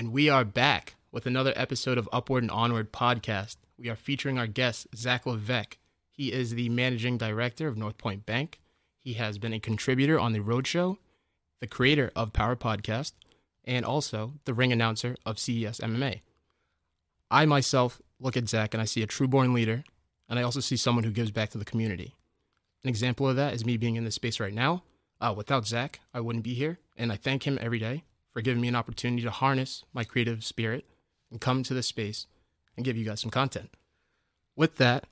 and 0.00 0.14
we 0.14 0.30
are 0.30 0.46
back 0.46 0.94
with 1.12 1.26
another 1.26 1.52
episode 1.56 1.98
of 1.98 2.08
Upward 2.10 2.42
and 2.42 2.50
Onward 2.50 2.90
podcast. 2.90 3.56
We 3.76 3.90
are 3.90 3.96
featuring 3.96 4.38
our 4.38 4.46
guest, 4.46 4.86
Zack 4.96 5.26
Levesque. 5.26 5.76
He 6.10 6.32
is 6.32 6.54
the 6.54 6.70
managing 6.70 7.18
director 7.18 7.68
of 7.68 7.76
North 7.76 7.98
Point 7.98 8.24
Bank. 8.24 8.60
He 8.98 9.12
has 9.12 9.36
been 9.36 9.52
a 9.52 9.60
contributor 9.60 10.18
on 10.18 10.32
The 10.32 10.38
Roadshow, 10.38 10.96
the 11.60 11.66
creator 11.66 12.10
of 12.16 12.32
Power 12.32 12.56
Podcast, 12.56 13.12
and 13.62 13.84
also 13.84 14.32
the 14.46 14.54
ring 14.54 14.72
announcer 14.72 15.16
of 15.26 15.38
CES 15.38 15.80
MMA. 15.80 16.22
I 17.30 17.44
myself 17.44 18.00
look 18.18 18.38
at 18.38 18.48
Zack 18.48 18.72
and 18.72 18.80
I 18.80 18.86
see 18.86 19.02
a 19.02 19.06
true 19.06 19.28
born 19.28 19.52
leader, 19.52 19.84
and 20.30 20.38
I 20.38 20.42
also 20.44 20.60
see 20.60 20.78
someone 20.78 21.04
who 21.04 21.10
gives 21.10 21.30
back 21.30 21.50
to 21.50 21.58
the 21.58 21.66
community. 21.66 22.14
An 22.82 22.88
example 22.88 23.28
of 23.28 23.36
that 23.36 23.52
is 23.52 23.66
me 23.66 23.76
being 23.76 23.96
in 23.96 24.04
this 24.04 24.14
space 24.14 24.40
right 24.40 24.54
now. 24.54 24.82
Uh, 25.20 25.34
without 25.36 25.66
Zack, 25.66 26.00
I 26.14 26.20
wouldn't 26.20 26.44
be 26.44 26.54
here, 26.54 26.78
and 26.96 27.12
I 27.12 27.16
thank 27.16 27.46
him 27.46 27.58
every 27.60 27.78
day 27.78 28.04
for 28.32 28.40
giving 28.40 28.60
me 28.60 28.68
an 28.68 28.76
opportunity 28.76 29.22
to 29.22 29.30
harness 29.30 29.84
my 29.92 30.04
creative 30.04 30.44
spirit 30.44 30.84
and 31.30 31.40
come 31.40 31.62
to 31.64 31.74
this 31.74 31.86
space 31.86 32.26
and 32.76 32.84
give 32.84 32.96
you 32.96 33.04
guys 33.04 33.20
some 33.20 33.30
content. 33.30 33.70
With 34.56 34.76
that, 34.76 35.06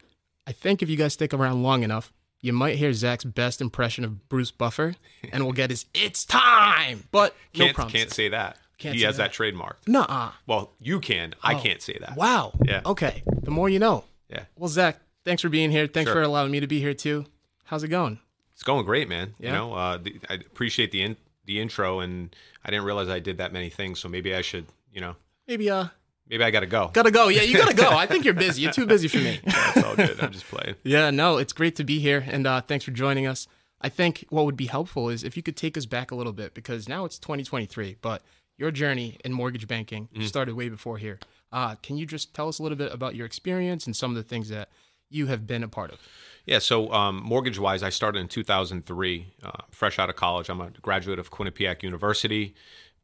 I 0.47 0.53
think 0.53 0.83
if 0.83 0.89
you 0.89 0.97
guys 0.97 1.13
stick 1.15 1.33
around 1.35 1.63
long 1.63 1.83
enough, 1.83 2.13
you 2.41 2.53
might 2.53 2.77
hear 2.77 2.93
Zack's 2.93 3.25
best 3.25 3.61
impression 3.61 4.05
of 4.05 4.29
Bruce 4.29 4.51
Buffer, 4.53 4.95
and 5.33 5.43
we'll 5.43 5.53
get 5.53 5.71
his 5.71 5.87
"It's 5.93 6.25
time," 6.25 7.05
but 7.11 7.35
no 7.57 7.65
Can't, 7.65 7.75
promises. 7.75 7.99
can't 8.01 8.13
say 8.13 8.29
that. 8.29 8.59
Can't 8.79 8.95
he 8.95 9.01
say 9.01 9.07
has 9.07 9.17
that. 9.17 9.33
that, 9.33 9.37
trademarked. 9.37 9.89
Nuh-uh. 9.89 10.31
Well, 10.47 10.71
you 10.79 11.01
can. 11.01 11.35
I 11.43 11.55
Oh. 11.55 11.59
can't 11.61 11.83
say 11.83 11.99
that. 12.01 12.15
Wow. 12.17 12.53
Yeah. 12.65 12.83
Okay. 12.87 13.25
The 13.43 13.51
more 13.51 13.69
you 13.69 13.81
know. 13.81 14.05
Yeah. 14.31 14.45
Well, 14.55 14.69
Zack, 14.69 15.01
thanks 15.25 15.43
for 15.43 15.49
being 15.49 15.73
here. 15.73 15.89
Thanks 15.89 16.09
Sure. 16.09 16.15
for 16.15 16.23
allowing 16.23 16.53
me 16.53 16.61
to 16.61 16.69
be 16.69 16.79
here 16.79 16.95
too. 16.95 17.27
How's 17.65 17.83
it 17.83 17.89
going? 17.89 18.21
It's 18.55 18.63
going 18.63 18.85
great, 18.85 19.09
man. 19.09 19.35
Yeah? 19.41 19.49
You 19.49 19.53
know, 19.57 19.75
uh, 19.75 19.97
the, 19.99 20.21
I 20.31 20.35
appreciate 20.35 20.93
the 20.93 21.03
in, 21.03 21.17
the 21.49 21.61
intro, 21.61 21.99
and 21.99 22.35
I 22.65 22.71
didn't 22.71 22.85
realize 22.85 23.09
I 23.09 23.19
did 23.19 23.39
that 23.39 23.53
many 23.53 23.71
things. 23.71 23.99
So 23.99 24.09
maybe 24.09 24.33
I 24.35 24.43
should, 24.43 24.67
you 24.93 25.01
know, 25.01 25.17
Maybe 25.49 25.69
uh, 25.71 25.87
maybe 26.29 26.45
I 26.45 26.51
got 26.53 26.61
to 26.61 26.67
go. 26.67 26.91
gotta 26.93 27.11
go. 27.11 27.29
Yeah, 27.29 27.43
you 27.43 27.57
gotta 27.57 27.75
go. 27.75 27.89
I 27.91 28.07
think 28.07 28.25
you're 28.25 28.35
busy. 28.47 28.63
You're 28.63 28.73
too 28.73 28.87
busy 28.87 29.09
for 29.09 29.17
me. 29.17 29.41
That's 29.45 29.83
all 29.83 29.97
good. 29.97 30.21
I'm 30.21 30.31
just 30.31 30.47
playing. 30.47 30.77
Yeah, 30.85 31.11
no, 31.11 31.39
it's 31.39 31.53
great 31.53 31.75
to 31.77 31.85
be 31.85 31.99
here, 31.99 32.25
and 32.29 32.47
uh, 32.47 32.61
thanks 32.61 32.85
for 32.85 32.93
joining 32.93 33.27
us. 33.27 33.49
I 33.81 33.89
think 33.89 34.25
what 34.29 34.45
would 34.45 34.57
be 34.57 34.67
helpful 34.67 35.09
is 35.09 35.25
if 35.25 35.37
you 35.37 35.43
could 35.43 35.57
take 35.57 35.77
us 35.79 35.87
back 35.87 36.11
a 36.11 36.15
little 36.15 36.33
bit 36.35 36.53
because 36.53 36.89
now 36.89 37.05
it's 37.07 37.19
2023, 37.19 37.97
but 38.03 38.23
your 38.59 38.71
journey 38.71 39.17
in 39.25 39.33
mortgage 39.33 39.67
banking 39.69 40.09
started 40.23 40.55
way 40.55 40.69
before 40.69 40.99
here. 40.99 41.19
Uh, 41.53 41.77
can 41.77 41.97
you 41.97 42.05
just 42.05 42.35
tell 42.35 42.49
us 42.49 42.59
a 42.59 42.63
little 42.63 42.77
bit 42.77 42.93
about 42.93 43.15
your 43.15 43.25
experience 43.25 43.87
and 43.87 43.97
some 43.97 44.11
of 44.11 44.17
the 44.17 44.23
things 44.23 44.49
that 44.51 44.69
you 45.11 45.27
have 45.27 45.47
been 45.47 45.63
a 45.63 45.69
part 45.69 45.91
of? 45.93 45.99
Yeah. 46.47 46.59
So 46.61 46.91
um, 46.93 47.23
mortgage 47.23 47.59
wise, 47.59 47.83
I 47.83 47.91
started 47.91 48.21
in 48.21 48.29
2003, 48.29 49.35
uh, 49.43 49.51
fresh 49.71 49.99
out 49.99 50.09
of 50.09 50.17
college. 50.17 50.49
I'm 50.49 50.61
a 50.61 50.71
graduate 50.81 51.19
of 51.19 51.31
Quinnipiac 51.31 51.83
University. 51.83 52.55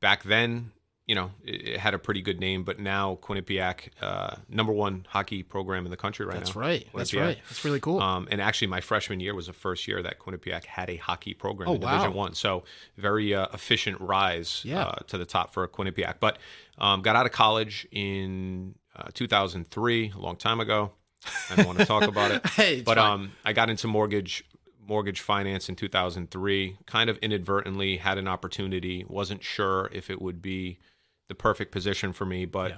Back 0.01 0.23
then, 0.23 0.73
you 1.07 1.15
know, 1.15 1.33
it, 1.45 1.69
it 1.69 1.81
had 1.81 1.93
a 1.93 1.99
pretty 1.99 2.23
good 2.23 2.41
name, 2.41 2.65
but 2.65 2.79
now 2.79 3.19
Quinnipiac, 3.21 3.91
uh, 4.01 4.37
number 4.49 4.73
one 4.73 5.05
hockey 5.11 5.43
program 5.43 5.85
in 5.85 5.91
the 5.91 5.97
country 5.99 6.25
right 6.25 6.39
That's 6.39 6.55
now. 6.55 6.61
right. 6.63 6.89
That's 6.95 7.11
Quinnipiac. 7.11 7.21
right. 7.27 7.39
That's 7.51 7.65
really 7.67 7.81
cool. 7.81 8.01
Um, 8.01 8.27
and 8.31 8.41
actually, 8.41 8.69
my 8.69 8.81
freshman 8.81 9.21
year 9.21 9.35
was 9.35 9.47
the 9.49 9.53
first 9.53 9.87
year 9.87 10.03
that 10.03 10.19
Quinnipiac 10.19 10.65
had 10.65 10.89
a 10.89 10.97
hockey 10.97 11.35
program 11.35 11.69
Oh, 11.69 11.75
in 11.75 11.81
Division. 11.81 12.15
One. 12.15 12.33
So 12.35 12.65
very 12.97 13.35
uh, 13.35 13.49
efficient 13.53 14.01
rise 14.01 14.63
Yeah. 14.65 14.85
uh, 14.85 14.95
to 15.09 15.19
the 15.19 15.27
top 15.27 15.53
for 15.53 15.69
Quinnipiac. 15.69 16.15
But 16.21 16.39
um, 16.79 17.03
got 17.03 17.15
out 17.17 17.27
of 17.27 17.33
college 17.33 17.87
in 17.93 18.75
uh, 18.97 19.09
2003, 19.13 20.13
a 20.17 20.19
long 20.19 20.37
time 20.37 20.61
ago. 20.61 20.93
I 21.51 21.57
don't 21.57 21.67
want 21.67 21.79
to 21.79 21.85
talk 21.85 22.03
about 22.05 22.31
it. 22.31 22.47
Hey, 22.51 22.81
but 22.83 22.97
fine. 22.99 23.11
um, 23.13 23.33
I 23.45 23.53
got 23.53 23.71
into 23.71 23.87
mortgage 23.89 24.45
mortgage 24.87 25.21
finance 25.21 25.69
in 25.69 25.77
2003. 25.77 26.77
Kind 26.87 27.09
of 27.11 27.17
inadvertently 27.19 27.97
had 27.97 28.19
an 28.19 28.29
opportunity. 28.29 29.05
wasn't 29.09 29.43
sure 29.43 29.89
if 29.93 30.11
it 30.11 30.21
would 30.21 30.43
be 30.43 30.79
the 31.29 31.35
perfect 31.35 31.73
position 31.73 32.13
for 32.13 32.27
me, 32.27 32.45
but 32.45 32.71
Yeah. 32.73 32.77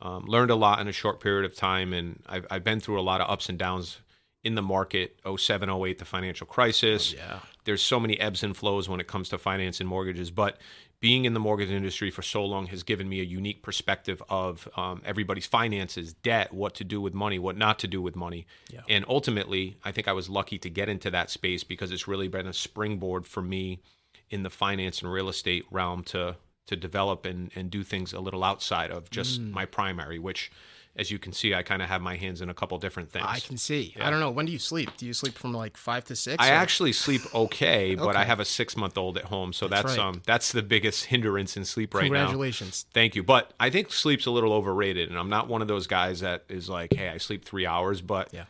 um, 0.00 0.24
learned 0.26 0.50
a 0.52 0.54
lot 0.54 0.78
in 0.80 0.86
a 0.86 0.92
short 0.92 1.18
period 1.20 1.44
of 1.44 1.56
time. 1.56 1.92
And 1.92 2.22
I've, 2.26 2.46
I've 2.50 2.62
been 2.64 2.78
through 2.78 3.00
a 3.00 3.02
lot 3.02 3.20
of 3.20 3.28
ups 3.28 3.48
and 3.48 3.58
downs 3.58 3.98
in 4.44 4.54
the 4.54 4.62
market 4.62 5.18
07, 5.36 5.68
08, 5.68 5.98
the 5.98 6.04
financial 6.04 6.46
crisis. 6.46 7.12
yeah. 7.12 7.40
There's 7.64 7.82
so 7.82 7.98
many 7.98 8.18
ebbs 8.20 8.44
and 8.44 8.56
flows 8.56 8.88
when 8.88 9.00
it 9.00 9.08
comes 9.08 9.28
to 9.30 9.36
finance 9.38 9.80
and 9.80 9.88
mortgages, 9.88 10.30
but 10.30 10.58
being 11.00 11.24
in 11.24 11.32
the 11.34 11.40
mortgage 11.40 11.70
industry 11.70 12.10
for 12.10 12.22
so 12.22 12.44
long 12.44 12.66
has 12.66 12.82
given 12.82 13.08
me 13.08 13.20
a 13.20 13.24
unique 13.24 13.62
perspective 13.62 14.20
of 14.28 14.68
um, 14.76 15.00
everybody's 15.04 15.46
finances, 15.46 16.12
debt, 16.12 16.52
what 16.52 16.74
to 16.74 16.84
do 16.84 17.00
with 17.00 17.14
money, 17.14 17.38
what 17.38 17.56
not 17.56 17.78
to 17.78 17.86
do 17.86 18.02
with 18.02 18.16
money. 18.16 18.46
Yeah. 18.68 18.80
And 18.88 19.04
ultimately, 19.08 19.76
I 19.84 19.92
think 19.92 20.08
I 20.08 20.12
was 20.12 20.28
lucky 20.28 20.58
to 20.58 20.68
get 20.68 20.88
into 20.88 21.10
that 21.10 21.30
space 21.30 21.62
because 21.62 21.92
it's 21.92 22.08
really 22.08 22.26
been 22.28 22.48
a 22.48 22.52
springboard 22.52 23.26
for 23.26 23.42
me 23.42 23.80
in 24.28 24.42
the 24.42 24.50
finance 24.50 25.00
and 25.00 25.12
real 25.12 25.28
estate 25.28 25.64
realm 25.70 26.02
to 26.04 26.36
to 26.66 26.76
develop 26.76 27.24
and, 27.24 27.50
and 27.56 27.70
do 27.70 27.82
things 27.82 28.12
a 28.12 28.20
little 28.20 28.44
outside 28.44 28.90
of 28.90 29.08
just 29.08 29.40
Mm. 29.40 29.52
my 29.52 29.64
primary, 29.64 30.18
which 30.18 30.50
as 30.98 31.10
you 31.10 31.18
can 31.18 31.32
see, 31.32 31.54
I 31.54 31.62
kind 31.62 31.80
of 31.80 31.88
have 31.88 32.02
my 32.02 32.16
hands 32.16 32.42
in 32.42 32.50
a 32.50 32.54
couple 32.54 32.76
different 32.78 33.10
things. 33.10 33.24
I 33.26 33.38
can 33.38 33.56
see. 33.56 33.94
I 34.00 34.10
don't 34.10 34.20
know. 34.20 34.30
When 34.30 34.46
do 34.46 34.52
you 34.52 34.58
sleep? 34.58 34.90
Do 34.96 35.06
you 35.06 35.12
sleep 35.12 35.34
from 35.38 35.54
like 35.54 35.76
five 35.76 36.04
to 36.06 36.16
six? 36.16 36.36
I 36.40 36.50
or- 36.50 36.54
actually 36.54 36.92
sleep 36.92 37.22
okay, 37.34 37.94
but 37.94 38.16
I 38.16 38.24
have 38.24 38.40
a 38.40 38.44
six 38.44 38.76
month 38.76 38.98
old 38.98 39.16
at 39.16 39.24
home, 39.24 39.52
so 39.52 39.68
That's 39.68 39.84
that's, 39.84 39.98
right. 39.98 40.06
um 40.06 40.22
that's 40.26 40.52
the 40.52 40.62
biggest 40.62 41.06
hindrance 41.06 41.56
in 41.56 41.64
sleep 41.64 41.94
right 41.94 42.10
now. 42.10 42.26
Congratulations. 42.26 42.84
Thank 42.92 43.14
you, 43.14 43.22
but 43.22 43.54
I 43.60 43.70
think 43.70 43.92
sleep's 43.92 44.26
a 44.26 44.30
little 44.30 44.52
overrated, 44.52 45.08
and 45.08 45.18
I'm 45.18 45.30
not 45.30 45.48
one 45.48 45.62
of 45.62 45.68
those 45.68 45.86
guys 45.86 46.20
that 46.20 46.44
is 46.48 46.68
like, 46.68 46.92
hey, 46.92 47.08
I 47.08 47.18
sleep 47.18 47.44
three 47.44 47.64
hours, 47.66 48.00
but 48.00 48.28
Yeah. 48.32 48.44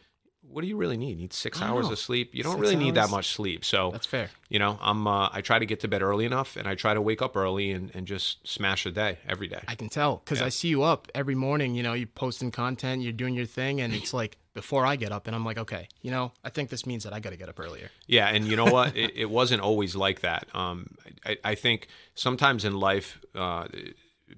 What 0.50 0.62
do 0.62 0.66
you 0.68 0.76
really 0.76 0.96
need? 0.96 1.10
You 1.10 1.16
need 1.16 1.32
six 1.32 1.60
hours 1.60 1.86
know. 1.86 1.92
of 1.92 1.98
sleep. 1.98 2.34
You 2.34 2.42
don't 2.42 2.52
Six 2.54 2.60
really 2.62 2.76
need 2.76 2.94
that 2.94 3.10
much 3.10 3.28
sleep. 3.34 3.64
So 3.64 3.90
That's 3.90 4.06
fair. 4.06 4.30
you 4.48 4.58
know, 4.58 4.78
I'm 4.80 5.06
uh, 5.06 5.28
I 5.32 5.40
try 5.40 5.58
to 5.58 5.66
get 5.66 5.80
to 5.80 5.88
bed 5.88 6.02
early 6.02 6.24
enough, 6.24 6.56
and 6.56 6.66
I 6.66 6.74
try 6.74 6.94
to 6.94 7.00
wake 7.02 7.20
up 7.22 7.36
early 7.36 7.70
and, 7.70 7.90
and 7.94 8.06
just 8.06 8.46
smash 8.48 8.86
a 8.86 8.90
day 8.90 9.18
every 9.28 9.48
day. 9.48 9.60
I 9.68 9.74
can 9.74 9.88
tell 9.88 10.16
because 10.24 10.40
Yeah. 10.40 10.46
I 10.46 10.48
see 10.48 10.68
you 10.68 10.82
up 10.82 11.08
every 11.14 11.34
morning. 11.34 11.74
You 11.74 11.82
know, 11.82 11.92
you're 11.92 12.06
posting 12.06 12.50
content, 12.50 13.02
you're 13.02 13.12
doing 13.12 13.34
your 13.34 13.46
thing, 13.46 13.80
and 13.80 13.94
it's 13.94 14.12
like 14.14 14.36
before 14.54 14.84
I 14.84 14.96
get 14.96 15.12
up, 15.12 15.26
and 15.26 15.36
I'm 15.36 15.44
like, 15.44 15.58
okay, 15.58 15.86
you 16.02 16.10
know, 16.10 16.32
I 16.42 16.50
think 16.50 16.70
this 16.70 16.84
means 16.86 17.04
that 17.04 17.12
I 17.12 17.20
got 17.20 17.30
to 17.30 17.36
get 17.36 17.48
up 17.48 17.60
earlier. 17.60 17.90
Yeah, 18.06 18.26
and 18.28 18.44
you 18.46 18.56
know 18.56 18.64
what? 18.72 18.96
it, 18.96 19.12
it 19.16 19.30
wasn't 19.30 19.60
always 19.62 19.94
like 19.94 20.20
that. 20.22 20.48
Um, 20.54 20.96
I, 21.24 21.36
I 21.44 21.54
think 21.54 21.88
sometimes 22.14 22.64
in 22.64 22.74
life, 22.74 23.20
uh, 23.34 23.68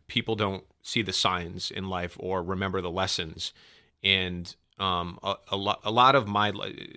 people 0.08 0.34
don't 0.36 0.64
see 0.82 1.02
the 1.02 1.12
signs 1.12 1.70
in 1.70 1.88
life 1.88 2.16
or 2.18 2.42
remember 2.42 2.80
the 2.80 2.90
lessons. 2.90 3.52
And 4.02 4.54
um, 4.80 5.18
a, 5.22 5.36
a, 5.50 5.56
lot, 5.56 5.80
a 5.84 5.90
lot 5.90 6.14
of 6.14 6.26
my 6.26 6.50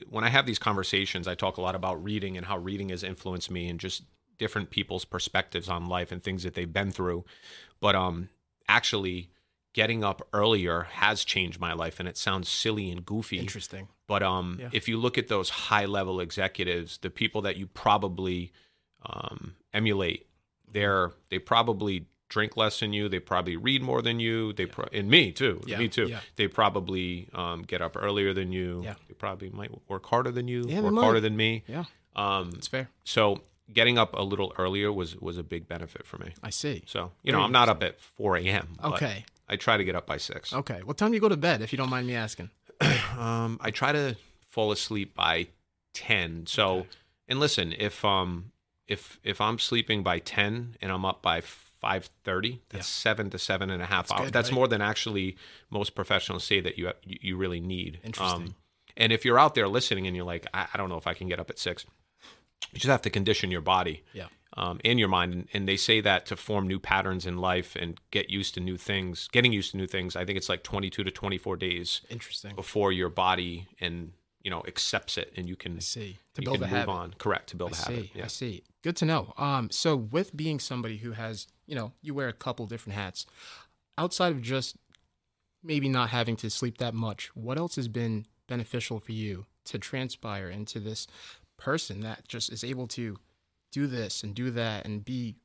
when 0.09 0.23
I 0.23 0.29
have 0.29 0.45
these 0.45 0.59
conversations, 0.59 1.27
I 1.27 1.35
talk 1.35 1.57
a 1.57 1.61
lot 1.61 1.75
about 1.75 2.03
reading 2.03 2.37
and 2.37 2.45
how 2.45 2.57
reading 2.57 2.89
has 2.89 3.03
influenced 3.03 3.51
me 3.51 3.67
and 3.69 3.79
just 3.79 4.03
different 4.37 4.69
people's 4.69 5.05
perspectives 5.05 5.69
on 5.69 5.85
life 5.85 6.11
and 6.11 6.23
things 6.23 6.43
that 6.43 6.53
they've 6.55 6.71
been 6.71 6.91
through. 6.91 7.25
But 7.79 7.95
um, 7.95 8.29
actually, 8.67 9.29
getting 9.73 10.03
up 10.03 10.27
earlier 10.33 10.83
has 10.83 11.25
changed 11.25 11.59
my 11.59 11.73
life, 11.73 11.99
and 11.99 12.07
it 12.07 12.17
sounds 12.17 12.47
silly 12.49 12.89
and 12.89 13.05
goofy. 13.05 13.39
Interesting. 13.39 13.89
But 14.07 14.23
um, 14.23 14.57
Yeah. 14.61 14.69
if 14.71 14.87
you 14.87 14.97
look 14.97 15.17
at 15.17 15.27
those 15.27 15.49
high 15.49 15.85
level 15.85 16.19
executives, 16.19 16.97
the 16.99 17.09
people 17.09 17.41
that 17.41 17.57
you 17.57 17.67
probably 17.67 18.51
um, 19.05 19.55
emulate, 19.73 20.27
they're 20.71 21.11
they 21.29 21.39
probably 21.39 22.05
drink 22.33 22.57
less 22.57 22.79
than 22.79 22.91
you. 22.93 23.07
They 23.09 23.19
probably 23.19 23.55
read 23.57 23.81
more 23.83 24.01
than 24.01 24.19
you. 24.19 24.53
They 24.53 24.65
pro- 24.65 24.89
and 24.91 25.07
me 25.09 25.31
too. 25.31 25.61
Yeah, 25.67 25.77
Me 25.79 25.87
too. 25.87 26.07
yeah. 26.07 26.19
They 26.35 26.47
probably 26.47 27.29
um, 27.33 27.61
get 27.61 27.81
up 27.81 27.95
earlier 27.95 28.33
than 28.33 28.51
you. 28.51 28.81
Yeah. 28.83 28.95
They 29.07 29.13
probably 29.13 29.49
might 29.51 29.71
work 29.87 30.05
harder 30.07 30.31
than 30.31 30.47
you. 30.47 30.65
Yeah, 30.67 30.81
work 30.81 30.95
harder 30.95 31.19
than 31.19 31.35
me. 31.37 31.63
Yeah, 31.67 31.85
Um, 32.15 32.49
it's 32.55 32.67
fair. 32.67 32.89
so 33.03 33.41
getting 33.71 33.97
up 33.97 34.13
a 34.13 34.23
little 34.23 34.51
earlier 34.57 34.91
was 34.91 35.15
was 35.27 35.37
a 35.37 35.43
big 35.43 35.67
benefit 35.67 36.05
for 36.05 36.17
me. 36.17 36.29
I 36.41 36.49
see. 36.51 36.83
So 36.87 37.11
you 37.23 37.31
know, 37.31 37.41
I'm 37.41 37.51
not 37.51 37.69
up 37.69 37.81
at 37.83 37.99
4 38.01 38.37
a.m. 38.37 38.67
Okay. 38.83 39.25
I 39.47 39.55
try 39.57 39.77
to 39.77 39.83
get 39.83 39.95
up 39.95 40.05
by 40.07 40.17
six. 40.17 40.53
Okay. 40.53 40.79
What 40.83 40.97
time 40.97 41.09
do 41.11 41.15
you 41.15 41.21
go 41.21 41.29
to 41.29 41.37
bed, 41.37 41.61
if 41.61 41.71
you 41.73 41.77
don't 41.77 41.89
mind 41.89 42.07
me 42.07 42.15
asking? 42.15 42.49
Um, 43.17 43.59
I 43.61 43.69
try 43.71 43.91
to 43.91 44.15
fall 44.49 44.71
asleep 44.71 45.13
by 45.13 45.47
ten. 45.93 46.45
So, 46.47 46.65
Okay. 46.79 46.87
and 47.29 47.39
listen, 47.39 47.73
if 47.77 48.03
um, 48.03 48.51
if 48.87 49.19
if 49.23 49.39
I'm 49.39 49.59
sleeping 49.59 50.01
by 50.03 50.17
ten 50.19 50.75
and 50.81 50.91
I'm 50.91 51.05
up 51.05 51.21
by 51.21 51.41
five 51.83 52.09
thirty, 52.23 52.61
that's 52.69 52.87
seven 52.87 53.29
to 53.31 53.37
seven 53.37 53.69
and 53.69 53.81
a 53.81 53.85
half 53.85 54.07
That's 54.07 54.11
hours. 54.19 54.25
good, 54.27 54.33
that's 54.33 54.49
right? 54.49 54.55
more 54.55 54.67
than 54.67 54.81
actually 54.81 55.35
most 55.69 55.95
professionals 55.95 56.43
say 56.43 56.59
that 56.61 56.77
you 56.77 56.91
you, 57.05 57.17
you 57.21 57.37
really 57.37 57.59
need. 57.59 57.99
Interesting. 58.03 58.41
Um, 58.47 58.55
and 58.97 59.11
if 59.11 59.25
you're 59.25 59.39
out 59.39 59.53
there 59.55 59.67
listening 59.67 60.07
and 60.07 60.15
you're 60.15 60.25
like, 60.25 60.45
I, 60.53 60.67
I 60.73 60.77
don't 60.77 60.89
know 60.89 60.97
if 60.97 61.07
I 61.07 61.13
can 61.13 61.27
get 61.27 61.39
up 61.39 61.49
at 61.49 61.59
six, 61.59 61.85
you 62.71 62.79
just 62.79 62.85
have 62.91 63.01
to 63.03 63.09
condition 63.09 63.51
your 63.51 63.61
body 63.61 64.03
Yeah. 64.13 64.27
um, 64.55 64.79
and 64.85 64.99
your 64.99 65.09
mind. 65.09 65.33
And, 65.33 65.47
and 65.53 65.67
they 65.67 65.77
say 65.77 65.99
that 66.01 66.25
to 66.27 66.35
form 66.37 66.67
new 66.67 66.79
patterns 66.79 67.25
in 67.25 67.37
life 67.37 67.75
and 67.75 67.99
get 68.11 68.29
used 68.29 68.53
to 68.53 68.59
new 68.59 68.77
things, 68.77 69.27
getting 69.31 69.51
used 69.51 69.71
to 69.71 69.77
new 69.77 69.87
things, 69.87 70.15
I 70.15 70.25
think 70.25 70.37
it's 70.37 70.47
like 70.49 70.63
22 70.63 71.03
to 71.03 71.11
24 71.11 71.57
days 71.57 72.01
Interesting. 72.09 72.55
before 72.55 72.91
your 72.91 73.09
body 73.09 73.67
and 73.81 74.11
you 74.43 74.51
know 74.51 74.63
accepts 74.67 75.17
it 75.17 75.33
and 75.37 75.47
you 75.47 75.55
can 75.55 75.77
I 75.77 75.79
see. 75.79 76.17
To 76.35 76.41
build 76.41 76.57
a 76.57 76.61
move 76.61 76.69
habit. 76.69 76.91
on. 76.91 77.13
Correct 77.17 77.49
to 77.49 77.55
build 77.55 77.73
I 77.73 77.77
a 77.77 77.79
habit. 77.81 78.03
see. 78.03 78.11
Yeah. 78.15 78.23
I 78.23 78.27
see. 78.27 78.63
Good 78.81 78.95
to 78.97 79.05
know. 79.05 79.33
Um, 79.37 79.69
so 79.71 79.95
with 79.95 80.35
being 80.35 80.59
somebody 80.59 80.97
who 80.97 81.11
has, 81.11 81.47
you 81.65 81.75
know, 81.75 81.93
you 82.01 82.13
wear 82.13 82.27
a 82.27 82.33
couple 82.33 82.65
different 82.65 82.97
hats, 82.97 83.25
outside 83.97 84.31
of 84.33 84.41
just 84.41 84.75
maybe 85.63 85.87
not 85.87 86.09
having 86.09 86.35
to 86.37 86.49
sleep 86.49 86.77
that 86.79 86.93
much, 86.93 87.31
what 87.35 87.57
else 87.57 87.75
has 87.77 87.87
been 87.87 88.25
beneficial 88.47 88.99
for 88.99 89.13
you 89.13 89.45
to 89.65 89.77
transpire 89.79 90.49
into 90.49 90.79
this 90.79 91.07
person 91.57 92.01
that 92.01 92.27
just 92.27 92.51
is 92.51 92.63
able 92.63 92.87
to 92.87 93.17
do 93.71 93.87
this 93.87 94.23
and 94.23 94.35
do 94.35 94.51
that 94.51 94.85
and 94.85 95.05
be, 95.05 95.35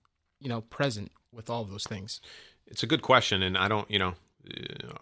you 0.41 0.49
know, 0.49 0.63
present 0.63 1.13
with 1.33 1.49
all 1.49 1.63
of 1.63 1.71
those 1.71 1.85
things? 1.85 2.21
It's 2.67 2.83
a 2.83 2.87
good 2.87 3.03
question, 3.03 3.43
and 3.43 3.57
I 3.57 3.69
don't, 3.69 3.89
you 3.91 3.99
know, 3.99 4.15
uh, 4.51 4.95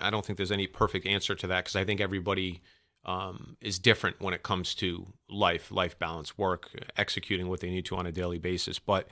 I 0.00 0.10
don't 0.10 0.24
think 0.24 0.36
there's 0.36 0.52
any 0.52 0.66
perfect 0.66 1.06
answer 1.06 1.34
to 1.34 1.46
that 1.48 1.64
because 1.64 1.76
I 1.76 1.84
think 1.84 2.00
everybody 2.00 2.60
um, 3.04 3.56
is 3.60 3.78
different 3.78 4.20
when 4.20 4.34
it 4.34 4.42
comes 4.42 4.74
to 4.76 5.06
life, 5.28 5.70
life 5.70 5.98
balance, 5.98 6.38
work, 6.38 6.70
executing 6.96 7.48
what 7.48 7.60
they 7.60 7.70
need 7.70 7.84
to 7.86 7.96
on 7.96 8.06
a 8.06 8.12
daily 8.12 8.38
basis. 8.38 8.78
But 8.78 9.08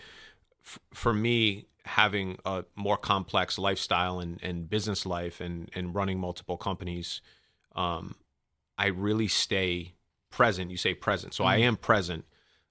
f- 0.64 0.78
for 0.94 1.12
me, 1.12 1.66
having 1.84 2.38
a 2.44 2.64
more 2.76 2.96
complex 2.96 3.58
lifestyle 3.58 4.20
and, 4.20 4.38
and 4.42 4.68
business 4.68 5.06
life 5.06 5.40
and, 5.40 5.70
and 5.74 5.94
running 5.94 6.18
multiple 6.18 6.56
companies, 6.56 7.20
um, 7.74 8.14
I 8.78 8.86
really 8.86 9.28
stay 9.28 9.94
present. 10.30 10.70
You 10.70 10.76
say 10.76 10.94
present. 10.94 11.34
So 11.34 11.42
mm-hmm. 11.42 11.52
I 11.52 11.56
am 11.58 11.76
present 11.76 12.24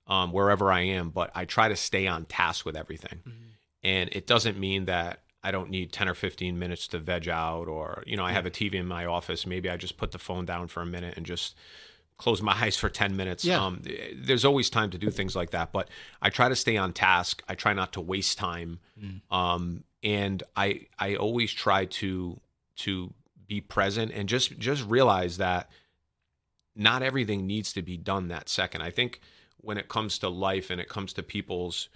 um, 0.08 0.32
wherever 0.32 0.72
I 0.72 0.82
am, 0.82 1.10
but 1.10 1.32
I 1.36 1.46
try 1.46 1.68
to 1.68 1.76
stay 1.76 2.08
on 2.08 2.26
task 2.26 2.66
with 2.66 2.78
everything. 2.78 3.20
Mm-hmm. 3.28 3.46
And 3.84 4.10
it 4.14 4.26
doesn't 4.26 4.58
mean 4.58 4.86
that 4.86 5.22
I 5.44 5.52
don't 5.52 5.70
need 5.70 5.92
10 5.94 6.10
or 6.10 6.14
15 6.14 6.60
minutes 6.60 6.88
to 6.90 7.00
veg 7.00 7.30
out, 7.30 7.68
or, 7.68 8.04
you 8.06 8.18
know, 8.18 8.26
I 8.26 8.34
have 8.34 8.46
a 8.46 8.52
TV 8.52 8.76
in 8.76 8.86
my 8.86 9.06
office. 9.06 9.46
Maybe 9.46 9.70
I 9.70 9.78
just 9.78 9.98
put 9.98 10.12
the 10.12 10.18
phone 10.18 10.46
down 10.46 10.68
for 10.68 10.82
a 10.82 10.86
minute 10.86 11.16
and 11.16 11.26
just 11.26 11.56
close 12.18 12.42
my 12.42 12.54
eyes 12.62 12.76
for 12.76 12.90
10 12.90 13.16
minutes. 13.16 13.46
Yeah. 13.46 13.64
Um, 13.64 13.82
there's 14.16 14.46
always 14.46 14.70
time 14.70 14.92
to 14.92 14.98
do 14.98 15.10
things 15.10 15.36
like 15.36 15.52
that, 15.52 15.72
but 15.72 15.90
I 16.22 16.30
try 16.30 16.50
to 16.50 16.56
stay 16.56 16.78
on 16.78 16.94
task. 16.94 17.42
I 17.48 17.56
try 17.56 17.74
not 17.74 17.94
to 17.94 18.02
waste 18.02 18.38
time. 18.38 18.80
Mm. 19.02 19.22
Um, 19.32 19.84
and 20.04 20.44
I, 20.56 20.88
I 20.98 21.16
always 21.16 21.52
try 21.52 21.86
to, 21.86 22.40
to 22.78 23.14
be 23.48 23.62
present 23.62 24.12
and 24.12 24.28
just, 24.28 24.60
just 24.60 24.86
realize 24.86 25.38
that 25.38 25.70
not 26.76 27.02
everything 27.02 27.48
needs 27.48 27.74
to 27.74 27.82
be 27.82 27.98
done 27.98 28.28
that 28.28 28.50
second. 28.50 28.82
I 28.82 28.92
think 28.92 29.22
when 29.58 29.78
it 29.78 29.90
comes 29.90 30.20
to 30.20 30.30
life 30.30 30.70
and 30.70 30.80
it 30.80 30.88
comes 30.88 31.14
to 31.14 31.24
people's 31.24 31.90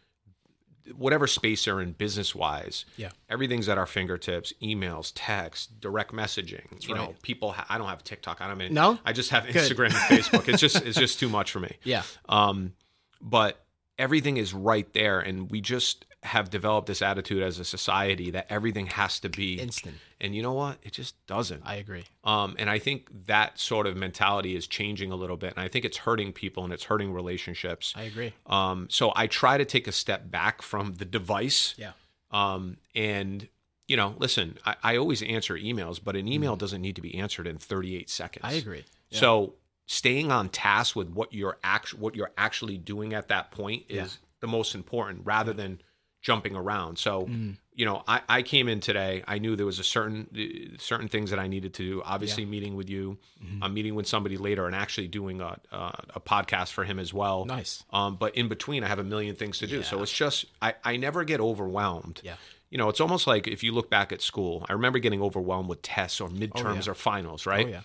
whatever 0.95 1.27
space 1.27 1.65
they're 1.65 1.79
in 1.81 1.93
business 1.93 2.35
wise. 2.35 2.85
Yeah. 2.97 3.09
Everything's 3.29 3.69
at 3.69 3.77
our 3.77 3.85
fingertips, 3.85 4.53
emails, 4.61 5.11
text, 5.15 5.79
direct 5.79 6.11
messaging. 6.11 6.69
That's 6.71 6.87
you 6.87 6.95
right. 6.95 7.09
know, 7.09 7.15
people 7.21 7.51
ha- 7.53 7.65
I 7.69 7.77
don't 7.77 7.87
have 7.87 8.03
TikTok. 8.03 8.41
I 8.41 8.47
don't 8.47 8.57
mean 8.57 8.73
No? 8.73 8.99
I 9.05 9.13
just 9.13 9.29
have 9.31 9.45
Good. 9.45 9.55
Instagram 9.55 9.85
and 9.85 9.93
Facebook. 10.23 10.47
It's 10.49 10.59
just 10.61 10.75
it's 10.85 10.97
just 10.97 11.19
too 11.19 11.29
much 11.29 11.51
for 11.51 11.59
me. 11.59 11.77
Yeah. 11.83 12.03
Um 12.27 12.73
but 13.21 13.63
everything 13.97 14.37
is 14.37 14.53
right 14.53 14.91
there 14.93 15.19
and 15.19 15.49
we 15.49 15.61
just 15.61 16.05
have 16.23 16.49
developed 16.49 16.87
this 16.87 17.01
attitude 17.01 17.43
as 17.43 17.59
a 17.59 17.65
society 17.65 18.31
that 18.31 18.47
everything 18.49 18.87
has 18.87 19.19
to 19.19 19.29
be 19.29 19.59
Instant. 19.59 19.95
And 20.23 20.33
you 20.35 20.41
know 20.41 20.53
what? 20.53 20.77
It 20.81 20.93
just 20.93 21.13
doesn't. 21.27 21.61
I 21.65 21.75
agree. 21.75 22.05
Um, 22.23 22.55
and 22.57 22.69
I 22.69 22.79
think 22.79 23.09
that 23.27 23.59
sort 23.59 23.85
of 23.85 23.95
mentality 23.95 24.55
is 24.55 24.65
changing 24.65 25.11
a 25.11 25.15
little 25.15 25.37
bit. 25.37 25.53
And 25.55 25.59
I 25.63 25.67
think 25.67 25.85
it's 25.85 25.97
hurting 25.97 26.33
people 26.33 26.63
and 26.63 26.73
it's 26.73 26.85
hurting 26.85 27.13
relationships. 27.13 27.93
I 27.95 28.03
agree. 28.03 28.33
Um, 28.47 28.87
so 28.89 29.11
I 29.15 29.27
try 29.27 29.57
to 29.57 29.65
take 29.65 29.87
a 29.87 29.91
step 29.91 30.31
back 30.31 30.61
from 30.61 30.93
the 30.95 31.05
device. 31.05 31.75
Yeah. 31.77 31.91
Um, 32.31 32.77
and, 32.95 33.47
you 33.87 33.97
know, 33.97 34.15
listen, 34.17 34.57
I, 34.65 34.75
I 34.81 34.97
always 34.97 35.21
answer 35.21 35.55
emails, 35.55 35.99
but 36.03 36.15
an 36.15 36.27
email 36.27 36.55
doesn't 36.55 36.81
need 36.81 36.95
to 36.95 37.01
be 37.01 37.15
answered 37.15 37.45
in 37.45 37.57
38 37.57 38.09
seconds. 38.09 38.45
I 38.45 38.53
agree. 38.53 38.85
Yeah. 39.09 39.19
So 39.19 39.53
staying 39.85 40.31
on 40.31 40.49
task 40.49 40.95
with 40.95 41.09
what 41.09 41.33
you're 41.33 41.57
act- 41.63 41.93
what 41.93 42.15
you're 42.15 42.31
actually 42.37 42.77
doing 42.77 43.13
at 43.13 43.27
that 43.27 43.51
point 43.51 43.83
is 43.89 43.97
Yeah. 43.97 44.27
the 44.39 44.47
most 44.47 44.73
important 44.73 45.21
rather 45.25 45.51
than 45.53 45.81
jumping 46.21 46.55
around. 46.55 46.97
So, 46.97 47.25
Mm. 47.25 47.57
You 47.75 47.85
know, 47.85 48.03
I, 48.07 48.21
I 48.29 48.41
came 48.43 48.67
in 48.67 48.79
today. 48.79 49.23
I 49.27 49.39
knew 49.39 49.55
there 49.55 49.65
was 49.65 49.79
a 49.79 49.83
certain 49.83 50.27
uh, 50.35 50.77
certain 50.79 51.07
things 51.07 51.31
that 51.31 51.39
I 51.39 51.47
needed 51.47 51.73
to 51.75 51.83
do. 51.83 52.01
Obviously, 52.05 52.45
meeting 52.45 52.75
with 52.75 52.89
you, 52.89 53.17
Mm-hmm. 53.43 53.63
I'm 53.63 53.73
meeting 53.73 53.95
with 53.95 54.07
somebody 54.07 54.37
later, 54.37 54.65
and 54.65 54.75
actually 54.75 55.07
doing 55.07 55.41
a 55.41 55.59
uh, 55.71 55.91
a 56.15 56.19
podcast 56.19 56.71
for 56.71 56.83
him 56.83 56.99
as 56.99 57.13
well. 57.13 57.45
Nice. 57.45 57.83
Um, 57.91 58.15
but 58.15 58.35
in 58.35 58.47
between, 58.47 58.83
I 58.83 58.87
have 58.87 58.99
a 58.99 59.03
million 59.03 59.35
things 59.35 59.59
to 59.59 59.67
do. 59.67 59.83
So 59.83 60.01
it's 60.01 60.11
just 60.11 60.45
I 60.61 60.75
I 60.83 60.97
never 60.97 61.23
get 61.23 61.39
overwhelmed. 61.41 62.21
Yeah. 62.23 62.35
You 62.69 62.77
know, 62.77 62.89
it's 62.89 63.01
almost 63.01 63.27
like 63.27 63.47
if 63.47 63.63
you 63.63 63.71
look 63.71 63.89
back 63.89 64.11
at 64.11 64.21
school. 64.21 64.65
I 64.67 64.73
remember 64.73 64.99
getting 64.99 65.21
overwhelmed 65.21 65.69
with 65.69 65.81
tests 65.81 66.21
or 66.21 66.29
midterms 66.29 66.85
yeah. 66.85 66.91
or 66.91 66.95
finals, 66.95 67.45
right? 67.45 67.65
Oh 67.65 67.69
yeah. 67.69 67.81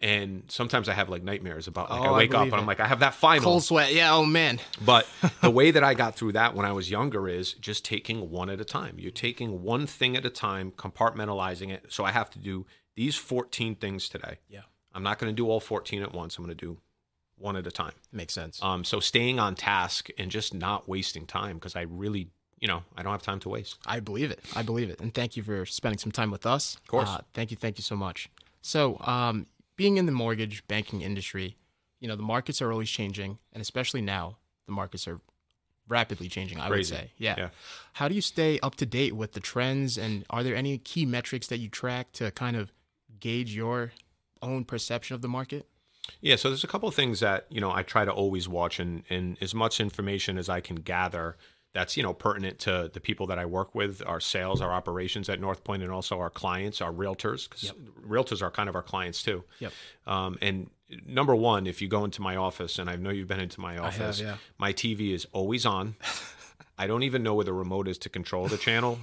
And 0.00 0.44
sometimes 0.48 0.88
I 0.88 0.92
have 0.94 1.08
like 1.08 1.24
nightmares 1.24 1.66
about 1.66 1.90
like 1.90 2.00
Oh, 2.00 2.04
I 2.04 2.06
I 2.06 2.16
wake 2.18 2.30
up 2.32 2.40
believe 2.40 2.52
and 2.52 2.60
I'm 2.60 2.66
like 2.66 2.78
I 2.80 2.86
have 2.86 3.00
that 3.00 3.14
final. 3.14 3.42
Cold 3.42 3.64
sweat. 3.64 3.92
Yeah. 3.92 4.14
Oh 4.14 4.24
man. 4.24 4.60
But 4.84 5.08
the 5.42 5.50
way 5.50 5.70
that 5.72 5.82
I 5.82 5.94
got 5.94 6.14
through 6.14 6.32
that 6.32 6.54
when 6.54 6.64
I 6.64 6.72
was 6.72 6.90
younger 6.90 7.28
is 7.28 7.54
just 7.54 7.84
taking 7.84 8.30
one 8.30 8.48
at 8.48 8.60
a 8.60 8.64
time. 8.64 8.94
You're 8.98 9.10
taking 9.10 9.62
one 9.62 9.86
thing 9.86 10.16
at 10.16 10.24
a 10.24 10.30
time, 10.30 10.70
compartmentalizing 10.72 11.70
it. 11.70 11.86
So 11.88 12.04
I 12.04 12.12
have 12.12 12.30
to 12.30 12.38
do 12.38 12.64
these 12.94 13.16
14 13.16 13.74
things 13.74 14.08
today. 14.08 14.38
Yeah. 14.48 14.60
I'm 14.94 15.02
not 15.02 15.18
going 15.18 15.30
to 15.30 15.36
do 15.36 15.48
all 15.48 15.60
14 15.60 16.02
at 16.02 16.12
once. 16.14 16.38
I'm 16.38 16.44
going 16.44 16.56
to 16.56 16.66
do 16.66 16.78
one 17.36 17.56
at 17.56 17.66
a 17.66 17.70
time. 17.70 17.92
Makes 18.12 18.34
sense. 18.34 18.62
Um, 18.62 18.84
so 18.84 19.00
staying 19.00 19.38
on 19.38 19.54
task 19.54 20.08
and 20.18 20.30
just 20.30 20.54
not 20.54 20.88
wasting 20.88 21.26
time 21.26 21.56
because 21.56 21.76
I 21.76 21.82
really, 21.82 22.28
you 22.58 22.66
know, 22.68 22.82
I 22.96 23.02
don't 23.02 23.12
have 23.12 23.22
time 23.22 23.38
to 23.40 23.48
waste. 23.48 23.78
I 23.86 24.00
believe 24.00 24.30
it. 24.30 24.40
I 24.56 24.62
believe 24.62 24.90
it. 24.90 25.00
And 25.00 25.12
thank 25.14 25.36
you 25.36 25.42
for 25.42 25.64
spending 25.66 25.98
some 25.98 26.12
time 26.12 26.30
with 26.30 26.46
us. 26.46 26.76
Of 26.76 26.86
course. 26.88 27.08
Uh, 27.08 27.20
thank 27.34 27.50
you. 27.50 27.56
Thank 27.56 27.78
you 27.78 27.82
so 27.84 27.94
much. 27.96 28.28
So, 28.62 28.98
um, 29.00 29.46
being 29.78 29.96
in 29.96 30.04
the 30.04 30.12
mortgage 30.12 30.66
banking 30.68 31.00
industry, 31.00 31.56
you 32.00 32.08
know, 32.08 32.16
the 32.16 32.22
markets 32.22 32.60
are 32.60 32.70
always 32.70 32.90
changing. 32.90 33.38
And 33.54 33.62
especially 33.62 34.02
now, 34.02 34.36
the 34.66 34.72
markets 34.72 35.08
are 35.08 35.20
rapidly 35.88 36.28
changing, 36.28 36.60
I 36.60 36.68
Crazy. 36.68 36.92
would 36.92 37.00
say. 37.00 37.12
Yeah. 37.16 37.36
Yeah. 37.38 37.48
How 37.94 38.08
do 38.08 38.14
you 38.14 38.20
stay 38.20 38.58
up 38.60 38.74
to 38.74 38.84
date 38.84 39.14
with 39.16 39.32
the 39.32 39.40
trends? 39.40 39.96
And 39.96 40.26
are 40.28 40.42
there 40.42 40.54
any 40.54 40.76
key 40.76 41.06
metrics 41.06 41.46
that 41.46 41.58
you 41.58 41.68
track 41.70 42.12
to 42.14 42.30
kind 42.32 42.56
of 42.56 42.72
gauge 43.20 43.54
your 43.54 43.92
own 44.42 44.64
perception 44.64 45.14
of 45.14 45.22
the 45.22 45.28
market? 45.28 45.66
Yeah, 46.20 46.36
so 46.36 46.48
there's 46.48 46.64
a 46.64 46.68
couple 46.68 46.88
of 46.88 46.94
things 46.94 47.20
that 47.20 47.46
you 47.50 47.60
know 47.60 47.70
I 47.70 47.82
try 47.82 48.06
to 48.06 48.10
always 48.10 48.48
watch, 48.48 48.80
and 48.80 49.02
and 49.10 49.36
as 49.42 49.54
much 49.54 49.78
information 49.78 50.38
as 50.38 50.48
I 50.48 50.60
can 50.60 50.76
gather 50.76 51.36
that's 51.74 51.96
you 51.96 52.02
know 52.02 52.14
pertinent 52.14 52.58
to 52.60 52.90
the 52.92 53.00
people 53.00 53.26
that 53.26 53.38
I 53.38 53.46
work 53.46 53.74
with, 53.74 54.02
our 54.06 54.20
sales, 54.20 54.60
our 54.60 54.72
operations 54.72 55.28
at 55.28 55.40
North 55.40 55.64
Point, 55.64 55.82
and 55.82 55.92
also 55.92 56.18
our 56.18 56.30
clients, 56.30 56.80
our 56.80 56.92
realtors, 56.92 57.48
because 57.48 57.72
realtors 58.06 58.42
are 58.42 58.50
kind 58.50 58.68
of 58.68 58.74
our 58.74 58.82
clients 58.82 59.22
too. 59.22 59.44
Yep. 59.60 59.72
Um, 60.06 60.38
and 60.40 60.70
number 61.06 61.34
one, 61.34 61.66
if 61.66 61.82
you 61.82 61.88
go 61.88 62.04
into 62.04 62.22
my 62.22 62.36
office, 62.36 62.78
and 62.78 62.88
I 62.88 62.96
know 62.96 63.10
you've 63.10 63.28
been 63.28 63.40
into 63.40 63.60
my 63.60 63.74
have, 63.74 63.84
office, 63.84 64.20
yeah. 64.20 64.36
my 64.58 64.72
TV 64.72 65.12
is 65.12 65.26
always 65.32 65.66
on. 65.66 65.96
I 66.80 66.86
don't 66.86 67.02
even 67.02 67.24
know 67.24 67.34
where 67.34 67.44
the 67.44 67.52
remote 67.52 67.88
is 67.88 67.98
to 67.98 68.08
control 68.08 68.46
the 68.46 68.56
channel 68.56 69.00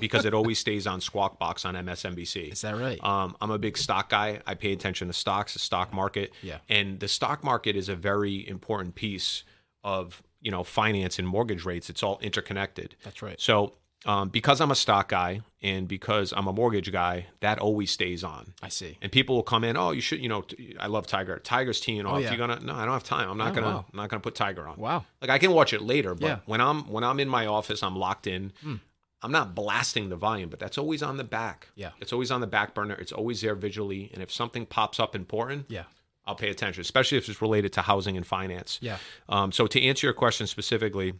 because 0.00 0.24
it 0.24 0.32
always 0.32 0.60
stays 0.60 0.86
on 0.86 1.00
Squawk 1.00 1.40
Box 1.40 1.64
on 1.64 1.74
MSNBC. 1.74 2.52
Is 2.52 2.60
that 2.60 2.76
right? 2.76 3.02
Um, 3.02 3.36
I'm 3.40 3.50
a 3.50 3.58
big 3.58 3.76
stock 3.76 4.10
guy. 4.10 4.40
I 4.46 4.54
pay 4.54 4.72
attention 4.72 5.08
to 5.08 5.12
stocks, 5.12 5.52
the 5.52 5.58
stock 5.58 5.92
market. 5.92 6.32
Yeah. 6.40 6.58
And 6.68 7.00
the 7.00 7.08
stock 7.08 7.42
market 7.42 7.74
is 7.74 7.88
a 7.88 7.96
very 7.96 8.48
important 8.48 8.94
piece 8.94 9.42
of 9.82 10.22
you 10.46 10.50
know 10.54 10.62
finance 10.64 11.18
and 11.20 11.26
mortgage 11.36 11.64
rates. 11.70 11.90
It's 11.90 12.02
all 12.06 12.18
interconnected. 12.22 12.88
That's 13.04 13.20
right. 13.22 13.40
So 13.40 13.74
um, 14.04 14.28
because 14.28 14.60
I'm 14.60 14.70
a 14.70 14.74
stock 14.76 15.08
guy 15.08 15.40
and 15.62 15.88
because 15.88 16.32
I'm 16.36 16.46
a 16.46 16.52
mortgage 16.52 16.92
guy, 16.92 17.26
that 17.40 17.58
always 17.58 17.90
stays 17.90 18.22
on. 18.22 18.54
I 18.62 18.68
see. 18.68 18.98
And 19.02 19.10
people 19.10 19.34
will 19.34 19.42
come 19.54 19.64
in. 19.64 19.76
Oh, 19.76 19.90
you 19.90 20.00
should. 20.00 20.20
You 20.20 20.28
know, 20.28 20.42
t- 20.42 20.76
I 20.78 20.86
love 20.86 21.06
Tiger. 21.08 21.40
Tiger's 21.40 21.80
teeing 21.80 22.06
off. 22.06 22.14
Oh, 22.14 22.18
yeah. 22.18 22.30
You 22.30 22.38
gonna? 22.38 22.60
No, 22.60 22.74
I 22.74 22.84
don't 22.84 22.94
have 22.94 23.02
time. 23.16 23.28
I'm 23.28 23.38
not 23.38 23.50
Oh, 23.50 23.54
gonna. 23.56 23.66
wow. 23.66 23.84
I'm 23.92 23.96
not 23.96 24.08
gonna 24.10 24.20
put 24.28 24.36
Tiger 24.36 24.68
on. 24.68 24.76
Wow. 24.78 25.04
Like 25.20 25.30
I 25.30 25.38
can 25.38 25.50
watch 25.50 25.72
it 25.72 25.82
later, 25.82 26.14
but 26.14 26.26
Yeah. 26.26 26.38
when 26.46 26.60
I'm 26.60 26.80
when 26.94 27.02
I'm 27.02 27.18
in 27.18 27.28
my 27.28 27.46
office, 27.46 27.82
I'm 27.82 27.96
locked 27.96 28.26
in. 28.28 28.52
Hmm. 28.62 28.76
I'm 29.22 29.32
not 29.32 29.54
blasting 29.56 30.08
the 30.10 30.16
volume, 30.28 30.50
but 30.50 30.60
that's 30.60 30.78
always 30.78 31.02
on 31.02 31.16
the 31.16 31.24
back. 31.24 31.68
Yeah. 31.74 31.90
It's 32.00 32.12
always 32.12 32.30
on 32.30 32.40
the 32.42 32.46
back 32.46 32.74
burner. 32.74 32.94
It's 32.94 33.12
always 33.12 33.40
there 33.40 33.56
visually. 33.56 34.10
And 34.14 34.22
if 34.22 34.30
something 34.30 34.66
pops 34.66 35.00
up 35.00 35.16
important, 35.16 35.66
Yeah. 35.68 35.84
I'll 36.26 36.34
pay 36.34 36.50
attention, 36.50 36.80
especially 36.80 37.18
if 37.18 37.28
it's 37.28 37.40
related 37.40 37.72
to 37.74 37.82
housing 37.82 38.16
and 38.16 38.26
finance. 38.26 38.78
Yeah. 38.82 38.98
Um, 39.28 39.52
so 39.52 39.66
to 39.68 39.80
answer 39.82 40.06
your 40.06 40.14
question 40.14 40.46
specifically, 40.46 41.14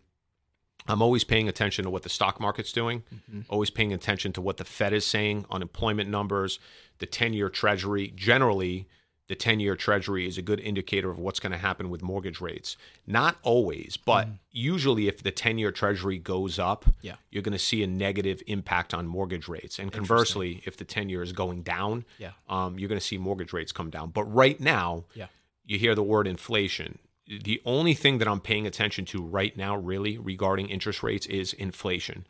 I'm 0.89 1.03
always 1.03 1.25
paying 1.25 1.49
attention 1.49 1.85
to 1.85 1.91
what 1.91 2.03
the 2.03 2.09
stock 2.09 2.41
market's 2.41 2.73
doing, 2.73 3.03
Mm-hmm. 3.15 3.41
always 3.49 3.71
paying 3.71 3.93
attention 3.93 4.33
to 4.35 4.41
what 4.41 4.57
the 4.57 4.65
Fed 4.65 4.93
is 4.93 5.05
saying, 5.07 5.45
unemployment 5.51 6.09
numbers, 6.11 6.59
the 6.99 7.07
10 7.07 7.33
year 7.35 7.49
treasury. 7.49 8.13
Generally, 8.17 8.87
the 9.29 9.35
10 9.35 9.59
year 9.59 9.75
treasury 9.75 10.27
is 10.27 10.39
a 10.39 10.43
good 10.43 10.61
indicator 10.61 11.11
of 11.11 11.19
what's 11.19 11.41
going 11.41 11.51
to 11.53 11.59
happen 11.59 11.91
with 11.91 12.01
mortgage 12.03 12.41
rates. 12.41 12.77
Not 13.07 13.37
always, 13.43 13.97
but 13.97 14.29
usually 14.53 15.09
if 15.09 15.23
the 15.23 15.33
10 15.33 15.59
year 15.59 15.73
treasury 15.73 16.19
goes 16.19 16.59
up. 16.59 16.85
Yeah. 17.03 17.17
you're 17.31 17.43
going 17.43 17.53
to 17.53 17.59
see 17.59 17.83
a 17.83 17.87
negative 17.87 18.43
impact 18.47 18.95
on 18.95 19.07
mortgage 19.07 19.49
rates. 19.49 19.79
And 19.81 19.93
conversely, 19.93 20.63
if 20.65 20.77
the 20.77 20.85
10 20.85 21.09
year 21.09 21.23
is 21.23 21.33
going 21.33 21.63
down, 21.63 22.05
Yeah. 22.19 22.33
um, 22.49 22.79
you're 22.79 22.89
going 22.89 23.01
to 23.01 23.05
see 23.07 23.19
mortgage 23.19 23.53
rates 23.53 23.73
come 23.73 23.91
down. 23.91 24.11
But 24.11 24.25
right 24.25 24.61
now, 24.61 25.05
Yeah. 25.15 25.27
you 25.65 25.79
hear 25.79 25.95
the 25.97 26.03
word 26.05 26.27
inflation. 26.29 26.99
The 27.27 27.61
only 27.65 27.95
thing 27.95 28.19
that 28.19 28.29
I'm 28.29 28.41
paying 28.41 28.69
attention 28.69 29.05
to 29.07 29.21
right 29.21 29.57
now, 29.57 29.77
really, 29.77 30.17
regarding 30.19 30.69
interest 30.69 31.03
rates 31.03 31.27
is 31.27 31.53
inflation. 31.53 32.25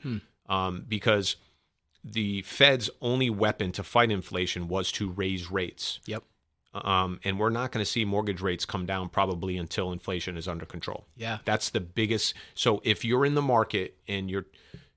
Um, 0.48 0.84
because 0.88 1.36
the 2.02 2.40
Fed's 2.42 2.88
only 3.02 3.28
weapon 3.28 3.72
to 3.72 3.82
fight 3.82 4.10
inflation 4.10 4.68
was 4.68 4.90
to 4.92 5.10
raise 5.10 5.50
rates. 5.50 6.00
Yep. 6.06 6.22
Um, 6.84 7.20
and 7.24 7.38
we're 7.38 7.50
not 7.50 7.72
going 7.72 7.84
to 7.84 7.90
see 7.90 8.04
mortgage 8.04 8.40
rates 8.40 8.64
come 8.64 8.86
down 8.86 9.08
probably 9.08 9.56
until 9.56 9.92
inflation 9.92 10.36
is 10.36 10.46
under 10.48 10.66
control. 10.66 11.06
Yeah. 11.16 11.38
That's 11.44 11.70
the 11.70 11.80
biggest. 11.80 12.34
So 12.54 12.80
if 12.84 13.04
you're 13.04 13.24
in 13.24 13.34
the 13.34 13.42
market 13.42 13.96
and 14.08 14.30
you're, 14.30 14.46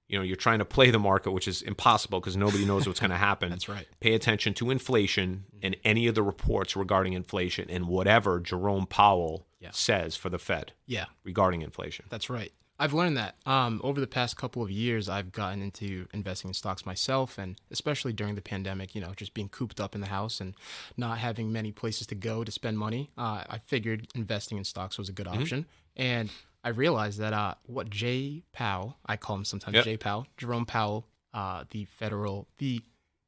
you 0.07 0.17
know, 0.17 0.23
you're 0.23 0.35
trying 0.35 0.59
to 0.59 0.65
play 0.65 0.89
the 0.91 0.99
market, 0.99 1.31
which 1.31 1.47
is 1.47 1.61
impossible 1.61 2.19
because 2.19 2.35
nobody 2.35 2.65
knows 2.65 2.87
what's 2.87 2.99
going 2.99 3.11
to 3.17 3.17
happen. 3.17 3.49
That's 3.49 3.69
right. 3.69 3.87
Pay 3.99 4.13
attention 4.13 4.53
to 4.55 4.71
inflation 4.71 5.45
and 5.61 5.75
any 5.83 6.07
of 6.07 6.15
the 6.15 6.23
reports 6.23 6.75
regarding 6.75 7.13
inflation 7.13 7.69
and 7.69 7.87
whatever 7.87 8.39
Jerome 8.39 8.87
Powell 8.87 9.45
Yeah. 9.59 9.69
says 9.71 10.15
for 10.15 10.29
the 10.29 10.39
Fed 10.39 10.73
Yeah. 10.87 11.05
regarding 11.23 11.61
inflation. 11.61 12.05
That's 12.09 12.29
right. 12.29 12.51
I've 12.79 12.93
learned 12.93 13.17
that 13.17 13.35
um, 13.45 13.81
over 13.83 13.99
the 13.99 14.07
past 14.07 14.37
couple 14.37 14.63
of 14.63 14.71
years, 14.71 15.09
I've 15.09 15.31
gotten 15.33 15.61
into 15.61 16.07
investing 16.13 16.49
in 16.49 16.53
stocks 16.53 16.85
myself, 16.85 17.37
and 17.37 17.59
especially 17.71 18.13
during 18.13 18.35
the 18.35 18.41
pandemic, 18.41 18.95
you 18.95 19.01
know, 19.01 19.11
just 19.15 19.33
being 19.33 19.49
cooped 19.49 19.81
up 19.81 19.95
in 19.95 20.01
the 20.01 20.07
house 20.07 20.39
and 20.39 20.55
not 20.95 21.17
having 21.17 21.51
many 21.51 21.71
places 21.73 22.07
to 22.07 22.15
go 22.15 22.43
to 22.45 22.51
spend 22.51 22.79
money. 22.79 23.09
Uh, 23.17 23.43
I 23.49 23.59
figured 23.65 24.07
investing 24.15 24.57
in 24.57 24.63
stocks 24.63 24.97
was 24.97 25.09
a 25.09 25.13
good 25.13 25.27
option, 25.27 25.65
and 25.97 26.29
I 26.63 26.69
realized 26.69 27.19
that 27.19 27.33
uh, 27.33 27.55
what 27.65 27.89
Jay 27.89 28.43
Powell, 28.53 28.97
I 29.05 29.17
call 29.17 29.35
him 29.37 29.45
sometimes 29.45 29.75
Yep. 29.75 29.85
Jay 29.85 29.97
Powell, 29.97 30.27
Jerome 30.37 30.65
Powell, 30.65 31.05
uh, 31.33 31.65
the 31.71 31.85
federal, 31.85 32.47
the 32.59 32.81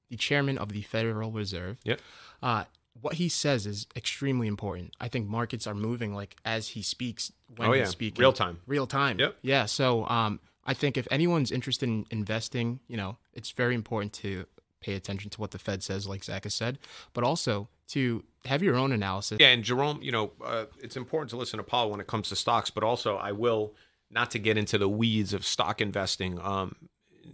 the 0.09 0.17
chairman 0.17 0.57
of 0.57 0.73
the 0.73 0.81
Federal 0.81 1.31
Reserve, 1.31 1.77
Yep. 1.85 2.01
What 2.99 3.15
he 3.15 3.29
says 3.29 3.65
is 3.65 3.87
extremely 3.95 4.47
important. 4.47 4.95
I 4.99 5.07
think 5.07 5.27
markets 5.27 5.65
are 5.65 5.73
moving 5.73 6.13
like 6.13 6.35
as 6.45 6.69
he 6.69 6.81
speaks 6.81 7.31
when 7.55 7.69
Oh, 7.69 7.73
he's 7.73 7.89
speaking. 7.89 8.21
Real 8.21 8.33
time. 8.33 8.59
Real 8.67 8.85
time. 8.87 9.19
Yep. 9.19 9.37
Yeah. 9.41 9.65
So 9.65 10.05
um, 10.07 10.39
I 10.65 10.73
think 10.73 10.97
if 10.97 11.07
anyone's 11.09 11.51
interested 11.51 11.87
in 11.89 12.05
investing, 12.11 12.79
you 12.87 12.97
know, 12.97 13.17
it's 13.33 13.51
very 13.51 13.73
important 13.75 14.13
to 14.13 14.45
pay 14.81 14.93
attention 14.93 15.29
to 15.31 15.39
what 15.41 15.51
the 15.51 15.59
Fed 15.59 15.83
says, 15.83 16.07
like 16.07 16.23
Zack 16.23 16.43
has 16.43 16.53
said, 16.53 16.79
but 17.13 17.23
also 17.23 17.69
to 17.89 18.23
have 18.45 18.61
your 18.63 18.75
own 18.75 18.91
analysis. 18.91 19.37
Yeah, 19.39 19.47
and 19.49 19.63
Jerome, 19.63 19.99
you 20.01 20.11
know, 20.11 20.31
uh, 20.43 20.65
it's 20.79 20.97
important 20.97 21.29
to 21.31 21.37
listen 21.37 21.57
to 21.57 21.63
Powell 21.63 21.91
when 21.91 21.99
it 21.99 22.07
comes 22.07 22.29
to 22.29 22.35
stocks, 22.35 22.69
but 22.69 22.83
also 22.83 23.15
I 23.17 23.31
will 23.31 23.73
not 24.09 24.31
to 24.31 24.39
get 24.39 24.57
into 24.57 24.77
the 24.77 24.89
weeds 24.89 25.33
of 25.33 25.45
stock 25.45 25.81
investing. 25.81 26.39
Um, 26.39 26.75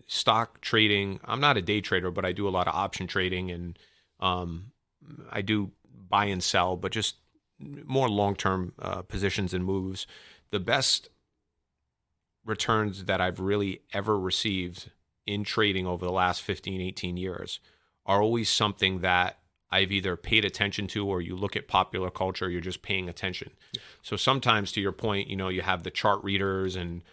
stock 0.08 0.62
trading. 0.62 1.20
I'm 1.26 1.40
not 1.40 1.58
a 1.58 1.62
day 1.62 1.82
trader, 1.82 2.12
but 2.12 2.26
I 2.26 2.32
do 2.32 2.48
a 2.48 2.52
lot 2.52 2.68
of 2.68 2.76
option 2.76 3.08
trading, 3.08 3.50
and 3.52 3.80
um, 4.20 4.72
I 5.30 5.42
do 5.42 5.72
buy 6.10 6.26
and 6.26 6.44
sell, 6.44 6.76
but 6.76 6.92
just 6.92 7.16
more 7.60 8.10
long 8.10 8.36
term 8.36 8.74
uh, 8.80 9.02
positions 9.02 9.54
and 9.54 9.66
moves. 9.66 10.08
The 10.52 10.60
best 10.60 11.10
returns 12.46 13.06
that 13.06 13.20
I've 13.20 13.40
really 13.40 13.82
ever 13.94 14.18
received 14.18 14.92
in 15.26 15.44
trading 15.44 15.86
over 15.86 16.06
the 16.06 16.12
last 16.12 16.42
15, 16.42 16.80
18 16.80 17.18
years 17.18 17.60
are 18.06 18.22
always 18.22 18.50
something 18.50 19.02
that 19.02 19.40
I've 19.70 19.92
either 19.92 20.16
paid 20.16 20.46
attention 20.46 20.88
to 20.88 21.06
or 21.06 21.22
you 21.22 21.36
look 21.36 21.58
at 21.58 21.68
popular 21.68 22.10
culture, 22.10 22.50
you're 22.50 22.62
just 22.62 22.82
paying 22.82 23.10
attention. 23.10 23.52
So 24.02 24.16
sometimes, 24.16 24.72
to 24.72 24.82
your 24.82 24.94
point, 24.94 25.30
you 25.30 25.36
know, 25.36 25.50
you 25.50 25.62
have 25.62 25.84
the 25.84 25.92
chart 25.92 26.24
readers 26.24 26.78
and, 26.78 27.04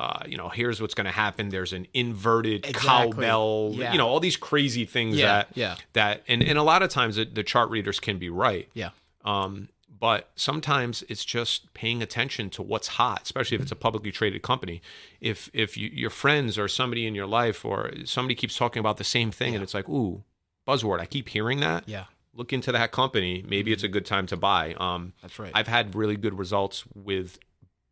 uh, 0.00 0.22
you 0.26 0.36
know, 0.36 0.48
here's 0.48 0.80
what's 0.80 0.94
going 0.94 1.04
to 1.04 1.10
happen. 1.24 1.50
There's 1.50 1.72
an 1.74 1.86
inverted 1.92 2.64
Exactly. 2.66 3.12
cowbell, 3.12 3.72
Yeah. 3.74 3.92
you 3.92 3.98
know, 3.98 4.08
all 4.08 4.20
these 4.20 4.36
crazy 4.36 4.84
things 4.86 5.16
Yeah, 5.16 5.26
that, 5.26 5.48
yeah. 5.54 5.76
that, 5.92 6.22
and, 6.26 6.42
and 6.42 6.56
a 6.58 6.62
lot 6.62 6.82
of 6.82 6.88
times 6.90 7.16
the, 7.16 7.24
the 7.26 7.42
chart 7.42 7.68
readers 7.70 8.00
can 8.00 8.16
be 8.18 8.30
right. 8.30 8.68
Yeah. 8.72 8.90
Um, 9.24 9.68
but 9.98 10.30
sometimes 10.36 11.04
it's 11.10 11.26
just 11.26 11.74
paying 11.74 12.02
attention 12.02 12.48
to 12.50 12.62
what's 12.62 12.88
hot, 12.88 13.20
especially 13.24 13.56
if 13.56 13.60
it's 13.62 13.72
a 13.72 13.76
publicly 13.76 14.10
traded 14.10 14.40
company. 14.40 14.80
If 15.20 15.50
if 15.52 15.76
you, 15.76 15.90
your 15.92 16.08
friends 16.08 16.56
or 16.58 16.68
somebody 16.68 17.06
in 17.06 17.14
your 17.14 17.26
life 17.26 17.66
or 17.66 17.90
somebody 18.06 18.34
keeps 18.34 18.56
talking 18.56 18.80
about 18.80 18.96
the 18.96 19.04
same 19.04 19.30
thing, 19.30 19.54
and 19.54 19.62
it's 19.62 19.74
like, 19.74 19.88
ooh, 19.90 20.22
buzzword. 20.66 21.00
I 21.00 21.04
keep 21.06 21.28
hearing 21.28 21.60
that. 21.60 21.86
Yeah. 21.86 22.04
Look 22.34 22.50
into 22.54 22.72
that 22.72 22.92
company. 22.92 23.44
Maybe 23.46 23.72
it's 23.74 23.82
a 23.82 23.88
good 23.88 24.06
time 24.06 24.26
to 24.28 24.38
buy. 24.38 24.72
Um, 24.78 25.12
That's 25.20 25.38
right. 25.38 25.52
I've 25.54 25.68
had 25.68 25.94
really 25.94 26.16
good 26.16 26.38
results 26.38 26.84
with 26.94 27.38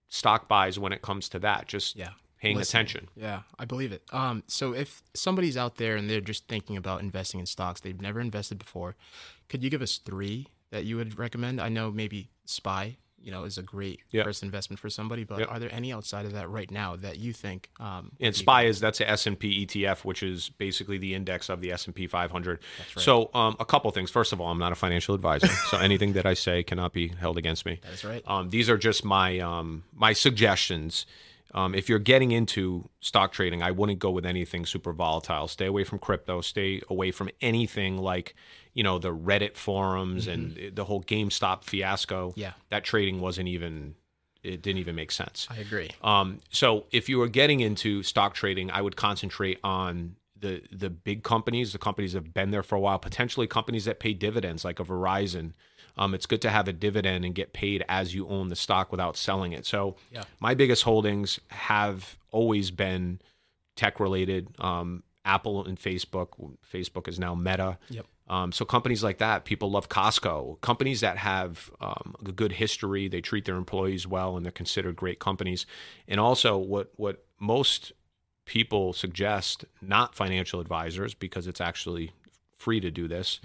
stock 0.08 0.48
buys 0.48 0.78
when 0.78 0.92
it 0.92 1.02
comes 1.02 1.28
to 1.30 1.38
that. 1.40 1.66
Just 1.66 1.96
yeah. 1.96 2.10
paying 2.40 2.56
Listening. 2.56 2.80
attention. 2.80 3.08
Yeah, 3.16 3.42
I 3.58 3.64
believe 3.64 3.92
it. 3.92 4.02
Um, 4.12 4.42
so 4.46 4.72
if 4.74 5.02
somebody's 5.14 5.56
out 5.56 5.76
there 5.76 5.96
and 5.96 6.08
they're 6.08 6.20
just 6.20 6.48
thinking 6.48 6.76
about 6.76 7.00
investing 7.00 7.40
in 7.40 7.46
stocks, 7.46 7.80
they've 7.80 8.00
never 8.00 8.20
invested 8.20 8.58
before, 8.58 8.96
could 9.48 9.62
you 9.62 9.70
give 9.70 9.82
us 9.82 9.98
three 9.98 10.46
that 10.70 10.84
you 10.84 10.96
would 10.96 11.18
recommend? 11.18 11.60
I 11.60 11.68
know 11.68 11.90
maybe 11.90 12.30
Spy, 12.44 12.96
you 13.22 13.30
know, 13.30 13.44
is 13.44 13.58
a 13.58 13.62
great 13.62 14.00
Yeah. 14.10 14.22
first 14.22 14.42
investment 14.42 14.78
for 14.80 14.88
somebody, 14.88 15.24
but 15.24 15.46
are 15.48 15.58
there 15.58 15.72
any 15.72 15.92
outside 15.92 16.24
of 16.24 16.32
that 16.32 16.48
right 16.48 16.70
now 16.70 16.96
that 16.96 17.18
you 17.18 17.32
think? 17.32 17.68
Um, 17.80 18.12
And 18.20 18.34
SPY 18.34 18.64
is 18.64 18.80
that's 18.80 19.00
a 19.00 19.08
S&P 19.10 19.66
ETF, 19.66 20.04
which 20.04 20.22
is 20.22 20.50
basically 20.50 20.98
the 20.98 21.14
index 21.14 21.48
of 21.48 21.60
the 21.60 21.72
S&P 21.72 22.06
500. 22.06 22.60
right. 22.96 23.02
So 23.02 23.30
um, 23.34 23.56
a 23.60 23.64
couple 23.64 23.90
things. 23.90 24.10
First 24.10 24.32
of 24.32 24.40
all, 24.40 24.50
I'm 24.50 24.58
not 24.58 24.72
a 24.72 24.76
financial 24.76 25.14
advisor, 25.14 25.48
so 25.48 25.78
anything 25.88 26.12
that 26.14 26.26
I 26.26 26.34
say 26.34 26.62
cannot 26.62 26.92
be 26.92 27.08
held 27.08 27.38
against 27.38 27.66
me. 27.66 27.80
That's 27.82 28.04
right. 28.04 28.22
Um, 28.26 28.50
these 28.50 28.70
are 28.70 28.78
just 28.78 29.04
my 29.04 29.38
um, 29.40 29.84
my 29.94 30.12
suggestions. 30.12 31.06
Um, 31.54 31.74
if 31.74 31.88
you're 31.88 31.98
getting 31.98 32.30
into 32.32 32.90
stock 33.00 33.32
trading, 33.32 33.62
I 33.62 33.70
wouldn't 33.70 33.98
go 33.98 34.10
with 34.10 34.26
anything 34.26 34.66
super 34.66 34.92
volatile. 34.92 35.48
Stay 35.48 35.64
away 35.66 35.82
from 35.82 35.98
crypto. 35.98 36.42
Stay 36.42 36.82
away 36.90 37.10
from 37.10 37.30
anything 37.40 37.96
like 37.96 38.34
you 38.78 38.84
know 38.84 38.98
the 38.98 39.12
Reddit 39.28 39.56
forums 39.56 40.28
and 40.28 40.42
the 40.78 40.84
whole 40.84 41.02
GameStop 41.02 41.64
fiasco. 41.64 42.20
Mm-hmm. 42.30 42.40
Yeah. 42.44 42.52
that 42.70 42.84
trading 42.84 43.20
wasn't 43.20 43.48
even 43.48 43.94
it 44.44 44.62
didn't 44.62 44.78
even 44.78 44.94
make 44.94 45.10
sense. 45.10 45.48
I 45.50 45.56
agree. 45.66 45.90
Um, 46.00 46.38
so 46.50 46.86
if 46.92 47.08
you 47.08 47.18
were 47.18 47.28
getting 47.40 47.58
into 47.60 48.02
stock 48.04 48.34
trading, 48.34 48.70
I 48.70 48.80
would 48.80 48.94
concentrate 48.94 49.58
on 49.64 50.14
the 50.38 50.62
the 50.70 50.90
big 50.90 51.24
companies, 51.24 51.72
the 51.72 51.78
companies 51.88 52.12
that 52.12 52.22
have 52.24 52.32
been 52.34 52.50
there 52.52 52.62
for 52.62 52.76
a 52.76 52.80
while, 52.80 53.00
potentially 53.00 53.46
companies 53.48 53.84
that 53.86 53.98
pay 53.98 54.12
dividends 54.14 54.64
like 54.64 54.78
a 54.78 54.84
Verizon. 54.84 55.54
Um, 55.96 56.14
it's 56.14 56.26
good 56.26 56.42
to 56.42 56.50
have 56.50 56.68
a 56.68 56.72
dividend 56.72 57.24
and 57.24 57.34
get 57.34 57.52
paid 57.52 57.84
as 57.88 58.14
you 58.14 58.28
own 58.28 58.48
the 58.48 58.54
stock 58.56 58.92
without 58.92 59.16
selling 59.16 59.50
it. 59.58 59.66
So 59.66 59.96
Yeah. 60.12 60.22
my 60.38 60.54
biggest 60.54 60.84
holdings 60.84 61.40
have 61.48 62.16
always 62.30 62.70
been 62.70 63.20
tech 63.74 63.98
related. 63.98 64.42
Um, 64.60 65.02
Apple 65.24 65.66
and 65.66 65.76
Facebook. 65.76 66.28
Facebook 66.72 67.08
is 67.08 67.18
now 67.18 67.34
Meta. 67.34 67.78
Yep. 67.90 68.06
Um, 68.28 68.52
so 68.52 68.64
companies 68.64 69.02
like 69.02 69.18
that, 69.18 69.44
people 69.44 69.70
love 69.70 69.88
Costco. 69.88 70.60
Companies 70.60 71.00
that 71.00 71.16
have 71.18 71.70
um, 71.80 72.14
a 72.26 72.32
good 72.32 72.52
history, 72.52 73.08
they 73.08 73.20
treat 73.20 73.44
their 73.44 73.56
employees 73.56 74.06
well, 74.06 74.36
and 74.36 74.44
they're 74.44 74.52
considered 74.52 74.96
great 74.96 75.18
companies. 75.18 75.66
And 76.06 76.20
also, 76.20 76.56
what 76.56 76.92
what 76.96 77.24
most 77.38 77.92
people 78.44 78.92
suggest, 78.92 79.64
not 79.80 80.14
financial 80.14 80.60
advisors, 80.60 81.14
because 81.14 81.46
it's 81.46 81.60
actually 81.60 82.12
free 82.56 82.80
to 82.80 82.90
do 82.90 83.06
this, 83.06 83.40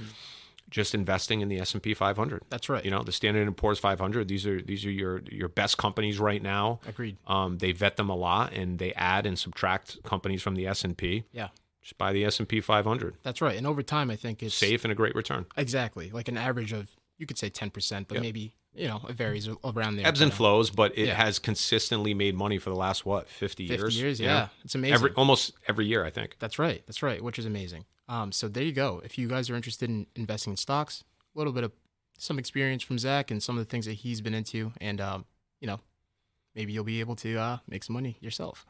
just 0.70 0.96
investing 0.96 1.42
in 1.42 1.50
the 1.50 1.60
S 1.60 1.74
and 1.74 1.84
P 1.84 1.94
500. 1.94 2.42
That's 2.50 2.68
right. 2.68 2.84
You 2.84 2.92
know, 2.92 3.04
the 3.04 3.12
Standard 3.12 3.46
and 3.46 3.56
Poor's 3.56 3.80
500. 3.80 4.28
These 4.28 4.48
are 4.48 4.62
these 4.62 4.86
are 4.86 4.92
your 4.92 5.22
your 5.30 5.50
best 5.50 5.78
companies 5.78 6.20
right 6.20 6.42
now. 6.42 6.80
Agreed. 6.88 7.18
Um, 7.28 7.60
they 7.60 7.72
vet 7.72 7.96
them 7.96 8.10
a 8.10 8.16
lot, 8.16 8.54
and 8.54 8.80
they 8.80 8.94
add 8.94 9.26
and 9.26 9.38
subtract 9.38 10.02
companies 10.04 10.42
from 10.42 10.56
the 10.56 10.68
S 10.68 10.84
and 10.84 10.98
P. 10.98 11.24
Yeah. 11.32 11.50
Just 11.84 11.98
buy 11.98 12.14
the 12.14 12.24
S 12.26 12.40
and 12.40 12.48
P 12.50 12.62
500. 12.62 13.18
That's 13.24 13.42
right. 13.42 13.58
And 13.58 13.68
over 13.68 13.84
time, 13.84 14.10
I 14.10 14.16
think 14.16 14.42
it's 14.42 14.56
Safe 14.56 14.84
and 14.86 14.92
a 14.92 14.96
great 14.96 15.14
return. 15.16 15.46
Exactly. 15.58 16.10
Like 16.10 16.28
an 16.30 16.38
average 16.38 16.72
of, 16.72 16.90
you 17.18 17.26
could 17.28 17.38
say 17.38 17.50
10%, 17.50 18.08
but 18.08 18.16
Yep. 18.16 18.22
maybe, 18.24 18.56
you 18.74 18.88
know, 18.88 19.02
it 19.10 19.16
varies 19.16 19.50
around 19.64 19.98
there. 19.98 20.08
ebbs 20.08 20.22
and 20.22 20.32
uh, 20.32 20.36
flows, 20.36 20.70
but 20.72 20.98
it 20.98 21.08
Yeah. 21.08 21.16
has 21.16 21.40
consistently 21.40 22.14
made 22.14 22.36
money 22.36 22.58
for 22.58 22.70
the 22.70 22.76
last 22.76 23.06
what 23.06 23.28
50, 23.30 23.68
50 23.68 23.82
years. 23.84 24.00
years. 24.00 24.20
Yeah. 24.20 24.34
know? 24.34 24.50
It's 24.64 24.76
amazing. 24.76 24.94
every 24.96 25.12
almost 25.12 25.54
every 25.68 25.86
year, 25.86 26.06
I 26.06 26.10
think. 26.10 26.38
That's 26.40 26.58
right. 26.58 26.82
That's 26.88 27.04
right. 27.04 27.22
Which 27.22 27.38
is 27.38 27.46
amazing. 27.46 27.84
Um, 28.08 28.32
so 28.32 28.48
there 28.48 28.64
you 28.64 28.72
go. 28.74 29.02
If 29.04 29.18
you 29.18 29.28
guys 29.28 29.50
are 29.50 29.56
interested 29.56 29.90
in 29.90 30.08
investing 30.16 30.54
in 30.54 30.58
stocks, 30.58 31.04
a 31.36 31.38
little 31.38 31.54
bit 31.54 31.64
of 31.66 31.72
some 32.18 32.40
experience 32.40 32.84
from 32.84 32.98
Zack 32.98 33.30
and 33.32 33.44
some 33.44 33.58
of 33.58 33.66
the 33.66 33.70
things 33.70 33.86
that 33.88 33.94
he's 33.94 34.22
been 34.22 34.34
into, 34.34 34.72
and 34.80 35.02
um, 35.02 35.26
you 35.60 35.68
know, 35.68 35.80
maybe 36.56 36.72
you'll 36.72 36.84
be 36.84 37.00
able 37.02 37.16
to 37.18 37.38
uh, 37.38 37.58
make 37.68 37.84
some 37.84 37.94
money 37.94 38.18
yourself. 38.22 38.66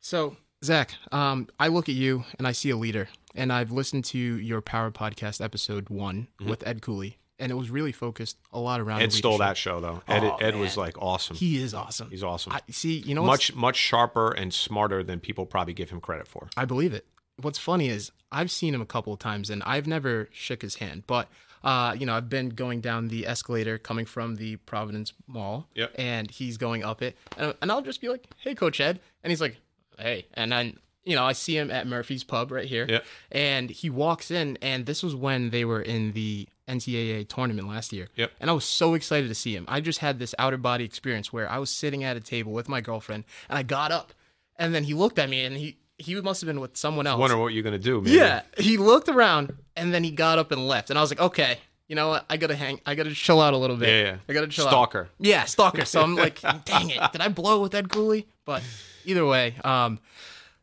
So 0.00 0.36
Zack, 0.62 0.94
um, 1.10 1.48
I 1.58 1.68
look 1.68 1.88
at 1.88 1.94
you 1.94 2.24
and 2.38 2.46
I 2.46 2.52
see 2.52 2.68
a 2.68 2.76
leader, 2.76 3.08
and 3.34 3.50
I've 3.50 3.72
listened 3.72 4.04
to 4.06 4.18
your 4.18 4.60
Power 4.60 4.90
Podcast 4.90 5.42
episode 5.42 5.88
one 5.88 6.28
with 6.44 6.66
Ed 6.66 6.82
Cooley, 6.82 7.16
and 7.38 7.50
it 7.50 7.54
was 7.54 7.70
really 7.70 7.92
focused 7.92 8.36
a 8.52 8.60
lot 8.60 8.78
around. 8.78 8.98
Mm-hmm. 8.98 9.04
Ed 9.04 9.12
stole 9.14 9.38
that 9.38 9.56
show 9.56 9.80
though. 9.80 10.02
Ed, 10.06 10.22
Oh, 10.22 10.36
Ed 10.36 10.56
was 10.56 10.76
like 10.76 11.00
awesome. 11.00 11.36
He 11.36 11.56
is 11.62 11.72
awesome. 11.72 12.10
He's 12.10 12.22
awesome. 12.22 12.52
I 12.52 12.60
see. 12.70 12.98
You 12.98 13.14
know, 13.14 13.24
much 13.24 13.54
much 13.54 13.76
sharper 13.76 14.32
and 14.32 14.52
smarter 14.52 15.02
than 15.02 15.18
people 15.18 15.46
probably 15.46 15.72
give 15.72 15.88
him 15.88 15.98
credit 16.00 16.28
for. 16.28 16.50
I 16.58 16.66
believe 16.66 16.92
it. 16.92 17.06
What's 17.40 17.58
funny 17.58 17.88
is 17.88 18.12
I've 18.30 18.50
seen 18.50 18.74
him 18.74 18.82
a 18.82 18.86
couple 18.86 19.14
of 19.14 19.18
times 19.18 19.48
and 19.48 19.62
I've 19.62 19.86
never 19.86 20.28
shook 20.30 20.60
his 20.60 20.74
hand, 20.74 21.04
but 21.06 21.28
uh, 21.64 21.94
you 21.98 22.04
know, 22.04 22.14
I've 22.14 22.28
been 22.28 22.50
going 22.50 22.82
down 22.82 23.08
the 23.08 23.26
escalator 23.26 23.78
coming 23.78 24.04
from 24.04 24.36
the 24.36 24.56
Providence 24.56 25.14
Mall, 25.26 25.68
Yep. 25.74 25.94
and 25.96 26.30
he's 26.30 26.58
going 26.58 26.84
up 26.84 27.00
it, 27.00 27.16
and, 27.38 27.54
and 27.62 27.72
I'll 27.72 27.80
just 27.82 28.00
be 28.02 28.08
like, 28.10 28.26
"Hey, 28.38 28.54
Coach 28.54 28.78
Ed," 28.80 28.98
and 29.24 29.30
he's 29.30 29.40
like, 29.42 29.56
"Hey," 30.00 30.26
and 30.34 30.50
then 30.52 30.78
you 31.04 31.16
know, 31.16 31.24
I 31.24 31.32
see 31.32 31.56
him 31.56 31.70
at 31.70 31.86
Murphy's 31.86 32.22
Pub 32.24 32.52
right 32.52 32.66
here, 32.66 32.86
Yep. 32.88 33.04
and 33.32 33.70
he 33.70 33.88
walks 33.88 34.30
in, 34.30 34.58
and 34.60 34.84
this 34.84 35.02
was 35.02 35.14
when 35.14 35.48
they 35.48 35.64
were 35.64 35.80
in 35.80 36.12
the 36.12 36.46
NCAA 36.68 37.24
tournament 37.26 37.66
last 37.68 37.92
year, 37.92 38.08
Yep. 38.16 38.32
and 38.38 38.50
I 38.50 38.52
was 38.52 38.66
so 38.66 38.92
excited 38.94 39.28
to 39.28 39.34
see 39.34 39.56
him. 39.56 39.64
I 39.66 39.80
just 39.80 40.00
had 40.00 40.18
this 40.18 40.34
outer 40.38 40.58
body 40.58 40.84
experience 40.84 41.32
where 41.32 41.50
I 41.50 41.58
was 41.58 41.70
sitting 41.70 42.04
at 42.04 42.16
a 42.18 42.20
table 42.20 42.52
with 42.52 42.68
my 42.68 42.80
girlfriend, 42.82 43.24
and 43.48 43.58
I 43.58 43.62
got 43.62 43.90
up, 43.90 44.12
and 44.56 44.74
then 44.74 44.84
he 44.84 44.92
looked 44.94 45.18
at 45.18 45.28
me, 45.30 45.42
and 45.44 45.56
he 45.56 45.78
he 45.98 46.14
must 46.20 46.40
have 46.42 46.46
been 46.46 46.60
with 46.60 46.76
someone 46.76 47.06
else. 47.06 47.18
Wonder 47.18 47.36
what 47.38 47.54
you're 47.54 47.62
gonna 47.62 47.78
do, 47.78 48.00
man. 48.02 48.12
Yeah, 48.14 48.42
he 48.58 48.76
looked 48.76 49.08
around 49.08 49.54
and 49.76 49.92
then 49.92 50.02
he 50.04 50.10
got 50.10 50.38
up 50.38 50.50
and 50.52 50.66
left, 50.68 50.90
and 50.90 50.98
I 50.98 51.02
was 51.02 51.10
like, 51.10 51.20
okay, 51.20 51.58
you 51.88 51.96
know 51.96 52.08
what? 52.08 52.24
I 52.30 52.36
gotta 52.36 52.56
hang. 52.56 52.80
I 52.86 52.94
gotta 52.94 53.12
chill 53.14 53.40
out 53.40 53.52
a 53.52 53.56
little 53.58 53.76
bit. 53.76 53.88
Yeah, 53.88 54.02
yeah. 54.12 54.16
I 54.28 54.32
gotta 54.32 54.48
chill 54.48 54.66
out. 54.66 54.70
Stalker. 54.70 55.08
Yeah, 55.18 55.44
stalker. 55.44 55.84
So 55.86 56.00
I'm 56.02 56.14
like, 56.14 56.40
dang 56.64 56.90
it, 56.90 57.00
did 57.12 57.20
I 57.22 57.28
blow 57.28 57.60
with 57.60 57.74
Ed 57.74 57.90
Cooley? 57.90 58.26
But 58.46 58.62
either 59.04 59.26
way, 59.26 59.54
um, 59.64 59.98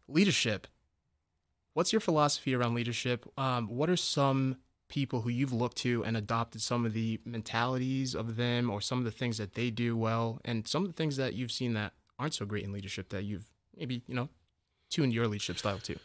leadership. 0.07 0.67
What's 1.73 1.93
your 1.93 1.99
philosophy 1.99 2.55
around 2.55 2.73
leadership? 2.73 3.31
Um, 3.37 3.67
what 3.67 3.89
are 3.89 3.97
some 3.97 4.57
people 4.89 5.21
who 5.21 5.29
you've 5.29 5.53
looked 5.53 5.77
to 5.77 6.03
and 6.03 6.15
adopted 6.15 6.61
some 6.61 6.85
of 6.85 6.93
the 6.93 7.19
mentalities 7.25 8.15
of 8.15 8.35
them, 8.35 8.69
or 8.69 8.81
some 8.81 8.99
of 8.99 9.05
the 9.05 9.11
things 9.11 9.37
that 9.37 9.53
they 9.53 9.69
do 9.69 9.95
well, 9.95 10.39
and 10.45 10.67
some 10.67 10.83
of 10.83 10.89
the 10.89 10.93
things 10.93 11.17
that 11.17 11.33
you've 11.33 11.51
seen 11.51 11.73
that 11.73 11.93
aren't 12.19 12.33
so 12.33 12.45
great 12.45 12.63
in 12.63 12.71
leadership 12.71 13.09
that 13.09 13.23
you've 13.23 13.45
maybe 13.77 14.01
you 14.07 14.15
know 14.15 14.29
tuned 14.89 15.13
your 15.13 15.27
leadership 15.27 15.57
style 15.57 15.79
to? 15.79 15.97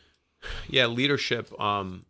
Yeah, 0.69 0.87
leadership. 0.87 1.59
Um, 1.61 2.05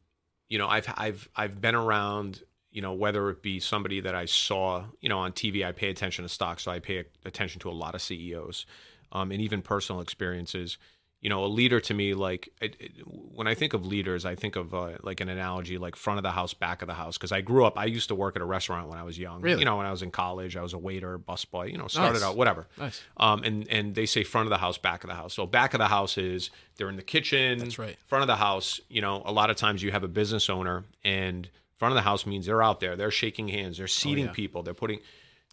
you 0.49 0.59
know, 0.59 0.67
I've 0.67 0.93
I've 0.97 1.29
I've 1.37 1.61
been 1.61 1.75
around. 1.75 2.43
You 2.71 2.81
know, 2.81 2.95
whether 2.95 3.29
it 3.29 3.43
be 3.43 3.61
somebody 3.61 4.01
that 4.01 4.15
I 4.15 4.25
saw, 4.25 4.85
you 5.03 5.11
know, 5.11 5.19
on 5.19 5.33
TV, 5.33 5.63
I 5.63 5.73
pay 5.73 5.91
attention 5.91 6.25
to 6.25 6.29
stocks, 6.31 6.63
so 6.63 6.71
I 6.71 6.79
pay 6.79 7.05
attention 7.23 7.61
to 7.61 7.69
a 7.69 7.71
lot 7.71 7.95
of 7.95 8.01
CEOs, 8.01 8.65
um, 9.13 9.31
and 9.31 9.41
even 9.41 9.63
personal 9.63 10.01
experiences 10.01 10.79
you 11.21 11.29
know, 11.29 11.45
a 11.45 11.47
leader 11.47 11.79
to 11.79 11.95
me, 11.95 12.15
like 12.15 12.49
it, 12.61 12.77
it, 12.81 12.93
when 13.07 13.47
I 13.47 13.55
think 13.55 13.75
of 13.75 13.87
leaders, 13.87 14.27
I 14.27 14.35
think 14.35 14.57
of 14.57 14.75
uh, 14.75 14.99
like 15.05 15.21
an 15.21 15.29
analogy, 15.29 15.79
like 15.79 15.95
front 15.95 16.19
of 16.19 16.25
the 16.25 16.33
house, 16.33 16.53
back 16.53 16.83
of 16.83 16.89
the 16.89 16.95
house. 16.95 17.17
Because 17.17 17.31
I 17.31 17.43
grew 17.43 17.65
up, 17.65 17.79
I 17.79 17.85
used 17.85 18.09
to 18.09 18.17
work 18.17 18.35
at 18.35 18.43
a 18.43 18.45
restaurant 18.45 18.89
when 18.89 18.99
I 18.99 19.05
was 19.05 19.17
young. 19.17 19.41
Really? 19.41 19.61
You 19.61 19.65
know, 19.65 19.77
when 19.77 19.87
I 19.87 19.93
was 19.93 20.03
in 20.03 20.11
college, 20.11 20.57
I 20.57 20.63
was 20.63 20.73
a 20.73 20.79
waiter, 20.79 21.21
busboy. 21.21 21.71
You 21.71 21.79
know, 21.79 21.87
started 21.87 22.15
Nice. 22.15 22.23
out 22.25 22.37
whatever. 22.37 22.67
Nice. 22.77 23.01
Um, 23.19 23.45
and 23.45 23.69
and 23.69 23.95
they 23.95 24.05
say 24.05 24.25
front 24.25 24.47
of 24.47 24.51
the 24.51 24.59
house, 24.59 24.79
back 24.79 25.05
of 25.05 25.11
the 25.11 25.15
house. 25.15 25.33
So 25.33 25.47
back 25.47 25.75
of 25.75 25.79
the 25.79 25.87
house 25.87 26.19
is 26.19 26.51
they're 26.77 26.89
in 26.89 26.97
the 26.97 27.03
kitchen. 27.03 27.61
That's 27.61 27.79
right. 27.79 27.97
Front 28.05 28.23
of 28.23 28.27
the 28.27 28.35
house, 28.35 28.81
you 28.89 29.01
know, 29.01 29.23
a 29.25 29.31
lot 29.31 29.49
of 29.49 29.55
times 29.55 29.81
you 29.81 29.93
have 29.93 30.03
a 30.03 30.09
business 30.09 30.51
owner, 30.51 30.83
and 31.05 31.49
front 31.77 31.93
of 31.93 31.97
the 31.97 32.03
house 32.03 32.27
means 32.27 32.47
they're 32.47 32.65
out 32.65 32.81
there, 32.81 32.97
they're 32.97 33.13
shaking 33.13 33.47
hands, 33.47 33.79
they're 33.79 33.87
seating 33.87 34.25
Oh, 34.25 34.27
yeah. 34.31 34.33
people, 34.35 34.65
they're 34.65 34.75
putting 34.75 34.99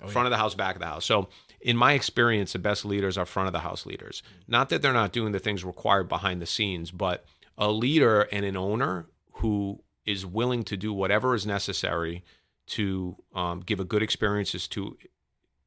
front 0.07 0.25
of 0.25 0.31
the 0.31 0.37
house, 0.37 0.55
back 0.55 0.75
of 0.75 0.79
the 0.81 0.87
house. 0.87 1.05
So, 1.05 1.27
in 1.61 1.75
my 1.77 1.93
experience, 1.93 2.53
the 2.53 2.59
best 2.59 2.85
leaders 2.85 3.17
are 3.17 3.25
front 3.25 3.47
of 3.47 3.53
the 3.53 3.59
house 3.59 3.85
leaders. 3.85 4.23
Not 4.47 4.69
that 4.69 4.81
they're 4.81 4.93
not 4.93 5.11
doing 5.11 5.31
the 5.33 5.39
things 5.39 5.63
required 5.65 6.07
behind 6.07 6.41
the 6.41 6.45
scenes, 6.45 6.91
but 6.91 7.25
a 7.57 7.69
leader 7.71 8.21
and 8.31 8.45
an 8.45 8.55
owner 8.57 9.07
who 9.33 9.81
is 10.05 10.25
willing 10.25 10.63
to 10.63 10.77
do 10.77 10.93
whatever 10.93 11.35
is 11.35 11.45
necessary 11.45 12.23
to 12.67 13.15
um, 13.35 13.59
give 13.61 13.79
a 13.79 13.83
good 13.85 14.01
experiences 14.03 14.67
to 14.69 14.97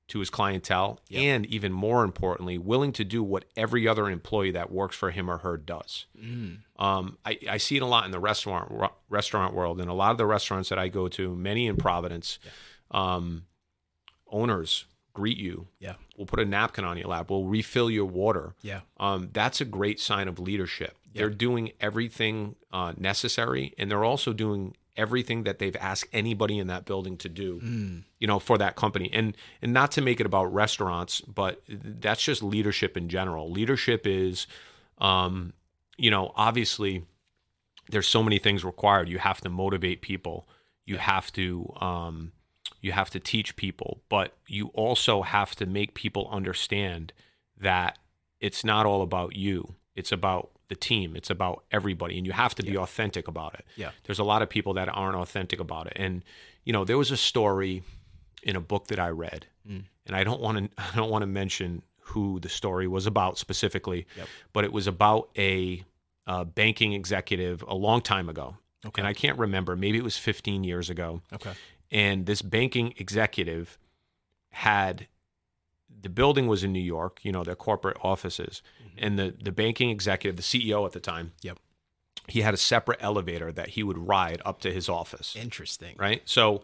to 0.09 0.19
his 0.19 0.31
clientele, 0.31 0.99
Yep. 1.09 1.23
and 1.23 1.47
even 1.47 1.73
more 1.73 2.05
importantly, 2.05 2.59
willing 2.59 2.93
to 2.95 3.05
do 3.05 3.23
what 3.23 3.45
every 3.57 3.89
other 3.89 4.11
employee 4.11 4.51
that 4.51 4.71
works 4.71 4.95
for 4.97 5.11
him 5.11 5.31
or 5.31 5.39
her 5.39 5.57
does. 5.57 6.07
Mm. 6.21 6.59
Um, 6.77 7.17
I, 7.25 7.39
I 7.49 7.57
see 7.57 7.77
it 7.77 7.83
a 7.83 7.87
lot 7.87 8.05
in 8.05 8.11
the 8.11 8.19
restaurant 8.21 8.71
ru- 8.71 8.89
restaurant 9.09 9.55
world, 9.55 9.81
and 9.81 9.89
a 9.89 9.95
lot 9.95 10.11
of 10.11 10.19
the 10.19 10.27
restaurants 10.27 10.69
that 10.69 10.79
I 10.79 10.89
go 10.89 11.09
to, 11.09 11.35
many 11.35 11.67
in 11.67 11.77
Providence, 11.77 12.39
um, 12.91 13.45
owners 14.31 14.85
greet 15.13 15.39
you. 15.39 15.69
Yeah. 15.79 15.95
We'll 16.17 16.27
put 16.27 16.41
a 16.41 16.45
napkin 16.45 16.85
on 16.85 16.97
your 16.97 17.09
lap. 17.09 17.31
We'll 17.31 17.45
refill 17.45 17.91
your 17.91 18.07
water. 18.07 18.55
Yeah. 18.63 18.81
Um, 18.99 19.31
that's 19.33 19.61
a 19.61 19.65
great 19.65 20.01
sign 20.01 20.29
of 20.29 20.39
leadership. 20.39 20.97
They're 21.15 21.31
doing 21.31 21.73
everything 21.81 22.57
uh, 22.73 22.95
necessary, 22.97 23.75
and 23.77 23.91
they're 23.91 24.05
also 24.05 24.33
doing 24.33 24.75
everything 24.97 25.45
that 25.45 25.59
they've 25.59 25.77
asked 25.77 26.07
anybody 26.13 26.59
in 26.59 26.67
that 26.69 26.85
building 26.85 27.17
to 27.19 27.29
do. 27.29 27.61
Mm. 27.61 28.05
You 28.19 28.27
know, 28.27 28.39
for 28.39 28.59
that 28.59 28.77
company, 28.77 29.11
and 29.13 29.37
and 29.61 29.73
not 29.73 29.93
to 29.93 30.01
make 30.01 30.21
it 30.21 30.27
about 30.27 30.53
restaurants, 30.53 31.21
but 31.21 31.63
that's 31.69 32.23
just 32.23 32.43
leadership 32.43 32.97
in 32.97 33.09
general. 33.09 33.51
Leadership 33.51 34.07
is, 34.07 34.47
um, 34.99 35.53
you 35.97 36.11
know, 36.11 36.33
obviously, 36.35 37.05
there's 37.91 38.09
so 38.09 38.23
many 38.23 38.39
things 38.39 38.65
required. 38.65 39.09
You 39.09 39.19
have 39.19 39.41
to 39.43 39.51
motivate 39.51 40.01
people. 40.01 40.49
You 40.87 40.97
have 40.97 41.33
to. 41.35 41.71
Um, 41.81 42.33
you 42.83 42.93
have 42.93 43.09
to 43.11 43.21
teach 43.21 43.57
people, 43.57 44.03
but 44.11 44.35
you 44.47 44.67
also 44.75 45.23
have 45.23 45.55
to 45.57 45.65
make 45.67 45.95
people 45.95 46.29
understand 46.31 47.13
that 47.59 47.99
it's 48.41 48.65
not 48.65 48.85
all 48.85 49.01
about 49.03 49.35
you. 49.37 49.75
It's 49.95 50.13
about 50.13 50.51
the 50.69 50.75
team. 50.75 51.15
It's 51.17 51.31
about 51.31 51.65
everybody, 51.71 52.17
and 52.19 52.27
you 52.27 52.33
have 52.33 52.55
to 52.57 52.63
be 52.63 52.77
authentic 52.77 53.29
about 53.29 53.55
it. 53.55 53.65
Yeah. 53.77 53.91
There's 54.05 54.19
a 54.19 54.25
lot 54.25 54.43
of 54.43 54.49
people 54.51 54.75
that 54.75 54.89
aren't 54.89 55.17
authentic 55.17 55.61
about 55.61 55.87
it, 55.87 55.95
and 55.97 56.23
you 56.65 56.73
know 56.73 56.85
there 56.85 56.99
was 56.99 57.11
a 57.11 57.17
story 57.17 57.83
in 58.43 58.57
a 58.57 58.61
book 58.61 58.89
that 58.89 58.99
I 58.99 59.09
read, 59.09 59.47
Mm. 59.69 59.85
and 60.07 60.17
I 60.17 60.25
don't 60.25 60.41
want 60.41 60.59
to 60.59 60.83
I 60.93 60.97
don't 60.97 61.11
want 61.11 61.23
to 61.23 61.27
mention 61.27 61.83
who 62.07 62.41
the 62.41 62.49
story 62.49 62.89
was 62.89 63.07
about 63.07 63.39
specifically, 63.39 64.07
Yep. 64.17 64.27
but 64.53 64.65
it 64.65 64.73
was 64.73 64.87
about 64.89 65.29
a, 65.39 65.85
uh 66.27 66.45
banking 66.45 66.95
executive 66.95 67.63
a 67.69 67.75
long 67.75 68.01
time 68.01 68.29
ago, 68.29 68.57
Okay. 68.87 69.01
and 69.03 69.07
I 69.07 69.13
can't 69.13 69.39
remember. 69.39 69.77
Maybe 69.77 69.99
it 69.99 70.05
was 70.05 70.17
15 70.19 70.65
years 70.65 70.91
ago 70.91 71.21
okay. 71.33 71.53
And 71.93 72.27
this 72.27 72.43
banking 72.43 72.93
executive 72.97 73.79
had 74.51 75.07
the 76.01 76.09
building 76.09 76.49
was 76.49 76.65
in 76.65 76.73
New 76.73 76.81
York, 76.81 77.21
you 77.23 77.31
know, 77.31 77.45
their 77.45 77.55
corporate 77.55 77.97
offices, 78.03 78.63
and 78.99 79.19
the 79.19 79.35
the 79.41 79.53
banking 79.53 79.91
executive, 79.91 80.37
the 80.37 80.43
CEO 80.43 80.85
at 80.87 80.93
the 80.93 81.01
time, 81.01 81.27
Mm-hmm. 81.39 81.47
Yep. 81.49 81.59
he 82.29 82.41
had 82.43 82.55
a 82.55 82.57
separate 82.57 82.99
elevator 83.03 83.53
that 83.53 83.71
he 83.71 83.83
would 83.83 83.99
ride 83.99 84.41
up 84.45 84.61
to 84.63 84.73
his 84.73 84.89
office, 84.89 85.37
Interesting. 85.37 85.95
right? 85.99 86.23
So, 86.25 86.63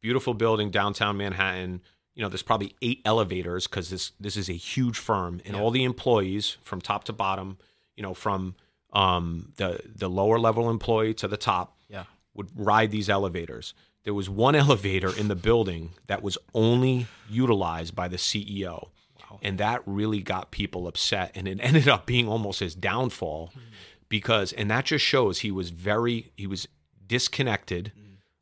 beautiful 0.00 0.34
building 0.34 0.70
downtown 0.70 1.16
Manhattan. 1.16 1.82
You 2.14 2.22
know, 2.22 2.28
there's 2.28 2.42
probably 2.42 2.74
eight 2.82 3.00
elevators 3.04 3.66
because 3.66 3.90
this 3.90 4.12
this 4.18 4.36
is 4.36 4.48
a 4.48 4.54
huge 4.54 4.98
firm, 4.98 5.40
and 5.44 5.54
Yeah. 5.54 5.60
all 5.62 5.70
the 5.70 5.84
employees 5.84 6.56
from 6.62 6.80
top 6.80 7.04
to 7.04 7.12
bottom, 7.12 7.58
you 7.96 8.02
know, 8.02 8.14
from 8.14 8.54
um, 8.92 9.52
the 9.56 9.80
the 9.94 10.08
lower 10.08 10.38
level 10.40 10.68
employee 10.68 11.14
to 11.14 11.28
the 11.28 11.36
top, 11.36 11.76
Yeah. 11.88 12.04
would 12.34 12.48
ride 12.58 12.90
these 12.90 13.08
elevators. 13.08 13.72
There 14.04 14.14
was 14.14 14.28
one 14.28 14.54
elevator 14.66 15.14
in 15.16 15.28
the 15.28 15.36
building 15.36 15.90
that 16.06 16.22
was 16.22 16.38
only 16.54 17.06
utilized 17.28 17.94
by 17.94 18.08
the 18.08 18.16
CEO. 18.16 18.88
Wow. 19.20 19.38
And 19.42 19.58
that 19.58 19.82
really 19.86 20.22
got 20.22 20.50
people 20.50 20.86
upset. 20.86 21.32
And 21.34 21.46
it 21.46 21.58
ended 21.62 21.88
up 21.88 22.06
being 22.06 22.28
almost 22.28 22.60
his 22.60 22.74
downfall 22.74 23.52
because, 24.08 24.52
and 24.52 24.70
that 24.70 24.86
just 24.86 25.04
shows 25.04 25.40
he 25.40 25.50
was 25.50 25.70
very, 25.70 26.32
he 26.36 26.46
was 26.46 26.66
disconnected. 27.06 27.92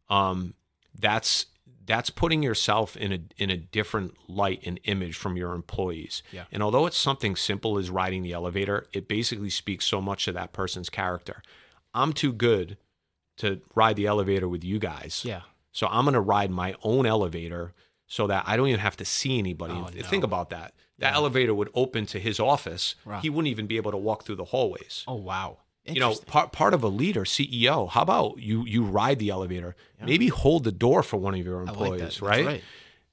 Um, 0.08 0.54
that's, 0.98 1.46
that's 1.88 2.10
putting 2.10 2.42
yourself 2.42 2.98
in 2.98 3.12
a 3.12 3.18
in 3.38 3.48
a 3.48 3.56
different 3.56 4.14
light 4.28 4.60
and 4.66 4.78
image 4.84 5.16
from 5.16 5.38
your 5.38 5.54
employees. 5.54 6.22
Yeah. 6.30 6.44
And 6.52 6.62
although 6.62 6.84
it's 6.84 6.98
something 6.98 7.34
simple 7.34 7.78
as 7.78 7.88
riding 7.88 8.22
the 8.22 8.34
elevator, 8.34 8.86
it 8.92 9.08
basically 9.08 9.48
speaks 9.48 9.86
so 9.86 10.02
much 10.02 10.26
to 10.26 10.32
that 10.32 10.52
person's 10.52 10.90
character. 10.90 11.42
I'm 11.94 12.12
too 12.12 12.32
good 12.32 12.76
to 13.38 13.60
ride 13.74 13.96
the 13.96 14.06
elevator 14.06 14.48
with 14.48 14.64
you 14.64 14.78
guys. 14.78 15.22
Yeah. 15.24 15.42
So 15.72 15.86
I'm 15.88 16.04
going 16.04 16.14
to 16.14 16.20
ride 16.20 16.50
my 16.50 16.74
own 16.82 17.06
elevator 17.06 17.72
so 18.06 18.26
that 18.26 18.44
I 18.46 18.56
don't 18.56 18.68
even 18.68 18.80
have 18.80 18.96
to 18.98 19.04
see 19.04 19.38
anybody. 19.38 19.74
Oh, 19.74 19.88
no. 19.94 20.02
Think 20.02 20.24
about 20.24 20.50
that. 20.50 20.74
That 20.98 21.14
elevator 21.14 21.54
would 21.54 21.70
open 21.74 22.06
to 22.06 22.18
his 22.18 22.40
office. 22.40 22.96
He 23.22 23.30
wouldn't 23.30 23.50
even 23.50 23.66
be 23.66 23.76
able 23.76 23.92
to 23.92 23.96
walk 23.96 24.24
through 24.24 24.36
the 24.36 24.46
hallways. 24.46 25.04
Oh 25.06 25.14
wow. 25.14 25.58
You 25.84 26.00
know, 26.00 26.14
part 26.26 26.52
part 26.52 26.74
of 26.74 26.82
a 26.82 26.88
leader, 26.88 27.22
CEO. 27.22 27.88
How 27.88 28.02
about 28.02 28.38
you 28.38 28.64
you 28.66 28.82
ride 28.82 29.18
the 29.20 29.30
elevator? 29.30 29.74
Maybe 30.04 30.28
hold 30.28 30.64
the 30.64 30.72
door 30.72 31.02
for 31.02 31.16
one 31.16 31.34
of 31.34 31.44
your 31.44 31.60
like 31.64 31.68
employees. 31.68 32.00
That's 32.00 32.20
right? 32.22 32.46
right. 32.46 32.62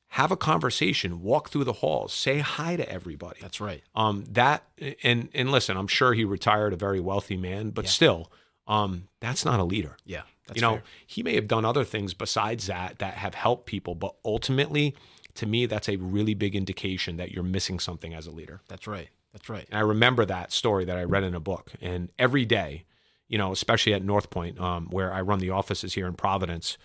Have 0.10 0.32
a 0.32 0.38
conversation, 0.38 1.22
walk 1.22 1.50
through 1.50 1.66
the 1.66 1.74
halls, 1.74 2.14
say 2.14 2.40
hi 2.40 2.76
to 2.76 2.90
everybody. 2.90 3.38
That's 3.42 3.62
right. 3.62 3.84
Um, 3.94 4.24
that 4.32 4.64
and 5.04 5.30
and 5.34 5.52
listen, 5.52 5.78
I'm 5.78 5.88
sure 5.88 6.14
he 6.14 6.26
retired 6.26 6.74
a 6.74 6.78
very 6.78 7.00
wealthy 7.00 7.38
man, 7.38 7.70
but 7.70 7.86
Yeah. 7.86 7.92
still, 7.92 8.32
um, 8.68 9.08
that's 9.20 9.46
not 9.46 9.60
a 9.60 9.64
leader 9.64 9.96
Yeah. 10.06 10.24
That's 10.48 10.58
you 10.58 10.62
know 10.62 10.74
fair. 10.76 10.84
he 11.08 11.24
may 11.24 11.36
have 11.36 11.48
done 11.48 11.66
other 11.66 11.84
things 11.84 12.14
besides 12.14 12.68
that 12.68 13.00
that 13.00 13.16
have 13.16 13.34
helped 13.36 13.66
people 13.66 13.96
but 13.96 14.16
ultimately 14.24 14.96
to 15.36 15.46
me 15.46 15.66
that's 15.66 15.90
a 15.90 15.96
really 15.98 16.34
big 16.34 16.56
indication 16.56 17.18
that 17.18 17.32
you're 17.32 17.44
missing 17.44 17.80
something 17.80 18.14
as 18.14 18.28
a 18.28 18.32
leader 18.32 18.62
That's 18.68 18.88
right. 18.88 19.10
That's 19.34 19.50
right. 19.50 19.66
and 19.70 19.78
i 19.78 19.82
remember 19.82 20.24
that 20.26 20.52
story 20.52 20.86
that 20.86 20.98
i 20.98 21.04
read 21.04 21.24
in 21.24 21.34
a 21.36 21.40
book 21.40 21.72
and 21.82 22.10
every 22.20 22.46
day 22.46 22.86
you 23.28 23.38
know 23.38 23.52
especially 23.52 23.94
at 23.94 24.04
north 24.04 24.30
point 24.30 24.60
um, 24.60 24.86
where 24.92 25.12
i 25.12 25.20
run 25.22 25.40
the 25.40 25.50
offices 25.50 25.94
here 25.96 26.06
in 26.08 26.14
providence 26.14 26.78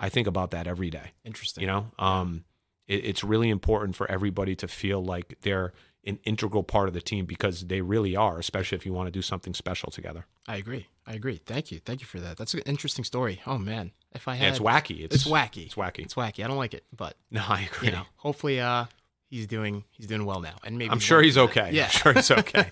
i 0.00 0.08
think 0.08 0.26
about 0.26 0.50
that 0.50 0.66
every 0.66 0.90
day 0.90 1.12
Interesting. 1.24 1.62
you 1.62 1.66
know 1.68 1.86
um, 1.98 2.44
it, 2.88 3.04
it's 3.04 3.24
really 3.24 3.48
important 3.48 3.94
for 3.96 4.10
everybody 4.10 4.54
to 4.56 4.68
feel 4.68 5.02
like 5.02 5.38
they're 5.42 5.72
an 6.06 6.18
integral 6.24 6.62
part 6.62 6.88
of 6.88 6.94
the 6.94 7.00
team 7.00 7.24
because 7.26 7.66
they 7.66 7.80
really 7.80 8.14
are 8.16 8.38
especially 8.38 8.76
if 8.76 8.84
you 8.86 8.92
want 8.92 9.06
to 9.06 9.10
do 9.10 9.22
something 9.22 9.54
special 9.54 9.90
together 9.90 10.26
I 10.46 10.56
agree. 10.56 10.88
I 11.06 11.14
agree. 11.14 11.40
Thank 11.46 11.72
you. 11.72 11.80
Thank 11.80 12.00
you 12.02 12.06
for 12.06 12.20
that. 12.20 12.36
That's 12.36 12.52
an 12.52 12.60
interesting 12.66 13.02
story. 13.04 13.40
Oh 13.46 13.56
man. 13.56 13.92
If 14.14 14.28
I 14.28 14.34
had 14.34 14.44
yeah, 14.44 14.50
it's 14.50 14.58
wacky 14.58 15.00
it's, 15.04 15.14
It's 15.16 15.24
wacky. 15.26 15.64
it's 15.66 15.74
wacky 15.74 16.00
It's 16.00 16.14
wacky. 16.14 16.44
I 16.44 16.48
don't 16.48 16.58
like 16.58 16.74
it, 16.74 16.84
but 16.94 17.16
no 17.30 17.42
i 17.48 17.62
agree 17.62 17.88
you 17.88 17.92
know, 17.94 18.02
hopefully 18.16 18.60
uh 18.60 18.84
he's 19.30 19.46
doing 19.46 19.84
he's 19.90 20.06
doing 20.06 20.24
well 20.26 20.40
now. 20.40 20.56
And 20.64 20.76
maybe 20.78 20.90
i'm 20.90 20.98
sure 20.98 21.22
he's 21.22 21.38
okay 21.38 21.70
Yeah. 21.72 21.84
i'm 21.84 21.90
sure 21.90 22.12
he's 22.12 22.30
okay 22.42 22.70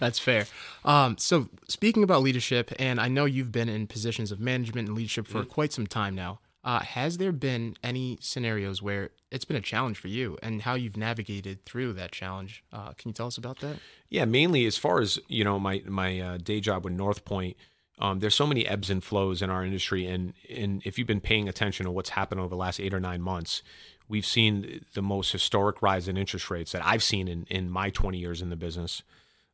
That's 0.00 0.18
fair. 0.18 0.46
Um, 0.84 1.16
so 1.18 1.48
speaking 1.68 2.02
about 2.02 2.22
leadership, 2.22 2.72
and 2.78 3.00
I 3.00 3.06
know 3.08 3.24
you've 3.24 3.52
been 3.52 3.68
in 3.68 3.86
positions 3.86 4.32
of 4.32 4.40
management 4.40 4.88
and 4.88 4.96
leadership 4.96 5.26
for 5.28 5.44
quite 5.44 5.72
some 5.72 5.86
time 5.86 6.14
now. 6.16 6.40
Uh, 6.64 6.80
has 6.80 7.18
there 7.18 7.32
been 7.32 7.76
any 7.82 8.18
scenarios 8.20 8.80
where 8.80 9.10
it's 9.32 9.44
been 9.44 9.56
a 9.56 9.60
challenge 9.60 9.98
for 9.98 10.08
you, 10.08 10.38
and 10.42 10.62
how 10.62 10.74
you've 10.74 10.96
navigated 10.96 11.64
through 11.64 11.92
that 11.94 12.12
challenge? 12.12 12.62
Uh, 12.72 12.92
can 12.92 13.08
you 13.08 13.12
tell 13.12 13.26
us 13.26 13.36
about 13.36 13.58
that? 13.60 13.78
Yeah, 14.08 14.24
mainly 14.26 14.64
as 14.66 14.76
far 14.76 15.00
as 15.00 15.18
you 15.28 15.42
know, 15.42 15.58
my 15.58 15.82
my 15.86 16.20
uh, 16.20 16.36
day 16.38 16.60
job 16.60 16.84
with 16.84 16.92
North 16.92 17.24
Point. 17.24 17.56
Um, 17.98 18.20
there's 18.20 18.34
so 18.34 18.46
many 18.46 18.66
ebbs 18.66 18.90
and 18.90 19.02
flows 19.02 19.42
in 19.42 19.50
our 19.50 19.64
industry, 19.64 20.06
and 20.06 20.34
and 20.48 20.82
if 20.84 20.98
you've 20.98 21.08
been 21.08 21.20
paying 21.20 21.48
attention 21.48 21.84
to 21.86 21.92
what's 21.92 22.10
happened 22.10 22.40
over 22.40 22.48
the 22.48 22.56
last 22.56 22.78
eight 22.78 22.94
or 22.94 23.00
nine 23.00 23.22
months, 23.22 23.62
we've 24.08 24.26
seen 24.26 24.84
the 24.94 25.02
most 25.02 25.32
historic 25.32 25.82
rise 25.82 26.06
in 26.06 26.16
interest 26.16 26.48
rates 26.50 26.72
that 26.72 26.84
I've 26.84 27.02
seen 27.02 27.26
in 27.26 27.44
in 27.50 27.70
my 27.70 27.90
20 27.90 28.18
years 28.18 28.40
in 28.40 28.50
the 28.50 28.56
business, 28.56 29.02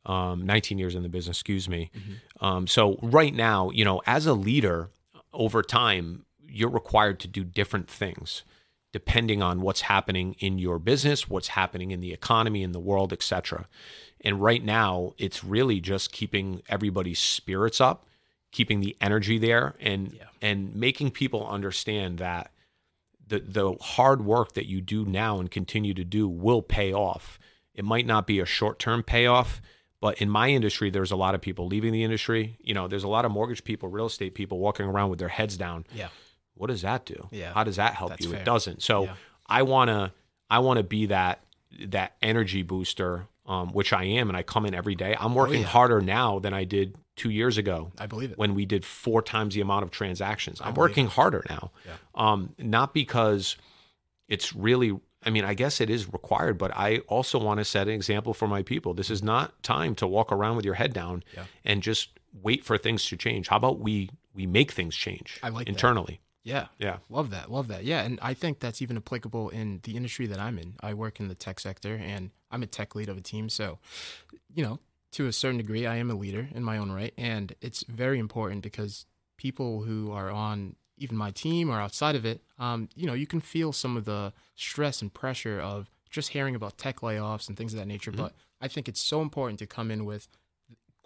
um, 0.04 0.44
19 0.44 0.78
years 0.78 0.94
in 0.94 1.02
the 1.02 1.08
business, 1.08 1.38
excuse 1.38 1.68
me. 1.68 1.90
Um, 2.40 2.66
so 2.66 2.98
right 3.02 3.34
now, 3.34 3.70
you 3.70 3.84
know, 3.84 4.02
as 4.06 4.26
a 4.26 4.34
leader, 4.34 4.90
over 5.32 5.62
time, 5.62 6.24
you're 6.48 6.70
required 6.70 7.20
to 7.20 7.28
do 7.28 7.44
different 7.44 7.88
things. 7.90 8.42
depending 8.90 9.42
on 9.42 9.60
what's 9.60 9.82
happening 9.82 10.34
in 10.38 10.58
your 10.58 10.78
business, 10.78 11.28
what's 11.28 11.48
happening 11.48 11.90
in 11.90 12.00
the 12.00 12.10
economy, 12.10 12.62
in 12.62 12.72
the 12.72 12.80
world, 12.80 13.12
etc. 13.12 13.68
And 14.22 14.40
right 14.40 14.64
now, 14.64 15.12
it's 15.18 15.44
really 15.44 15.78
just 15.78 16.10
keeping 16.10 16.62
everybody's 16.70 17.18
spirits 17.18 17.82
up, 17.82 18.06
keeping 18.50 18.80
the 18.80 18.96
energy 18.98 19.36
there, 19.36 19.74
and 19.78 20.14
Yeah. 20.14 20.22
and 20.40 20.74
making 20.74 21.10
people 21.10 21.46
understand 21.46 22.16
that 22.18 22.50
the 23.26 23.40
the 23.40 23.74
hard 23.74 24.24
work 24.24 24.54
that 24.54 24.64
you 24.66 24.80
do 24.80 25.04
now 25.04 25.38
and 25.38 25.50
continue 25.50 25.92
to 25.92 26.02
do 26.04 26.26
will 26.26 26.62
pay 26.62 26.90
off. 26.94 27.38
It 27.74 27.84
might 27.84 28.06
not 28.06 28.26
be 28.26 28.40
a 28.40 28.46
short 28.46 28.78
term 28.78 29.02
payoff, 29.02 29.60
but 30.00 30.16
in 30.22 30.30
my 30.30 30.48
industry, 30.48 30.88
there's 30.88 31.12
a 31.12 31.16
lot 31.16 31.34
of 31.34 31.42
people 31.42 31.66
leaving 31.66 31.92
the 31.92 32.04
industry. 32.04 32.56
You 32.62 32.72
know, 32.72 32.88
there's 32.88 33.04
a 33.04 33.08
lot 33.16 33.26
of 33.26 33.32
mortgage 33.32 33.64
people, 33.64 33.90
real 33.90 34.06
estate 34.06 34.34
people 34.34 34.58
walking 34.58 34.86
around 34.86 35.10
with 35.10 35.18
their 35.18 35.28
heads 35.28 35.58
down. 35.58 35.84
Yeah. 35.94 36.08
What 36.58 36.66
does 36.68 36.82
that 36.82 37.06
do? 37.06 37.28
Yeah. 37.30 37.52
How 37.54 37.64
does 37.64 37.76
that 37.76 37.94
help 37.94 38.10
That's 38.10 38.24
you? 38.24 38.32
fair. 38.32 38.40
It 38.40 38.44
doesn't. 38.44 38.82
So 38.82 39.04
Yeah. 39.04 39.14
I 39.46 39.62
wanna 39.62 40.12
I 40.50 40.58
wanna 40.60 40.82
be 40.82 41.06
that 41.06 41.40
that 41.86 42.16
energy 42.22 42.62
booster, 42.62 43.26
um, 43.46 43.68
which 43.72 43.92
I 43.92 44.04
am, 44.04 44.28
and 44.28 44.36
I 44.36 44.42
come 44.42 44.66
in 44.66 44.74
every 44.74 44.94
day. 44.94 45.14
I'm 45.18 45.34
working 45.34 45.56
Oh, 45.58 45.60
yeah. 45.60 45.66
harder 45.66 46.00
now 46.00 46.38
than 46.38 46.52
I 46.54 46.64
did 46.64 46.96
two 47.16 47.30
years 47.30 47.58
ago 47.58 47.92
I 47.98 48.06
believe 48.06 48.32
it. 48.32 48.38
when 48.38 48.54
we 48.54 48.64
did 48.66 48.84
four 48.84 49.22
times 49.22 49.54
the 49.54 49.60
amount 49.60 49.82
of 49.84 49.90
transactions. 49.90 50.60
I'm 50.62 50.74
working 50.74 51.06
harder 51.08 51.44
now. 51.48 51.70
Yeah. 51.86 51.92
Um, 52.14 52.54
not 52.58 52.94
because 52.94 53.56
it's 54.28 54.54
really, 54.54 54.98
I 55.24 55.30
mean, 55.30 55.44
I 55.44 55.54
guess 55.54 55.80
it 55.80 55.90
is 55.90 56.12
required, 56.12 56.58
but 56.58 56.70
I 56.76 56.98
also 57.08 57.38
want 57.38 57.58
to 57.58 57.64
set 57.64 57.88
an 57.88 57.94
example 57.94 58.34
for 58.34 58.46
my 58.46 58.62
people. 58.62 58.94
This 58.94 59.10
is 59.10 59.22
not 59.22 59.60
time 59.62 59.94
to 59.96 60.06
walk 60.06 60.30
around 60.32 60.56
with 60.56 60.64
your 60.64 60.74
head 60.74 60.92
down 60.92 61.24
Yeah. 61.34 61.44
and 61.64 61.82
just 61.82 62.10
wait 62.42 62.64
for 62.64 62.78
things 62.78 63.04
to 63.06 63.16
change. 63.16 63.48
How 63.48 63.56
about 63.56 63.78
we 63.80 64.10
we 64.34 64.46
make 64.46 64.70
things 64.70 64.94
change 64.94 65.38
I 65.42 65.48
like 65.48 65.66
that. 65.66 65.70
Yeah. 66.48 66.66
Yeah. 66.78 66.96
Love 67.10 67.30
that. 67.30 67.50
Love 67.50 67.68
that. 67.68 67.84
Yeah. 67.84 68.02
And 68.02 68.18
I 68.22 68.34
think 68.34 68.58
that's 68.58 68.80
even 68.80 68.96
applicable 68.96 69.50
in 69.50 69.80
the 69.82 69.96
industry 69.96 70.26
that 70.26 70.38
I'm 70.38 70.58
in. 70.58 70.74
I 70.80 70.94
work 70.94 71.20
in 71.20 71.28
the 71.28 71.34
tech 71.34 71.60
sector 71.60 72.00
and 72.02 72.30
I'm 72.50 72.62
a 72.62 72.66
tech 72.66 72.94
lead 72.94 73.08
of 73.08 73.18
a 73.18 73.20
team. 73.20 73.48
So, 73.48 73.78
you 74.54 74.64
know, 74.64 74.78
to 75.12 75.26
a 75.26 75.32
certain 75.32 75.58
degree, 75.58 75.86
I 75.86 75.96
am 75.96 76.10
a 76.10 76.14
leader 76.14 76.48
in 76.54 76.64
my 76.64 76.78
own 76.78 76.90
right. 76.90 77.12
And 77.18 77.54
it's 77.60 77.84
very 77.88 78.18
important 78.18 78.62
because 78.62 79.04
people 79.36 79.82
who 79.82 80.10
are 80.10 80.30
on 80.30 80.76
even 80.96 81.16
my 81.16 81.30
team 81.30 81.70
or 81.70 81.80
outside 81.80 82.16
of 82.16 82.24
it, 82.24 82.40
um, 82.58 82.88
you 82.96 83.06
know, 83.06 83.14
you 83.14 83.26
can 83.26 83.40
feel 83.40 83.72
some 83.72 83.96
of 83.96 84.04
the 84.04 84.32
stress 84.56 85.02
and 85.02 85.12
pressure 85.12 85.60
of 85.60 85.90
just 86.10 86.30
hearing 86.30 86.54
about 86.54 86.78
tech 86.78 87.00
layoffs 87.00 87.48
and 87.48 87.56
things 87.56 87.74
of 87.74 87.78
that 87.78 87.86
nature. 87.86 88.10
But 88.10 88.32
I 88.60 88.68
think 88.68 88.88
it's 88.88 89.00
so 89.00 89.20
important 89.20 89.58
to 89.58 89.66
come 89.66 89.90
in 89.90 90.04
with 90.04 90.28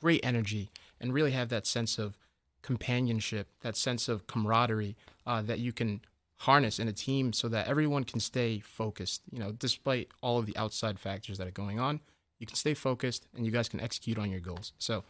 great 0.01 0.21
energy 0.25 0.71
and 1.01 1.13
really 1.13 1.33
have 1.33 1.49
that 1.49 1.67
sense 1.67 1.99
of 1.99 2.17
companionship, 2.63 3.49
that 3.61 3.77
sense 3.77 4.09
of 4.09 4.27
camaraderie 4.27 4.97
uh, 5.27 5.43
that 5.43 5.59
you 5.59 5.73
can 5.73 6.01
harness 6.39 6.79
in 6.79 6.89
a 6.89 6.93
team 6.93 7.33
so 7.33 7.49
that 7.49 7.69
everyone 7.69 8.05
can 8.05 8.21
stay 8.21 8.59
focused. 8.59 9.23
You 9.31 9.39
know, 9.39 9.53
despite 9.53 10.09
all 10.23 10.39
of 10.39 10.47
the 10.47 10.57
outside 10.57 10.99
factors 10.99 11.39
that 11.39 11.47
are 11.47 11.53
going 11.53 11.79
on, 11.79 12.01
you 12.39 12.47
can 12.47 12.57
stay 12.57 12.75
focused 12.75 13.27
and 13.37 13.47
you 13.47 13.53
guys 13.53 13.69
can 13.69 13.81
execute 13.81 14.19
on 14.19 14.31
your 14.31 14.41
goals. 14.41 14.73
So 14.79 15.05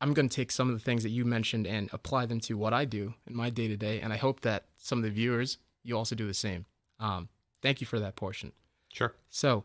I'm 0.00 0.12
going 0.14 0.28
to 0.28 0.34
take 0.34 0.52
some 0.52 0.68
of 0.68 0.74
the 0.74 0.84
things 0.84 1.02
that 1.02 1.10
you 1.10 1.24
mentioned 1.24 1.66
and 1.66 1.88
apply 1.92 2.26
them 2.26 2.40
to 2.40 2.56
what 2.56 2.72
I 2.72 2.84
do 2.84 3.14
in 3.26 3.34
my 3.34 3.50
day 3.50 3.68
to 3.68 3.76
day. 3.76 4.00
And 4.00 4.12
I 4.12 4.16
hope 4.16 4.40
that 4.40 4.66
some 4.76 4.98
of 4.98 5.04
the 5.04 5.10
viewers, 5.10 5.58
you 5.82 5.96
also 5.96 6.14
do 6.14 6.26
the 6.26 6.34
same. 6.34 6.66
Um, 7.00 7.28
thank 7.60 7.80
you 7.80 7.86
for 7.86 7.98
that 7.98 8.16
portion. 8.16 8.52
Sure. 8.92 9.14
So, 9.30 9.64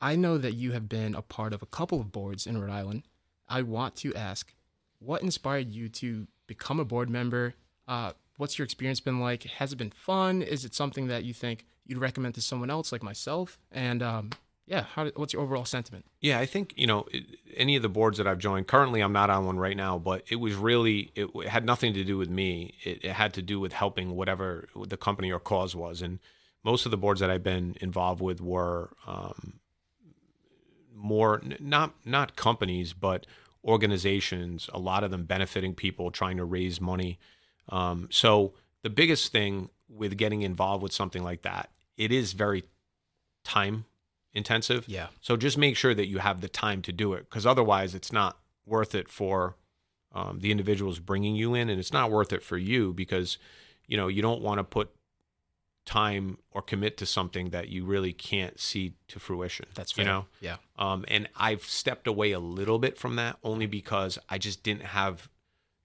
I 0.00 0.14
know 0.14 0.36
that 0.38 0.54
you 0.54 0.72
have 0.72 0.88
been 0.88 1.14
a 1.14 1.22
part 1.22 1.54
of 1.54 1.62
a 1.62 1.66
couple 1.66 2.00
of 2.00 2.12
boards 2.12 2.46
in 2.46 2.60
Rhode 2.60 2.70
Island. 2.70 3.04
I 3.48 3.62
want 3.62 3.96
to 3.96 4.14
ask, 4.14 4.52
what 4.98 5.22
inspired 5.22 5.72
you 5.72 5.88
to 5.88 6.26
become 6.46 6.80
a 6.80 6.84
board 6.84 7.10
member? 7.10 7.54
Uh, 7.88 8.12
what's 8.36 8.58
your 8.58 8.64
experience 8.64 9.00
been 9.00 9.20
like? 9.20 9.44
Has 9.44 9.72
it 9.72 9.76
been 9.76 9.90
fun? 9.90 10.42
Is 10.42 10.64
it 10.64 10.74
something 10.74 11.08
that 11.08 11.24
you 11.24 11.34
think 11.34 11.66
you'd 11.86 11.98
recommend 11.98 12.34
to 12.34 12.40
someone 12.40 12.70
else 12.70 12.92
like 12.92 13.02
myself? 13.02 13.58
And 13.70 14.02
um, 14.02 14.30
yeah, 14.66 14.84
how, 14.94 15.10
what's 15.14 15.32
your 15.32 15.42
overall 15.42 15.64
sentiment? 15.64 16.04
Yeah, 16.20 16.38
I 16.38 16.46
think 16.46 16.74
you 16.76 16.86
know 16.86 17.06
any 17.56 17.76
of 17.76 17.82
the 17.82 17.88
boards 17.88 18.18
that 18.18 18.26
I've 18.26 18.38
joined. 18.38 18.66
Currently, 18.66 19.00
I'm 19.00 19.12
not 19.12 19.30
on 19.30 19.46
one 19.46 19.58
right 19.58 19.76
now, 19.76 19.98
but 19.98 20.24
it 20.28 20.36
was 20.36 20.54
really 20.54 21.12
it, 21.14 21.30
it 21.34 21.48
had 21.48 21.64
nothing 21.64 21.94
to 21.94 22.04
do 22.04 22.18
with 22.18 22.28
me. 22.28 22.74
It, 22.82 23.04
it 23.04 23.12
had 23.12 23.32
to 23.34 23.42
do 23.42 23.60
with 23.60 23.72
helping 23.72 24.16
whatever 24.16 24.68
the 24.76 24.96
company 24.96 25.30
or 25.30 25.38
cause 25.38 25.76
was, 25.76 26.02
and 26.02 26.18
most 26.64 26.84
of 26.84 26.90
the 26.90 26.96
boards 26.96 27.20
that 27.20 27.30
I've 27.30 27.44
been 27.44 27.76
involved 27.80 28.20
with 28.20 28.40
were 28.40 28.90
um, 29.06 29.60
more 30.92 31.40
not 31.60 31.94
not 32.04 32.34
companies, 32.34 32.92
but 32.92 33.24
organizations. 33.66 34.70
A 34.72 34.78
lot 34.78 35.04
of 35.04 35.10
them 35.10 35.24
benefiting 35.24 35.74
people, 35.74 36.10
trying 36.10 36.36
to 36.36 36.44
raise 36.44 36.80
money. 36.80 37.18
Um, 37.68 38.08
so 38.10 38.54
the 38.82 38.90
biggest 38.90 39.32
thing 39.32 39.70
with 39.88 40.16
getting 40.16 40.42
involved 40.42 40.82
with 40.82 40.92
something 40.92 41.22
like 41.22 41.42
that, 41.42 41.70
it 41.96 42.12
is 42.12 42.32
very 42.32 42.64
time 43.44 43.84
intensive. 44.32 44.84
Yeah. 44.86 45.08
So 45.20 45.36
just 45.36 45.58
make 45.58 45.76
sure 45.76 45.94
that 45.94 46.06
you 46.06 46.18
have 46.18 46.40
the 46.40 46.48
time 46.48 46.82
to 46.82 46.92
do 46.92 47.14
it, 47.14 47.28
because 47.28 47.46
otherwise, 47.46 47.94
it's 47.94 48.12
not 48.12 48.38
worth 48.66 48.94
it 48.94 49.08
for 49.08 49.56
um, 50.12 50.40
the 50.40 50.50
individuals 50.50 50.98
bringing 50.98 51.34
you 51.34 51.54
in, 51.54 51.68
and 51.68 51.80
it's 51.80 51.92
not 51.92 52.10
worth 52.10 52.32
it 52.32 52.42
for 52.42 52.58
you 52.58 52.92
because 52.92 53.38
you 53.86 53.96
know 53.96 54.08
you 54.08 54.22
don't 54.22 54.42
want 54.42 54.58
to 54.58 54.64
put 54.64 54.90
time 55.86 56.36
or 56.50 56.60
commit 56.60 56.96
to 56.98 57.06
something 57.06 57.50
that 57.50 57.68
you 57.68 57.84
really 57.84 58.12
can't 58.12 58.60
see 58.60 58.92
to 59.08 59.18
fruition. 59.18 59.66
That's 59.74 59.92
fair. 59.92 60.04
you 60.04 60.10
know. 60.10 60.26
Yeah. 60.40 60.56
Um, 60.78 61.04
and 61.08 61.28
I've 61.36 61.62
stepped 61.62 62.06
away 62.06 62.32
a 62.32 62.40
little 62.40 62.78
bit 62.78 62.98
from 62.98 63.16
that 63.16 63.38
only 63.42 63.66
because 63.66 64.18
I 64.28 64.36
just 64.38 64.62
didn't 64.62 64.82
have 64.82 65.28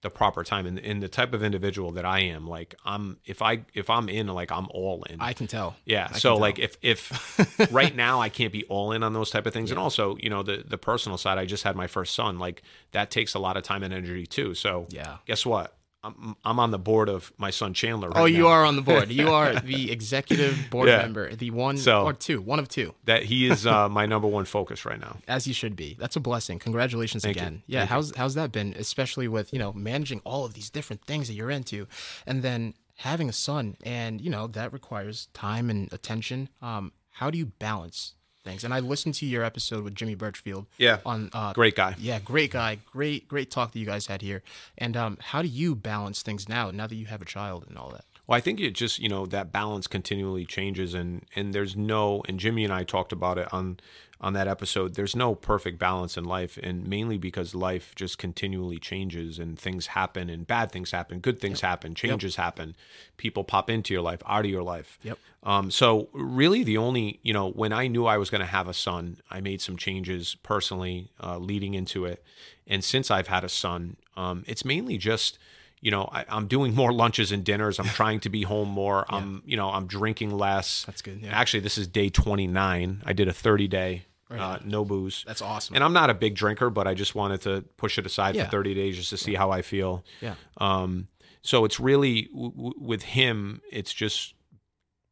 the 0.02 0.10
proper 0.10 0.42
time. 0.42 0.66
And, 0.66 0.80
and 0.80 1.00
the 1.00 1.08
type 1.08 1.32
of 1.32 1.44
individual 1.44 1.92
that 1.92 2.04
I 2.04 2.18
am, 2.18 2.48
like 2.48 2.74
I'm, 2.84 3.18
if 3.24 3.40
I 3.40 3.60
if 3.72 3.88
I'm 3.88 4.08
in, 4.08 4.26
like 4.26 4.50
I'm 4.50 4.66
all 4.70 5.04
in. 5.04 5.20
I 5.20 5.32
can 5.32 5.46
tell. 5.46 5.76
Yeah. 5.84 6.08
I 6.12 6.18
so 6.18 6.36
like 6.36 6.58
if 6.58 6.76
if 6.82 7.70
right 7.72 7.94
now 7.94 8.20
I 8.20 8.28
can't 8.28 8.52
be 8.52 8.64
all 8.64 8.90
in 8.90 9.04
on 9.04 9.12
those 9.12 9.30
type 9.30 9.46
of 9.46 9.52
things, 9.52 9.70
and 9.70 9.78
also 9.78 10.16
you 10.16 10.28
know 10.28 10.42
the 10.42 10.64
the 10.66 10.78
personal 10.78 11.16
side, 11.16 11.38
I 11.38 11.44
just 11.46 11.62
had 11.62 11.76
my 11.76 11.86
first 11.86 12.16
son. 12.16 12.40
Like 12.40 12.62
that 12.90 13.12
takes 13.12 13.34
a 13.34 13.38
lot 13.38 13.56
of 13.56 13.62
time 13.62 13.84
and 13.84 13.94
energy 13.94 14.26
too. 14.26 14.54
So 14.54 14.86
Yeah. 14.90 15.18
guess 15.26 15.46
what? 15.46 15.76
I'm 16.04 16.36
I'm 16.44 16.58
on 16.58 16.70
the 16.72 16.78
board 16.78 17.08
of 17.08 17.32
my 17.38 17.50
son 17.50 17.74
Chandler. 17.74 18.08
Right 18.10 18.20
Oh, 18.20 18.24
you 18.24 18.42
now. 18.44 18.48
are 18.48 18.64
on 18.64 18.76
the 18.76 18.82
board. 18.82 19.10
You 19.10 19.28
are 19.30 19.54
the 19.60 19.90
executive 19.92 20.68
board 20.70 20.88
Yeah. 20.88 20.98
member, 20.98 21.34
the 21.34 21.50
one 21.50 21.78
So- 21.78 22.02
or 22.04 22.12
two, 22.12 22.40
one 22.40 22.58
of 22.58 22.68
two, 22.68 22.94
That 23.04 23.22
he 23.24 23.46
is 23.46 23.66
uh, 23.66 23.88
my 24.00 24.06
number 24.06 24.26
one 24.26 24.44
focus 24.44 24.84
right 24.84 25.00
now. 25.00 25.18
as 25.28 25.46
you 25.46 25.54
should 25.54 25.76
be. 25.76 25.96
That's 25.98 26.16
a 26.16 26.20
blessing. 26.20 26.58
Congratulations 26.58 27.22
Thank 27.22 27.36
you. 27.36 27.42
again. 27.42 27.62
Yeah, 27.66 27.80
Thank 27.80 27.90
you. 27.90 27.94
how's 27.94 28.16
how's 28.16 28.34
that 28.34 28.50
been, 28.52 28.74
especially 28.76 29.28
with 29.28 29.52
you 29.52 29.58
know 29.58 29.72
managing 29.72 30.20
all 30.24 30.44
of 30.44 30.54
these 30.54 30.70
different 30.70 31.04
things 31.04 31.28
that 31.28 31.34
you're 31.34 31.50
into, 31.50 31.86
and 32.26 32.42
then 32.42 32.74
having 32.96 33.28
a 33.28 33.32
son, 33.32 33.76
and 33.84 34.20
you 34.20 34.30
know 34.30 34.46
that 34.48 34.72
requires 34.72 35.28
time 35.32 35.70
and 35.70 35.92
attention. 35.92 36.48
Um, 36.60 36.92
how 37.16 37.30
do 37.30 37.38
you 37.38 37.46
balance 37.46 38.14
things? 38.42 38.64
And 38.64 38.72
I 38.72 38.80
listened 38.80 39.14
to 39.16 39.26
your 39.26 39.44
episode 39.44 39.84
with 39.84 39.94
Jimmy 39.94 40.16
Burchfield. 40.16 40.66
Yeah. 40.78 40.98
On 41.04 41.30
uh, 41.32 41.52
Great 41.52 41.76
guy. 41.76 41.94
Yeah, 41.98 42.18
great 42.18 42.50
guy. 42.50 42.78
Great, 42.90 43.28
great 43.28 43.50
talk 43.50 43.72
that 43.72 43.78
you 43.78 43.86
guys 43.86 44.06
had 44.06 44.22
here. 44.22 44.42
And 44.78 44.96
um, 44.96 45.18
how 45.20 45.42
do 45.42 45.48
you 45.48 45.74
balance 45.74 46.22
things 46.22 46.48
now, 46.48 46.70
now 46.70 46.86
that 46.86 46.94
you 46.94 47.06
have 47.06 47.22
a 47.22 47.26
child 47.26 47.64
and 47.68 47.76
all 47.78 47.90
that? 47.90 48.04
Well, 48.26 48.36
I 48.36 48.40
think 48.40 48.60
it 48.60 48.72
just 48.72 48.98
you 48.98 49.08
know 49.08 49.26
that 49.26 49.52
balance 49.52 49.86
continually 49.86 50.44
changes, 50.44 50.94
and 50.94 51.24
and 51.34 51.52
there's 51.52 51.76
no 51.76 52.22
and 52.28 52.38
Jimmy 52.38 52.64
and 52.64 52.72
I 52.72 52.84
talked 52.84 53.12
about 53.12 53.38
it 53.38 53.52
on 53.52 53.78
on 54.20 54.34
that 54.34 54.46
episode. 54.46 54.94
There's 54.94 55.16
no 55.16 55.34
perfect 55.34 55.80
balance 55.80 56.16
in 56.16 56.24
life, 56.24 56.56
and 56.62 56.86
mainly 56.86 57.18
because 57.18 57.54
life 57.54 57.92
just 57.96 58.18
continually 58.18 58.78
changes, 58.78 59.40
and 59.40 59.58
things 59.58 59.88
happen, 59.88 60.30
and 60.30 60.46
bad 60.46 60.70
things 60.70 60.92
happen, 60.92 61.18
good 61.18 61.40
things 61.40 61.60
happen, 61.62 61.96
changes 61.96 62.36
happen, 62.36 62.76
people 63.16 63.42
pop 63.42 63.68
into 63.68 63.92
your 63.92 64.02
life, 64.02 64.22
out 64.26 64.44
of 64.44 64.50
your 64.50 64.62
life. 64.62 65.00
Yep. 65.02 65.18
Um, 65.42 65.70
so 65.72 66.08
really, 66.12 66.62
the 66.62 66.78
only 66.78 67.18
you 67.22 67.32
know 67.32 67.50
when 67.50 67.72
I 67.72 67.88
knew 67.88 68.06
I 68.06 68.18
was 68.18 68.30
going 68.30 68.40
to 68.40 68.46
have 68.46 68.68
a 68.68 68.74
son, 68.74 69.20
I 69.32 69.40
made 69.40 69.60
some 69.60 69.76
changes 69.76 70.36
personally 70.44 71.10
uh, 71.20 71.38
leading 71.38 71.74
into 71.74 72.04
it, 72.04 72.22
and 72.68 72.84
since 72.84 73.10
I've 73.10 73.26
had 73.26 73.42
a 73.42 73.48
son, 73.48 73.96
um, 74.16 74.44
it's 74.46 74.64
mainly 74.64 74.96
just 74.96 75.40
you 75.82 75.90
know 75.90 76.08
I, 76.10 76.24
I'm 76.28 76.46
doing 76.46 76.74
more 76.74 76.92
lunches 76.94 77.30
and 77.32 77.44
dinners. 77.44 77.78
I'm 77.78 77.84
trying 77.86 78.20
to 78.20 78.30
be 78.30 78.42
home 78.44 78.68
more. 78.70 79.04
I'm 79.10 79.42
you 79.44 79.56
know 79.58 79.68
I'm 79.68 79.86
drinking 79.86 80.30
less. 80.30 80.84
That's 80.86 81.02
good, 81.02 81.20
yeah. 81.20 81.30
Actually, 81.38 81.60
this 81.60 81.76
is 81.76 81.86
day 81.86 82.08
29. 82.08 83.02
I 83.04 83.12
did 83.12 83.28
a 83.28 83.32
30 83.34 83.68
day 83.68 84.06
uh, 84.30 84.58
no 84.64 84.82
booze. 84.82 85.24
That's 85.26 85.42
awesome. 85.42 85.74
And 85.74 85.84
I'm 85.84 85.92
not 85.92 86.08
a 86.08 86.14
big 86.14 86.34
drinker, 86.34 86.70
but 86.70 86.86
I 86.88 86.94
just 86.94 87.14
wanted 87.14 87.42
to 87.42 87.62
push 87.76 87.98
it 87.98 88.06
aside 88.06 88.34
Yeah. 88.34 88.44
for 88.46 88.50
30 88.52 88.72
days 88.72 88.96
just 88.96 89.10
to 89.10 89.18
see 89.18 89.34
how 89.34 89.50
I 89.50 89.60
feel. 89.60 90.04
yeah. 90.22 90.36
Um, 90.56 91.08
so 91.42 91.66
it's 91.66 91.78
really 91.78 92.28
w- 92.32 92.50
w- 92.52 92.74
with 92.78 93.02
him, 93.02 93.60
it's 93.70 93.92
just 93.92 94.32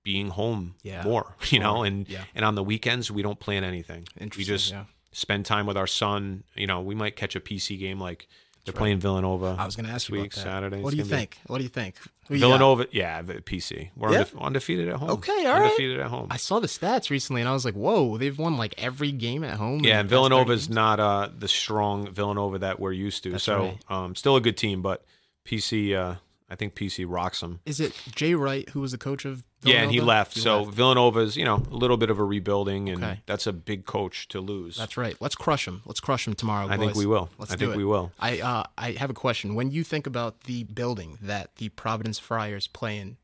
being 0.05 0.29
home 0.29 0.75
Yeah. 0.83 1.03
more, 1.03 1.37
you 1.51 1.59
know, 1.59 1.83
and 1.83 2.09
Yeah. 2.09 2.25
and 2.35 2.45
on 2.47 2.55
the 2.55 2.63
weekends 2.63 3.11
we 3.11 3.21
don't 3.23 3.39
plan 3.39 3.63
anything. 3.63 4.07
Interesting, 4.19 4.41
we 4.41 4.45
just 4.57 4.71
yeah. 4.73 4.85
spend 5.13 5.45
time 5.45 5.67
with 5.67 5.77
our 5.77 5.87
son. 5.87 6.45
You 6.55 6.67
know, 6.67 6.81
we 6.81 6.95
might 6.95 7.15
catch 7.17 7.37
a 7.37 7.41
PC 7.41 7.79
game 7.79 8.01
like 8.01 8.27
they're 8.73 8.79
playing 8.79 8.99
Villanova. 9.01 9.57
I 9.59 9.65
was 9.67 9.77
going 9.77 9.87
to 9.87 9.93
ask 9.93 10.09
you 10.09 10.17
about 10.19 10.31
that. 10.31 10.41
Saturday. 10.41 10.81
What 10.81 10.91
do 10.91 10.97
you 10.97 11.03
gonna 11.03 11.11
be- 11.15 11.17
think? 11.19 11.39
What 11.47 11.59
do 11.59 11.65
you 11.65 11.69
think? 11.71 11.97
Who 12.29 12.35
you? 12.35 12.41
Villanova, 12.41 12.87
yeah, 12.93 13.23
the 13.23 13.35
PC. 13.35 13.91
We're 13.97 14.13
Yeah? 14.13 14.23
undef- 14.25 14.41
undefeated 14.41 14.89
at 14.89 14.97
home. 14.97 15.11
Okay, 15.11 15.33
all 15.47 15.53
right. 15.55 15.63
undefeated 15.65 15.99
at 16.01 16.07
home. 16.09 16.29
I 16.31 16.37
saw 16.37 16.61
the 16.61 16.69
stats 16.69 17.11
recently, 17.11 17.43
and 17.43 17.49
I 17.49 17.53
was 17.53 17.65
like, 17.65 17.75
"Whoa, 17.75 18.17
they've 18.19 18.39
won 18.39 18.57
like 18.57 18.75
every 18.79 19.11
game 19.13 19.43
at 19.43 19.57
home." 19.59 19.81
Yeah, 19.85 19.99
and 20.01 20.09
the 20.09 20.13
past 20.15 20.23
30 20.23 20.29
Villanova's 20.31 20.71
not 20.71 21.01
uh, 21.01 21.29
the 21.37 21.49
strong 21.49 22.09
Villanova 22.13 22.59
that 22.61 22.79
we're 22.79 22.93
used 22.93 23.25
to. 23.25 23.33
That's 23.33 23.45
so 23.45 23.59
right. 23.59 23.79
um, 23.91 24.15
still 24.15 24.37
a 24.37 24.41
good 24.41 24.57
team, 24.57 24.81
but 24.83 25.05
PC, 25.45 25.95
uh, 25.97 26.17
I 26.49 26.55
think 26.55 26.75
PC 26.75 27.05
rocks 27.09 27.41
them. 27.41 27.61
Is 27.67 27.81
it 27.81 27.93
Jay 28.15 28.35
Wright 28.35 28.69
who 28.71 28.81
was 28.81 28.93
the 28.93 28.99
coach 28.99 29.25
of 29.25 29.43
Yeah, 29.63 29.83
and 29.83 29.91
he 29.93 30.01
left. 30.01 30.35
He 30.35 30.41
so 30.41 30.63
left. 30.63 30.75
Villanova's, 30.75 31.37
you 31.37 31.45
know, 31.45 31.57
a 31.71 31.75
little 31.75 31.99
bit 31.99 32.09
of 32.09 32.19
a 32.19 32.25
rebuilding, 32.25 32.89
and 32.89 33.05
Okay. 33.05 33.21
that's 33.27 33.47
a 33.47 33.53
big 33.53 33.85
coach 33.85 34.27
to 34.29 34.41
lose. 34.41 34.77
That's 34.77 34.97
right. 34.97 35.17
Let's 35.21 35.35
crush 35.35 35.69
him. 35.69 35.83
Let's 35.85 36.01
crush 36.01 36.27
him 36.27 36.35
tomorrow. 36.35 36.67
I 36.69 36.79
think 36.79 36.95
we 36.95 37.05
will. 37.05 37.29
Let's 37.37 37.53
I 37.53 37.57
do 37.57 37.67
think 37.67 37.75
it. 37.75 37.77
we 37.77 37.85
will. 37.85 38.11
I 38.19 38.41
uh, 38.41 38.65
I 38.79 38.93
have 38.93 39.11
a 39.11 39.15
question. 39.15 39.55
When 39.55 39.71
you 39.71 39.85
think 39.85 40.07
about 40.07 40.43
the 40.45 40.65
building 40.65 41.19
that 41.21 41.57
the 41.57 41.69
Providence 41.71 42.19
Friars 42.19 42.69
play 42.69 42.97
in, 42.99 43.19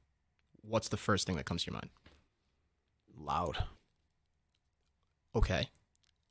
what's 0.61 0.89
the 0.89 0.99
first 0.99 1.27
thing 1.27 1.37
that 1.37 1.47
comes 1.47 1.65
to 1.65 1.71
your 1.71 1.75
mind? 1.75 1.89
Loud. 3.19 3.65
Okay. 5.35 5.71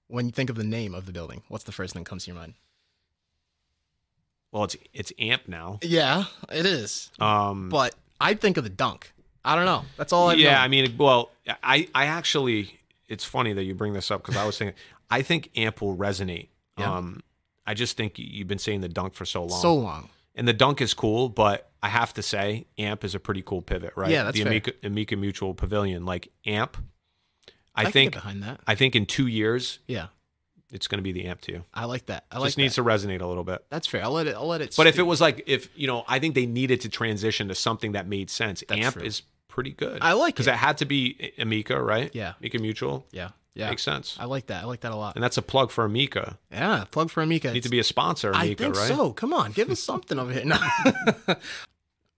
When 0.08 0.28
you 0.28 0.32
think 0.32 0.52
of 0.52 0.56
the 0.56 0.64
name 0.64 0.94
of 0.94 1.08
the 1.08 1.12
building, 1.12 1.42
what's 1.48 1.64
the 1.64 1.72
first 1.72 1.94
thing 1.94 2.04
that 2.04 2.10
comes 2.10 2.26
to 2.26 2.32
your 2.32 2.40
mind? 2.40 2.54
Well, 4.52 4.66
it's 4.66 4.78
it's 4.94 5.12
amp 5.18 5.48
now. 5.48 5.80
Yeah, 5.82 6.26
it 6.52 6.66
is. 6.68 7.10
Um, 7.20 7.70
But 7.70 7.96
I 8.22 8.36
think 8.36 8.58
of 8.58 8.64
the 8.64 8.70
dunk. 8.70 9.14
I 9.46 9.56
don't 9.56 9.66
know. 9.66 9.86
That's 9.96 10.12
all 10.12 10.30
I 10.30 10.34
know. 10.34 10.42
yeah, 10.42 10.62
I 10.62 10.68
mean, 10.68 10.98
well, 10.98 11.32
I 11.64 11.88
I 11.94 12.08
actually, 12.08 12.80
it's 13.08 13.24
funny 13.24 13.54
that 13.54 13.64
you 13.64 13.76
bring 13.76 13.94
this 13.94 14.10
up 14.10 14.24
because 14.24 14.36
I 14.36 14.46
was 14.46 14.58
thinking, 14.58 14.76
I 15.10 15.22
think 15.22 15.52
amp 15.56 15.82
will 15.82 15.96
resonate. 15.96 16.48
Yeah. 16.78 16.94
Um, 16.94 17.22
I 17.66 17.74
just 17.74 17.96
think 17.96 18.18
you've 18.18 18.48
been 18.48 18.60
saying 18.60 18.82
the 18.82 18.90
dunk 18.90 19.14
for 19.14 19.26
so 19.26 19.44
long. 19.44 19.62
so 19.62 19.76
long. 19.76 20.10
and 20.36 20.48
the 20.48 20.54
dunk 20.54 20.82
is 20.82 20.94
cool, 20.94 21.30
but 21.30 21.70
I 21.82 21.90
have 21.90 22.14
to 22.16 22.24
say, 22.24 22.66
amp 22.78 23.04
is 23.04 23.14
a 23.16 23.20
pretty 23.20 23.44
cool 23.44 23.62
pivot, 23.62 23.94
right? 23.96 24.10
Yeah, 24.10 24.24
that's 24.24 24.38
the 24.38 24.44
fair. 24.44 24.52
Amica, 24.52 24.72
Amica 24.84 25.16
Mutual 25.16 25.54
Pavilion, 25.54 26.06
like 26.06 26.32
amp. 26.46 26.78
I, 27.76 27.84
I, 27.84 27.92
think 27.92 28.14
get 28.14 28.24
behind 28.24 28.44
that. 28.44 28.62
I 28.66 28.76
think 28.76 28.96
in 28.96 29.06
two 29.06 29.28
years 29.28 29.80
Yeah, 29.86 30.08
it's 30.72 30.88
going 30.88 31.00
to 31.00 31.04
be 31.04 31.12
the 31.12 31.26
amp 31.26 31.42
too. 31.42 31.64
I 31.74 31.86
like 31.86 32.08
that. 32.08 32.26
I 32.32 32.40
like 32.40 32.48
just 32.48 32.58
needs 32.58 32.76
to 32.76 32.84
resonate 32.84 33.22
a 33.22 33.28
little 33.28 33.44
bit. 33.44 33.66
That's 33.70 33.86
fair. 33.86 34.04
I'll 34.04 34.12
let 34.12 34.28
it. 34.28 34.36
I'll 34.36 34.48
let 34.48 34.62
it. 34.62 34.74
But 34.76 34.88
if 34.88 34.98
it 34.98 35.04
was 35.04 35.22
like 35.22 35.44
if 35.46 35.70
you 35.76 35.88
know, 35.88 36.04
I 36.08 36.20
think 36.20 36.36
they 36.36 36.46
needed 36.46 36.82
to 36.82 36.90
transition 36.90 37.48
to 37.50 37.56
something 37.56 37.92
that 37.92 38.08
made 38.08 38.30
sense. 38.30 38.64
That's 38.68 38.82
amp 38.82 38.96
true. 38.96 39.04
is 39.04 39.22
pretty 39.56 39.72
good. 39.72 40.00
I 40.02 40.14
like 40.14 40.36
because 40.36 40.48
it. 40.48 40.52
it 40.52 40.58
had 40.58 40.78
to 40.80 40.86
be 40.86 41.34
Amica, 41.40 41.82
right? 41.82 42.14
Yeah. 42.14 42.34
Amica 42.40 42.60
Mutual 42.60 43.08
yeah, 43.12 43.30
yeah, 43.56 43.70
makes 43.70 43.84
sense, 43.84 44.18
I 44.20 44.26
like 44.26 44.48
that. 44.48 44.64
I 44.64 44.66
like 44.68 44.82
that 44.82 44.92
a 44.92 44.96
lot. 44.96 45.16
and 45.16 45.24
that's 45.24 45.38
a 45.38 45.42
plug 45.42 45.72
for 45.72 45.86
Amica. 45.86 46.38
Yeah, 46.52 46.84
plug 46.92 47.10
for 47.10 47.24
Amica. 47.24 47.52
Need 47.54 47.64
to 47.64 47.70
be 47.70 47.80
a 47.80 47.84
sponsor, 47.84 48.34
I 48.36 48.54
think 48.54 48.76
right? 48.76 48.88
so. 48.88 49.14
Come 49.14 49.34
on, 49.34 49.54
give 49.54 49.72
us 49.72 49.80
something 49.80 50.20
over 50.20 50.32
here. 50.32 50.46
No. 50.46 50.58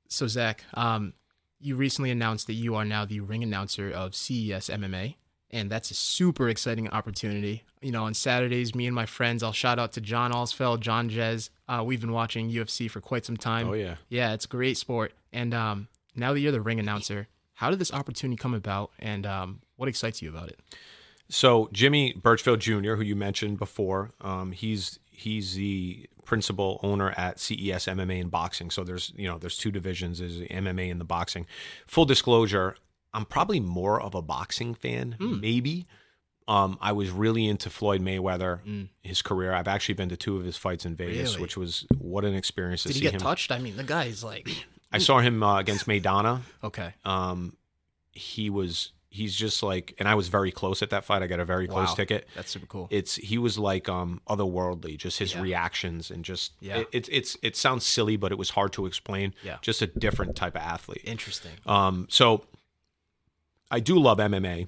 so 0.10 0.28
Zack, 0.28 0.64
um, 0.74 1.14
you 1.60 1.76
recently 1.76 2.10
announced 2.10 2.48
that 2.48 2.54
you 2.54 2.76
are 2.76 2.84
now 2.84 3.06
the 3.06 3.20
ring 3.20 3.44
announcer 3.44 3.92
of 3.92 4.16
CES 4.16 4.70
MMA, 4.70 5.16
and 5.52 5.70
that's 5.70 5.92
a 5.92 5.94
super 5.94 6.50
exciting 6.50 6.90
opportunity. 6.90 7.64
You 7.82 7.92
know, 7.92 8.06
on 8.06 8.16
Saturdays, 8.16 8.74
me 8.74 8.88
and 8.88 8.96
my 8.96 9.06
friends, 9.06 9.44
I'll 9.44 9.54
shout 9.54 9.78
out 9.78 9.94
to 9.94 10.02
John 10.02 10.32
Allsfeld, 10.32 10.80
John 10.80 11.08
Jez. 11.12 11.52
Uh, 11.70 11.84
we've 11.86 12.02
been 12.02 12.12
watching 12.12 12.50
UFC 12.50 12.90
for 12.90 13.00
quite 13.00 13.26
some 13.26 13.38
time. 13.38 13.70
Oh 13.70 13.74
yeah. 13.74 13.96
Yeah, 14.10 14.34
it's 14.34 14.46
a 14.46 14.48
great 14.48 14.78
sport. 14.78 15.14
And 15.32 15.54
um, 15.54 15.88
now 16.18 16.34
that 16.34 16.40
you're 16.40 16.52
the 16.52 16.62
ring 16.62 16.80
announcer, 16.80 17.28
how 17.54 17.70
did 17.70 17.80
this 17.80 17.94
opportunity 17.94 18.38
come 18.38 18.54
about, 18.54 18.92
and 19.00 19.26
um, 19.26 19.62
what 19.78 19.88
excites 19.90 20.22
you 20.22 20.30
about 20.30 20.50
it? 20.50 20.60
So 21.30 21.70
Jimmy 21.74 22.14
Burchfield 22.14 22.60
Jr., 22.60 22.96
who 22.96 23.04
you 23.04 23.16
mentioned 23.16 23.58
before, 23.60 24.12
um, 24.22 24.52
he's 24.52 25.00
he's 25.10 25.56
the 25.56 26.08
principal 26.26 26.80
owner 26.84 27.12
at 27.18 27.40
CES 27.40 27.86
MMA 27.88 28.22
and 28.22 28.32
boxing. 28.32 28.70
So 28.70 28.84
there's 28.84 29.12
you 29.16 29.28
know 29.28 29.38
there's 29.38 29.58
two 29.58 29.72
divisions: 29.72 30.20
there's 30.20 30.40
the 30.40 30.48
MMA 30.48 30.90
and 30.92 31.00
the 31.02 31.06
boxing. 31.06 31.46
Full 31.86 32.06
disclosure, 32.06 32.76
I'm 33.14 33.26
probably 33.26 33.60
more 33.60 34.02
of 34.02 34.16
a 34.16 34.22
boxing 34.22 34.74
fan, 34.74 35.16
Hmm. 35.20 35.40
maybe. 35.42 35.86
Um, 36.50 36.78
I 36.80 36.94
was 36.94 37.10
really 37.12 37.46
into 37.46 37.70
Floyd 37.70 38.00
Mayweather, 38.02 38.62
Mm. 38.66 38.88
his 39.02 39.22
career. 39.22 39.52
I've 39.52 39.68
actually 39.68 39.96
been 39.96 40.08
to 40.08 40.16
two 40.16 40.38
of 40.38 40.46
his 40.46 40.56
fights 40.56 40.86
in 40.86 40.96
Vegas, 40.96 41.32
Really? 41.32 41.42
which 41.42 41.58
was 41.58 41.86
what 41.98 42.24
an 42.24 42.34
experience 42.36 42.84
to 42.84 42.88
Did 42.88 42.94
see 42.94 43.00
he 43.02 43.04
get 43.08 43.16
him. 43.16 43.20
touched? 43.20 43.52
I 43.52 43.60
mean, 43.60 43.76
the 43.76 43.84
guy's 43.84 44.24
like, 44.24 44.48
I 44.92 44.98
saw 45.00 45.20
him 45.20 45.44
uh, 45.44 45.60
against 45.60 45.86
Maidana. 45.88 46.42
okay, 46.64 46.94
Um, 47.06 47.56
he 48.12 48.50
was 48.50 48.92
he's 49.10 49.36
just 49.36 49.64
like, 49.64 49.96
and 50.00 50.08
I 50.08 50.16
was 50.16 50.28
very 50.28 50.52
close 50.52 50.84
at 50.84 50.90
that 50.92 51.04
fight. 51.04 51.24
I 51.24 51.28
got 51.28 51.40
a 51.40 51.46
very 51.46 51.68
close 51.68 51.90
Wow. 51.90 51.96
ticket. 51.96 52.28
that's 52.36 52.52
super 52.52 52.66
cool. 52.68 52.88
It's 52.92 53.16
he 53.16 53.38
was 53.38 53.58
like 53.58 53.90
um 53.90 54.22
otherworldly, 54.30 54.98
just 54.98 55.18
his 55.20 55.34
Yeah. 55.34 55.42
reactions 55.42 56.12
and 56.12 56.24
just 56.26 56.52
Yeah. 56.60 56.78
it, 56.80 56.88
it's 56.92 57.10
it's 57.10 57.38
it 57.42 57.56
sounds 57.56 57.86
silly, 57.86 58.16
but 58.18 58.32
it 58.32 58.38
was 58.38 58.52
hard 58.52 58.74
to 58.74 58.86
explain. 58.86 59.34
Yeah. 59.44 59.58
just 59.62 59.82
a 59.82 59.88
different 59.88 60.36
type 60.36 60.56
of 60.56 60.62
athlete. 60.62 61.02
Interesting. 61.04 61.54
Um, 61.66 62.08
so 62.10 62.44
I 63.72 63.80
do 63.80 63.98
love 64.00 64.18
MMA. 64.20 64.68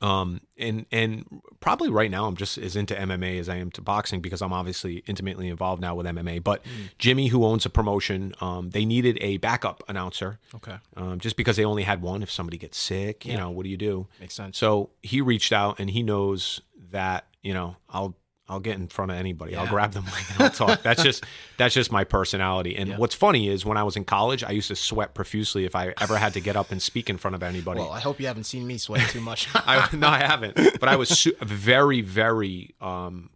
Um, 0.00 0.40
and 0.56 0.86
and 0.92 1.24
probably 1.60 1.88
right 1.88 2.10
now 2.10 2.26
I'm 2.26 2.36
just 2.36 2.56
as 2.58 2.76
into 2.76 2.94
MMA 2.94 3.38
as 3.40 3.48
I 3.48 3.56
am 3.56 3.70
to 3.72 3.80
boxing 3.82 4.20
because 4.20 4.40
I'm 4.42 4.52
obviously 4.52 5.02
intimately 5.08 5.48
involved 5.48 5.80
now 5.82 5.94
with 5.96 6.06
MMA. 6.06 6.42
But 6.44 6.62
Mm. 6.64 6.90
Jimmy, 6.98 7.26
who 7.28 7.44
owns 7.44 7.66
a 7.66 7.70
promotion, 7.70 8.32
um, 8.40 8.70
they 8.70 8.84
needed 8.84 9.18
a 9.20 9.38
backup 9.38 9.82
announcer, 9.88 10.38
Okay, 10.54 10.76
um, 10.96 11.18
just 11.18 11.36
because 11.36 11.56
they 11.56 11.64
only 11.64 11.82
had 11.82 12.00
one. 12.00 12.22
If 12.22 12.30
somebody 12.30 12.58
gets 12.58 12.78
sick, 12.78 13.26
you 13.26 13.32
Yeah. 13.32 13.38
know, 13.38 13.50
what 13.50 13.64
do 13.64 13.70
you 13.70 13.76
do? 13.76 14.06
makes 14.20 14.34
sense. 14.34 14.56
So 14.58 14.90
he 15.02 15.20
reached 15.20 15.52
out 15.52 15.80
and 15.80 15.90
he 15.90 16.02
knows 16.02 16.60
that 16.92 17.26
you 17.42 17.52
know 17.54 17.76
I'll 17.88 18.14
I'll 18.48 18.60
get 18.60 18.76
in 18.78 18.88
front 18.88 19.10
of 19.10 19.18
anybody. 19.18 19.54
I'll 19.56 19.66
grab 19.66 19.92
them 19.92 20.04
and 20.06 20.42
I'll 20.42 20.50
talk. 20.50 20.82
that's 20.82 21.02
just 21.02 21.24
that's 21.58 21.74
just 21.74 21.92
my 21.92 22.04
personality. 22.04 22.76
And 22.76 22.88
Yeah. 22.90 22.96
what's 22.96 23.14
funny 23.14 23.48
is 23.48 23.64
when 23.66 23.76
I 23.76 23.82
was 23.82 23.96
in 23.96 24.04
college, 24.04 24.42
I 24.42 24.50
used 24.52 24.68
to 24.68 24.76
sweat 24.76 25.12
profusely 25.14 25.64
if 25.66 25.76
I 25.76 25.92
ever 26.00 26.16
had 26.16 26.32
to 26.34 26.40
get 26.40 26.56
up 26.56 26.70
and 26.70 26.80
speak 26.80 27.10
in 27.10 27.18
front 27.18 27.34
of 27.34 27.42
anybody. 27.42 27.80
Well, 27.80 27.92
I 27.92 28.00
hope 28.00 28.18
you 28.20 28.26
haven't 28.26 28.44
seen 28.44 28.66
me 28.66 28.78
sweat 28.78 29.08
too 29.10 29.20
much. 29.20 29.48
I, 29.54 29.88
no, 29.94 30.08
I 30.08 30.18
haven't. 30.20 30.56
But 30.80 30.88
I 30.88 30.96
was 30.96 31.08
su- 31.10 31.34
very, 31.42 32.00
very 32.00 32.74
um, 32.80 33.30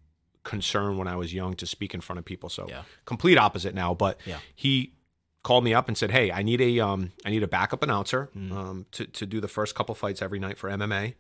concerned 0.44 0.98
when 0.98 1.09
I 1.09 1.16
was 1.16 1.33
young 1.35 1.55
to 1.57 1.66
speak 1.66 1.94
in 1.94 2.01
front 2.01 2.18
of 2.18 2.25
people. 2.25 2.48
So 2.48 2.66
Yeah. 2.68 2.83
complete 3.05 3.37
opposite 3.38 3.75
now. 3.75 3.94
But 3.94 4.18
Yeah. 4.25 4.38
he 4.55 4.94
called 5.42 5.64
me 5.64 5.75
up 5.75 5.88
and 5.88 5.98
said, 5.98 6.11
"Hey, 6.11 6.31
I 6.33 6.42
need 6.42 6.61
a 6.61 6.81
um, 6.81 7.12
I 7.25 7.31
need 7.31 7.42
a 7.42 7.48
backup 7.48 7.83
announcer 7.83 8.31
Mm. 8.37 8.53
um, 8.53 8.87
to 8.92 9.07
to 9.07 9.27
do 9.27 9.40
the 9.40 9.48
first 9.48 9.75
couple 9.75 9.94
fights 9.94 10.22
every 10.22 10.38
night 10.38 10.57
for 10.57 10.70
MMA. 10.70 11.14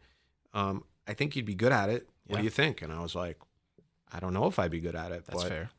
Um, 0.54 0.84
I 1.06 1.14
think 1.14 1.34
you'd 1.36 1.44
be 1.44 1.54
good 1.54 1.72
at 1.72 1.88
it. 1.90 2.08
What 2.26 2.36
Yeah. 2.36 2.38
do 2.38 2.44
you 2.44 2.50
think?" 2.50 2.82
And 2.82 2.92
I 2.92 3.00
was 3.00 3.14
like, 3.14 3.38
"I 4.12 4.20
don't 4.20 4.32
know 4.34 4.46
if 4.46 4.58
I'd 4.58 4.70
be 4.70 4.80
good 4.80 4.94
at 4.96 5.12
it, 5.12 5.24
That's 5.26 5.44
fair. 5.44 5.70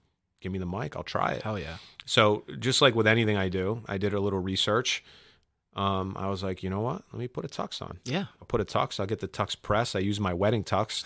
give 0.42 0.52
me 0.52 0.60
the 0.60 0.66
mic. 0.66 0.96
I'll 0.96 1.04
try 1.04 1.34
it." 1.34 1.44
Hell 1.44 1.60
yeah. 1.60 1.78
So 2.06 2.44
just 2.60 2.82
like 2.82 2.96
with 2.96 3.08
anything 3.08 3.38
I 3.38 3.50
do, 3.50 3.82
I 3.88 3.98
did 3.98 4.14
a 4.14 4.20
little 4.20 4.40
research. 4.40 5.04
Um, 5.76 6.16
I 6.20 6.28
was 6.30 6.44
like, 6.44 6.62
you 6.62 6.70
know 6.70 6.82
what? 6.82 7.02
Let 7.12 7.20
me 7.20 7.28
put 7.28 7.46
a 7.46 7.48
tux 7.48 7.82
on. 7.82 7.98
Yeah. 8.06 8.26
I'll 8.40 8.46
put 8.48 8.62
a 8.62 8.66
tux. 8.66 9.00
I'll 9.00 9.08
get 9.08 9.22
the 9.22 9.28
tux 9.28 9.60
press. 9.60 9.96
I 9.96 10.00
use 10.00 10.20
my 10.20 10.32
wedding 10.34 10.64
tux, 10.64 11.04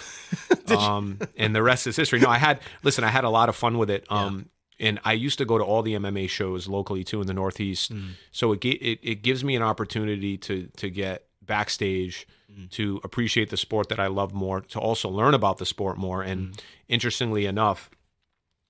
um, 0.77 1.19
and 1.37 1.55
the 1.55 1.63
rest 1.63 1.87
is 1.87 1.95
history. 1.95 2.19
No, 2.19 2.27
I 2.29 2.37
had 2.37 2.59
listen. 2.83 3.03
I 3.05 3.09
had 3.09 3.23
a 3.23 3.29
lot 3.29 3.47
of 3.49 3.55
fun 3.55 3.77
with 3.77 3.89
it. 3.89 4.05
Um, 4.11 4.49
and 4.79 4.99
I 5.05 5.13
used 5.13 5.37
to 5.39 5.45
go 5.45 5.57
to 5.57 5.63
all 5.63 5.81
the 5.83 5.93
MMA 5.95 6.29
shows 6.29 6.67
locally 6.67 7.03
too 7.05 7.21
in 7.21 7.27
the 7.27 7.33
Northeast. 7.33 7.93
Mm. 7.93 8.11
So 8.31 8.51
it, 8.51 8.65
it 8.65 8.99
it 9.01 9.21
gives 9.23 9.41
me 9.43 9.55
an 9.55 9.63
opportunity 9.63 10.37
to 10.39 10.67
to 10.77 10.89
get 10.89 11.23
backstage, 11.41 12.27
Mm. 12.51 12.69
to 12.71 13.01
appreciate 13.03 13.49
the 13.49 13.57
sport 13.57 13.89
that 13.89 13.99
I 13.99 14.07
love 14.07 14.33
more, 14.33 14.61
to 14.61 14.79
also 14.79 15.09
learn 15.09 15.33
about 15.33 15.57
the 15.57 15.65
sport 15.65 15.97
more. 15.97 16.23
Mm. 16.23 16.57
Interestingly 16.89 17.45
enough, 17.45 17.89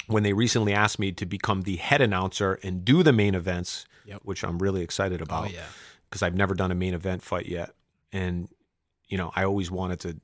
when 0.08 0.23
they 0.23 0.34
recently 0.34 0.73
asked 0.73 0.99
me 0.99 1.12
to 1.12 1.25
become 1.25 1.62
the 1.62 1.75
head 1.75 2.01
announcer 2.01 2.60
and 2.63 2.84
do 2.86 3.03
the 3.03 3.13
main 3.13 3.36
events, 3.36 3.86
Yep. 4.06 4.21
which 4.23 4.43
I'm 4.43 4.58
really 4.60 4.82
excited 4.82 5.21
Oh 5.21 5.23
about 5.25 5.51
yeah. 5.51 5.65
because 6.10 6.23
I've 6.23 6.36
never 6.36 6.56
done 6.56 6.71
a 6.71 6.75
main 6.75 6.93
event 6.93 7.21
fight 7.23 7.45
yet, 7.45 7.71
and 8.13 8.47
you 9.10 9.17
know 9.17 9.32
I 9.36 9.43
always 9.43 9.69
wanted 9.69 9.99
to 10.01 10.17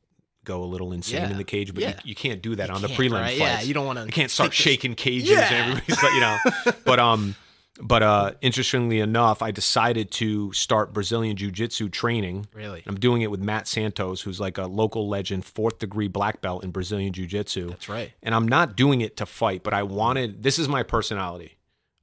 go 0.46 0.64
a 0.64 0.66
little 0.66 0.92
insane 0.94 1.22
Yeah. 1.22 1.32
in 1.32 1.38
the 1.38 1.44
cage, 1.44 1.74
but 1.74 1.82
Yeah. 1.84 1.90
you, 2.04 2.10
you 2.10 2.16
can't 2.16 2.42
do 2.42 2.56
that 2.56 2.70
on 2.70 2.82
the 2.82 2.88
prelim 2.90 3.14
right? 3.14 3.38
fights. 3.38 3.40
Yeah, 3.40 3.62
you 3.62 3.74
don't 3.74 3.86
want 3.86 4.00
to. 4.00 4.04
I 4.06 4.10
can't 4.10 4.32
start 4.32 4.54
shaking 4.54 4.96
cages 4.96 5.30
Yeah. 5.30 5.42
and 5.54 5.70
everybody's 5.80 6.04
like, 6.04 6.14
you 6.14 6.20
know. 6.20 6.38
But 6.86 7.00
um, 7.00 7.36
but 7.82 8.04
uh, 8.04 8.32
interestingly 8.42 9.00
enough, 9.00 9.42
I 9.42 9.52
decided 9.52 10.12
to 10.12 10.54
start 10.54 10.94
Brazilian 10.94 11.36
jiu-jitsu 11.36 11.90
training. 11.90 12.48
Really? 12.54 12.84
I'm 12.86 13.00
doing 13.00 13.22
it 13.24 13.32
with 13.32 13.40
Matt 13.42 13.68
Santos, 13.68 14.22
who's 14.22 14.40
like 14.40 14.58
a 14.58 14.68
local 14.68 15.10
legend, 15.10 15.44
fourth 15.46 15.80
degree 15.80 16.08
black 16.08 16.42
belt 16.42 16.64
in 16.64 16.72
Brazilian 16.72 17.14
jiu-jitsu 17.14 17.70
That's 17.70 17.90
right. 17.90 18.12
and 18.22 18.36
I'm 18.36 18.48
not 18.48 18.76
doing 18.76 19.02
it 19.02 19.18
to 19.18 19.26
fight, 19.26 19.64
but 19.64 19.74
I 19.74 19.84
wanted 19.84 20.44
this 20.44 20.60
is 20.60 20.68
my 20.68 20.84
personality. 20.84 21.58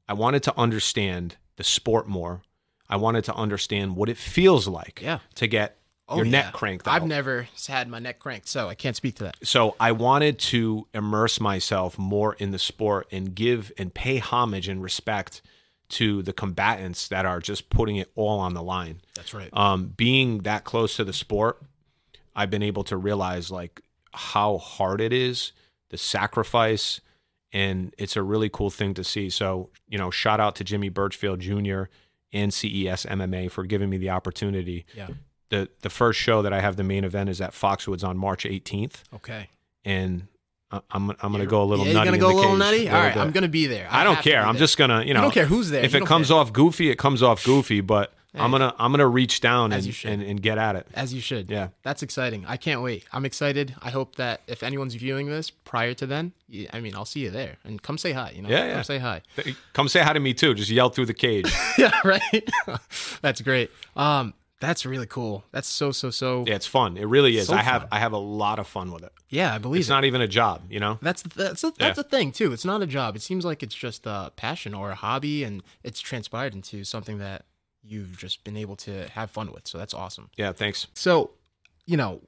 I 0.09 0.15
wanted 0.15 0.43
to 0.45 0.59
understand 0.59 1.37
the 1.57 1.63
sport 1.65 2.09
more. 2.09 2.43
I 2.89 2.97
wanted 2.97 3.23
to 3.25 3.35
understand 3.35 3.95
what 3.95 4.09
it 4.09 4.17
feels 4.17 4.67
like 4.67 5.01
Yeah. 5.03 5.21
to 5.37 5.47
get 5.47 5.77
Oh, 6.09 6.17
your 6.17 6.25
yeah. 6.25 6.31
neck 6.33 6.53
cranked 6.55 6.89
out. 6.89 6.95
I've 6.95 7.07
never 7.07 7.47
had 7.69 7.87
my 7.87 8.01
neck 8.01 8.19
cranked, 8.19 8.49
so 8.49 8.69
I 8.69 8.75
can't 8.75 8.97
speak 8.97 9.15
to 9.19 9.25
that. 9.25 9.37
so 9.45 9.77
I 9.79 9.93
wanted 9.93 10.41
to 10.41 10.89
immerse 10.93 11.39
myself 11.39 11.97
more 11.97 12.35
in 12.35 12.51
the 12.51 12.59
sport 12.59 13.07
and 13.13 13.33
give 13.33 13.71
and 13.79 13.95
pay 13.95 14.19
homage 14.19 14.67
and 14.67 14.83
respect 14.83 15.41
to 15.91 16.23
the 16.23 16.33
combatants 16.33 17.09
that 17.09 17.27
are 17.27 17.41
just 17.41 17.71
putting 17.71 17.97
it 17.97 18.11
all 18.15 18.39
on 18.39 18.55
the 18.55 18.63
line. 18.63 19.01
That's 19.15 19.35
right. 19.35 19.51
Um, 19.53 19.89
being 19.97 20.39
that 20.41 20.65
close 20.65 20.97
to 20.97 21.05
the 21.05 21.13
sport, 21.13 21.61
I've 22.35 22.51
been 22.51 22.63
able 22.63 22.85
to 22.85 22.97
realize 22.97 23.51
like 23.51 23.81
how 24.13 24.59
hard 24.59 25.01
it 25.01 25.13
is, 25.13 25.53
the 25.91 25.99
sacrifice, 25.99 27.01
and 27.53 27.93
it's 27.99 28.17
a 28.17 28.23
really 28.23 28.49
cool 28.49 28.71
thing 28.71 28.95
to 28.95 29.05
see. 29.05 29.29
So, 29.31 29.71
you 29.89 29.99
know, 29.99 30.11
shout 30.11 30.39
out 30.41 30.55
to 30.57 30.65
Jimmy 30.65 30.91
Burchfield 30.91 31.39
Jr. 31.41 31.91
and 32.33 32.55
CES 32.55 33.07
MMA 33.07 33.51
for 33.51 33.65
giving 33.65 33.91
me 33.91 33.97
the 33.99 34.11
opportunity. 34.11 34.87
Yeah. 34.95 35.09
The 35.49 35.69
the 35.81 35.91
first 35.91 36.21
show 36.21 36.43
that 36.43 36.53
I 36.53 36.61
have 36.61 36.77
the 36.77 36.85
main 36.85 37.03
event 37.03 37.29
is 37.29 37.41
at 37.41 37.51
Foxwoods 37.53 38.07
on 38.07 38.17
March 38.17 38.45
18th, 38.45 39.03
Okay. 39.15 39.49
and 39.85 40.29
I'm 40.73 41.11
I'm 41.11 41.33
gonna 41.33 41.47
go 41.47 41.63
a 41.63 41.65
little 41.65 41.87
yeah, 41.87 41.95
nutty. 41.95 42.11
You're 42.11 42.19
gonna 42.19 42.33
go 42.33 42.35
a 42.35 42.37
little 42.37 42.51
cage 42.53 42.59
nutty. 42.59 42.89
All 42.89 43.03
little 43.03 43.23
I'm 43.23 43.31
gonna 43.33 43.49
be 43.49 43.67
there. 43.67 43.89
I 43.91 44.05
don't 44.05 44.21
care. 44.21 44.41
I'm 44.43 44.55
there. 44.55 44.61
just 44.61 44.79
gonna, 44.79 45.03
you 45.03 45.15
know, 45.15 45.21
I 45.21 45.23
don't 45.25 45.35
care 45.35 45.47
who's 45.47 45.71
there. 45.71 45.85
if 45.85 45.93
You 45.95 46.03
it 46.03 46.07
comes 46.07 46.29
care. 46.29 46.37
off 46.37 46.53
goofy, 46.53 46.91
it 46.91 46.97
comes 46.97 47.23
off 47.23 47.45
goofy. 47.45 47.81
But 47.81 48.13
I'm 48.35 48.53
gonna 48.53 48.73
I'm 48.79 48.93
gonna 48.93 49.09
reach 49.09 49.41
down 49.41 49.73
and, 49.73 49.85
and 50.05 50.23
and 50.23 50.41
get 50.41 50.59
at 50.59 50.77
it. 50.77 50.87
As 50.95 51.13
you 51.13 51.21
should. 51.21 51.51
Yeah. 51.51 51.69
That's 51.83 52.05
exciting. 52.05 52.45
I 52.47 52.57
can't 52.57 52.83
wait. 52.83 53.05
I'm 53.13 53.25
excited. 53.25 53.75
I 53.83 53.91
hope 53.91 54.15
that 54.17 54.43
if 54.47 54.63
anyone's 54.63 54.95
viewing 54.95 55.27
this 55.29 55.51
prior 55.51 55.93
to 55.95 56.07
then, 56.07 56.33
I 56.73 56.79
mean, 56.79 56.95
I'll 56.95 57.05
see 57.05 57.21
you 57.21 57.31
there 57.31 57.57
and 57.65 57.83
come 57.83 57.99
say 57.99 58.13
hi. 58.13 58.31
You 58.37 58.43
know, 58.43 58.49
Yeah, 58.49 58.61
come 58.61 58.69
yeah. 58.69 58.83
say 58.83 58.99
hi. 58.99 59.23
Come 59.73 59.89
say 59.89 60.01
hi 60.03 60.13
to 60.13 60.21
me 60.21 60.35
too. 60.35 60.55
Just 60.55 60.71
yell 60.71 60.91
through 60.91 61.07
the 61.07 61.15
cage. 61.15 61.53
yeah, 61.79 61.99
right. 62.05 62.49
that's 63.23 63.41
great. 63.41 63.73
Um, 63.97 64.35
that's 64.61 64.85
really 64.87 65.07
cool. 65.07 65.45
That's 65.53 65.69
so 65.69 65.91
so 65.91 66.11
so. 66.11 66.45
yeah, 66.47 66.55
it's 66.55 66.67
fun. 66.67 66.97
It 66.97 67.05
really 67.07 67.37
is. 67.39 67.49
So 67.49 67.55
I 67.55 67.63
have 67.63 67.83
fun. 67.83 67.89
I 67.93 67.99
have 67.99 68.13
a 68.13 68.19
lot 68.19 68.59
of 68.59 68.67
fun 68.67 68.93
with 68.93 69.03
it. 69.03 69.13
Yeah, 69.29 69.55
I 69.55 69.59
believe 69.59 69.81
It's 69.81 69.89
it. 69.89 69.93
not 69.93 70.05
even 70.05 70.21
a 70.21 70.29
job, 70.29 70.63
you 70.71 70.79
know. 70.81 70.99
That's 71.03 71.23
that's 71.23 71.65
a, 71.65 71.73
that's 71.79 71.99
a 71.99 72.03
thing 72.05 72.31
too. 72.33 72.53
It's 72.53 72.65
not 72.65 72.83
a 72.83 72.87
job. 72.87 73.17
It 73.17 73.23
seems 73.23 73.45
like 73.45 73.63
it's 73.63 73.75
just 73.75 74.07
a 74.07 74.33
passion 74.37 74.75
or 74.75 74.91
a 74.91 74.95
hobby, 74.95 75.45
and 75.45 75.63
it's 75.83 76.01
transpired 76.01 76.55
into 76.55 76.85
something 76.85 77.19
that 77.19 77.45
you've 77.83 78.19
just 78.19 78.45
been 78.45 78.57
able 78.57 78.77
to 78.77 79.09
have 79.11 79.31
fun 79.31 79.51
with. 79.53 79.67
So 79.67 79.79
that's 79.79 79.95
awesome. 79.95 80.29
Yeah, 80.37 80.53
thanks. 80.53 80.87
So, 80.95 81.31
you 81.87 81.97
know, 81.97 82.21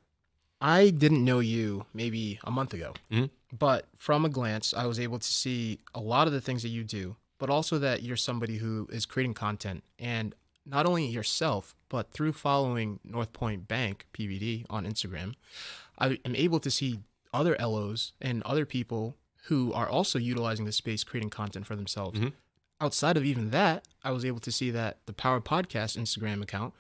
I 0.61 0.91
didn't 0.91 1.25
know 1.25 1.41
you 1.41 1.85
maybe 1.93 2.39
a 2.45 2.51
month 2.51 2.73
ago, 2.73 2.95
Mhm. 3.11 3.29
but 3.53 3.87
from 3.99 4.25
a 4.25 4.31
glance, 4.31 4.73
I 4.73 4.87
was 4.87 4.99
able 4.99 5.19
to 5.19 5.27
see 5.27 5.81
a 5.95 6.01
lot 6.01 6.27
of 6.27 6.33
the 6.33 6.41
things 6.41 6.63
that 6.63 6.71
you 6.71 6.85
do, 6.85 7.17
but 7.39 7.51
also 7.51 7.79
that 7.81 8.03
you're 8.03 8.17
somebody 8.17 8.57
who 8.59 8.89
is 8.91 9.05
creating 9.05 9.35
content 9.35 9.83
and 9.99 10.35
not 10.65 10.87
only 10.87 11.07
yourself, 11.07 11.75
but 11.89 12.11
through 12.13 12.33
following 12.33 13.01
North 13.05 13.33
Point 13.33 13.69
Bank 13.69 14.07
PVD 14.15 14.65
on 14.71 14.87
Instagram, 14.87 15.35
I 15.99 16.19
am 16.25 16.37
able 16.37 16.61
to 16.61 16.71
see 16.71 17.01
other 17.35 17.57
LOs 17.59 18.13
and 18.21 18.43
other 18.45 18.65
people 18.65 19.17
who 19.47 19.73
are 19.73 19.89
also 19.89 20.19
utilizing 20.19 20.65
the 20.67 20.73
space 20.73 21.03
creating 21.05 21.31
content 21.31 21.67
for 21.67 21.75
themselves. 21.75 22.19
Mhm. 22.19 22.33
Outside 22.81 23.17
of 23.17 23.25
even 23.25 23.51
that, 23.51 23.87
I 24.05 24.11
was 24.13 24.25
able 24.25 24.41
to 24.41 24.53
see 24.53 24.71
that 24.71 24.99
the 25.07 25.13
Power 25.13 25.41
Podcast 25.41 25.97
Instagram 25.97 26.43
account 26.43 26.75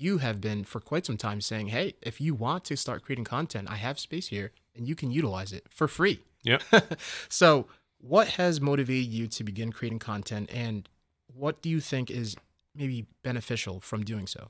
you 0.00 0.18
have 0.18 0.40
been 0.40 0.62
for 0.62 0.80
quite 0.80 1.04
some 1.04 1.16
time 1.16 1.40
saying, 1.40 1.68
hey, 1.68 1.94
if 2.02 2.20
you 2.20 2.32
want 2.32 2.64
to 2.64 2.76
start 2.76 3.02
creating 3.02 3.24
content, 3.24 3.68
I 3.68 3.74
have 3.76 3.98
space 3.98 4.28
here 4.28 4.52
and 4.76 4.86
you 4.86 4.94
can 4.94 5.10
utilize 5.10 5.52
it 5.52 5.66
for 5.68 5.88
free. 5.88 6.20
Yeah. 6.44 6.58
so, 7.28 7.66
what 8.00 8.28
has 8.28 8.60
motivated 8.60 9.12
you 9.12 9.26
to 9.26 9.42
begin 9.42 9.72
creating 9.72 9.98
content 9.98 10.48
and 10.52 10.88
what 11.26 11.60
do 11.60 11.68
you 11.68 11.80
think 11.80 12.12
is 12.12 12.36
maybe 12.78 13.06
beneficial 13.22 13.80
from 13.80 14.04
doing 14.04 14.26
so? 14.26 14.48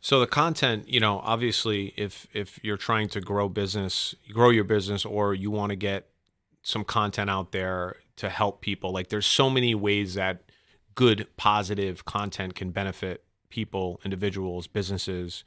So 0.00 0.20
the 0.20 0.26
content, 0.26 0.88
you 0.88 1.00
know, 1.00 1.20
obviously, 1.20 1.94
if 1.96 2.26
if 2.34 2.62
you're 2.62 2.76
trying 2.76 3.08
to 3.10 3.20
grow 3.20 3.48
business, 3.48 4.14
grow 4.30 4.50
your 4.50 4.64
business, 4.64 5.04
or 5.06 5.32
you 5.32 5.50
want 5.50 5.70
to 5.70 5.76
get 5.76 6.10
some 6.62 6.84
content 6.84 7.30
out 7.30 7.52
there 7.52 7.96
to 8.16 8.28
help 8.28 8.60
people, 8.60 8.92
like 8.92 9.08
there's 9.08 9.26
so 9.26 9.48
many 9.48 9.74
ways 9.74 10.14
that 10.14 10.42
good, 10.94 11.26
positive 11.36 12.04
content 12.04 12.54
can 12.54 12.70
benefit 12.70 13.24
people, 13.48 14.00
individuals, 14.04 14.66
businesses. 14.66 15.44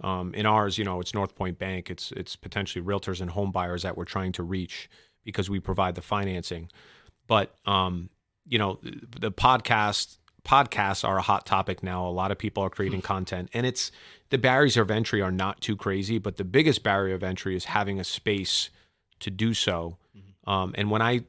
Um, 0.00 0.34
in 0.34 0.46
ours, 0.46 0.78
you 0.78 0.84
know, 0.84 1.00
it's 1.00 1.14
North 1.14 1.36
Point 1.36 1.58
Bank. 1.58 1.88
It's 1.90 2.10
it's 2.12 2.34
potentially 2.34 2.84
realtors 2.84 3.20
and 3.20 3.30
home 3.30 3.52
buyers 3.52 3.82
that 3.82 3.96
we're 3.96 4.04
trying 4.04 4.32
to 4.32 4.42
reach 4.42 4.90
because 5.24 5.48
we 5.48 5.60
provide 5.60 5.94
the 5.94 6.02
financing. 6.02 6.70
But 7.28 7.54
um, 7.66 8.10
you 8.46 8.58
know, 8.58 8.80
the 8.82 9.30
podcast 9.30 10.18
podcasts 10.44 11.06
are 11.06 11.18
a 11.18 11.22
hot 11.22 11.46
topic 11.46 11.82
now. 11.82 12.06
A 12.06 12.10
lot 12.10 12.30
of 12.30 12.38
people 12.38 12.62
are 12.62 12.70
creating 12.70 13.02
content, 13.02 13.48
and 13.52 13.64
it's 13.66 13.92
the 14.30 14.38
barriers 14.38 14.76
of 14.76 14.90
entry 14.90 15.20
are 15.22 15.32
not 15.32 15.60
too 15.60 15.76
crazy. 15.76 16.18
But 16.18 16.36
the 16.36 16.44
biggest 16.44 16.82
barrier 16.82 17.14
of 17.14 17.22
entry 17.22 17.54
is 17.56 17.66
having 17.66 18.00
a 18.00 18.04
space 18.04 18.70
to 19.20 19.30
do 19.30 19.54
so. 19.54 19.96
Um, 20.46 20.74
and 20.76 20.90
when 20.90 21.02
I 21.02 21.22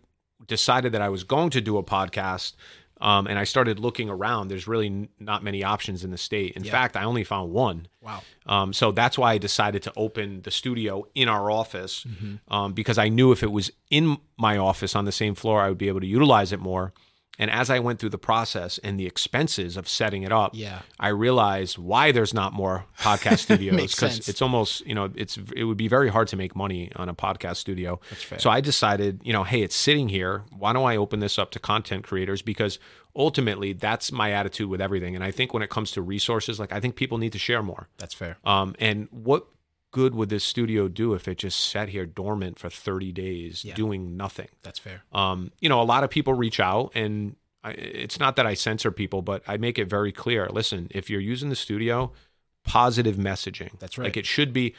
decided 0.47 0.91
that 0.93 1.01
I 1.01 1.09
was 1.09 1.23
going 1.23 1.51
to 1.51 1.61
do 1.61 1.77
a 1.77 1.83
podcast, 1.83 2.53
um, 2.99 3.27
and 3.27 3.37
I 3.37 3.43
started 3.43 3.79
looking 3.79 4.09
around, 4.09 4.47
there's 4.47 4.67
really 4.67 4.87
n- 4.87 5.09
not 5.19 5.43
many 5.43 5.63
options 5.63 6.03
in 6.03 6.11
the 6.11 6.17
state. 6.17 6.53
In 6.55 6.63
Yeah. 6.63 6.71
fact, 6.71 6.95
I 6.97 7.03
only 7.03 7.23
found 7.23 7.51
one. 7.51 7.87
Wow. 8.01 8.23
Um, 8.45 8.73
so 8.73 8.91
that's 8.91 9.17
why 9.17 9.33
I 9.33 9.37
decided 9.37 9.83
to 9.83 9.93
open 9.95 10.41
the 10.41 10.51
studio 10.51 11.05
in 11.13 11.27
our 11.29 11.51
office 11.51 12.05
um, 12.47 12.73
because 12.73 12.97
I 12.97 13.09
knew 13.09 13.31
if 13.31 13.43
it 13.43 13.51
was 13.51 13.71
in 13.89 14.17
my 14.37 14.57
office 14.57 14.95
on 14.95 15.05
the 15.05 15.11
same 15.11 15.35
floor, 15.35 15.61
I 15.61 15.69
would 15.69 15.77
be 15.77 15.89
able 15.89 15.99
to 15.99 16.07
utilize 16.07 16.51
it 16.53 16.59
more. 16.59 16.93
And 17.39 17.49
as 17.49 17.69
I 17.71 17.79
went 17.79 17.99
through 17.99 18.09
the 18.11 18.19
process 18.19 18.77
and 18.83 18.99
the 18.99 19.07
expenses 19.07 19.75
of 19.75 19.89
setting 19.89 20.21
it 20.21 20.31
up, 20.31 20.51
Yeah. 20.53 20.81
I 20.99 21.07
realized 21.07 21.77
why 21.79 22.11
there's 22.11 22.33
not 22.33 22.53
more 22.53 22.85
podcast 22.99 23.39
studios 23.47 23.75
because 23.75 24.29
it's 24.29 24.41
almost 24.41 24.85
you 24.85 24.93
know 24.93 25.11
it's 25.15 25.37
it 25.55 25.63
would 25.63 25.77
be 25.77 25.87
very 25.87 26.09
hard 26.09 26.27
to 26.29 26.35
make 26.35 26.55
money 26.55 26.91
on 26.95 27.09
a 27.09 27.15
podcast 27.15 27.55
studio. 27.57 27.99
That's 28.11 28.23
fair. 28.23 28.39
So 28.39 28.49
I 28.51 28.61
decided 28.61 29.21
you 29.23 29.33
know 29.33 29.43
hey 29.43 29.61
it's 29.63 29.75
sitting 29.75 30.09
here 30.09 30.43
why 30.55 30.73
don't 30.73 30.87
I 30.87 30.95
open 30.95 31.19
this 31.21 31.39
up 31.39 31.49
to 31.51 31.59
content 31.59 32.03
creators 32.03 32.41
because 32.43 32.77
ultimately 33.15 33.73
that's 33.73 34.11
my 34.11 34.31
attitude 34.31 34.69
with 34.69 34.81
everything 34.81 35.15
and 35.15 35.23
I 35.23 35.31
think 35.31 35.53
when 35.53 35.61
it 35.63 35.69
comes 35.69 35.91
to 35.91 36.01
resources 36.01 36.59
like 36.59 36.71
I 36.71 36.79
think 36.79 36.95
people 36.95 37.17
need 37.17 37.31
to 37.33 37.39
share 37.39 37.61
more. 37.63 37.87
That's 37.97 38.13
fair. 38.13 38.37
Um, 38.45 38.75
and 38.79 39.07
what 39.11 39.47
good 39.93 40.13
would 40.13 40.27
this 40.27 40.43
studio 40.43 40.89
do 40.89 41.13
if 41.13 41.27
it 41.29 41.37
just 41.37 41.57
sat 41.57 41.87
here 41.89 42.05
dormant 42.05 42.59
for 42.59 42.69
30 42.69 43.13
days 43.13 43.63
Yeah. 43.63 43.75
doing 43.75 44.17
nothing? 44.17 44.49
That's 44.61 44.79
fair. 44.79 45.03
Um, 45.13 45.51
you 45.61 45.69
know, 45.69 45.81
a 45.81 45.83
lot 45.83 46.03
of 46.03 46.09
people 46.09 46.33
reach 46.33 46.59
out, 46.59 46.91
and 46.95 47.37
I, 47.63 47.71
it's 47.71 48.19
not 48.19 48.35
that 48.35 48.45
I 48.45 48.55
censor 48.55 48.91
people, 48.91 49.21
but 49.21 49.41
I 49.47 49.55
make 49.55 49.79
it 49.79 49.85
very 49.89 50.11
clear. 50.11 50.49
Listen, 50.49 50.87
if 50.91 51.09
you're 51.09 51.21
using 51.21 51.47
the 51.49 51.55
studio, 51.55 52.11
positive 52.65 53.15
messaging. 53.15 53.77
That's 53.79 53.97
right. 53.97 54.05
Like 54.05 54.17
it 54.17 54.25
should 54.25 54.51
be, 54.51 54.73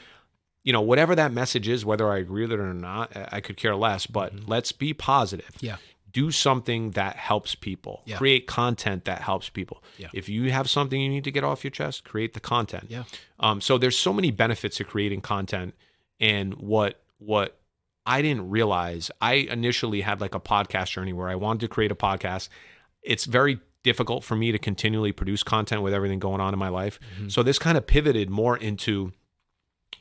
you 0.65 0.73
know, 0.73 0.81
whatever 0.83 1.15
that 1.15 1.33
message 1.33 1.69
is, 1.69 1.85
whether 1.85 2.11
I 2.11 2.19
agree 2.19 2.43
with 2.43 2.53
it 2.53 2.59
or 2.61 2.75
not, 2.75 3.13
I 3.33 3.41
could 3.41 3.57
care 3.57 3.77
less. 3.77 4.07
But 4.07 4.49
let's 4.49 4.73
be 4.73 4.93
positive. 4.93 5.51
Mm-hmm. 5.57 5.67
Yeah. 5.67 5.77
Do 6.15 6.31
something 6.31 6.93
that 6.93 7.17
helps 7.17 7.55
people. 7.55 8.01
Yeah. 8.07 8.17
Create 8.17 8.47
content 8.47 9.05
that 9.05 9.21
helps 9.21 9.51
people. 9.51 9.83
Yeah. 9.99 10.09
If 10.15 10.31
you 10.31 10.51
have 10.51 10.71
something 10.71 10.99
you 10.99 11.11
need 11.11 11.25
to 11.25 11.31
get 11.31 11.45
off 11.45 11.63
your 11.65 11.73
chest, 11.73 12.05
create 12.05 12.33
the 12.33 12.41
content. 12.41 12.87
Yeah. 12.89 13.03
Um, 13.41 13.61
so 13.61 13.77
there's 13.77 13.99
so 13.99 14.13
many 14.13 14.31
benefits 14.31 14.79
to 14.79 14.85
creating 14.85 15.21
content, 15.21 15.75
and 16.19 16.55
what 16.55 17.03
what 17.19 17.59
I 18.07 18.23
didn't 18.23 18.49
realize. 18.49 19.11
I 19.21 19.35
initially 19.35 20.01
had 20.01 20.21
like 20.23 20.35
a 20.35 20.41
podcast 20.41 20.91
journey 20.93 21.13
where 21.13 21.29
I 21.29 21.35
wanted 21.35 21.61
to 21.61 21.69
create 21.69 21.91
a 21.91 21.97
podcast. 21.97 22.49
It's 23.03 23.25
very 23.25 23.59
difficult 23.83 24.25
for 24.25 24.35
me 24.35 24.51
to 24.53 24.59
continually 24.59 25.13
produce 25.13 25.43
content 25.43 25.83
with 25.83 25.93
everything 25.93 26.19
going 26.19 26.41
on 26.41 26.55
in 26.55 26.59
my 26.59 26.69
life. 26.71 26.99
So 27.29 27.43
this 27.43 27.59
kind 27.59 27.77
of 27.77 27.87
pivoted 27.87 28.31
more 28.31 28.57
into 28.57 29.13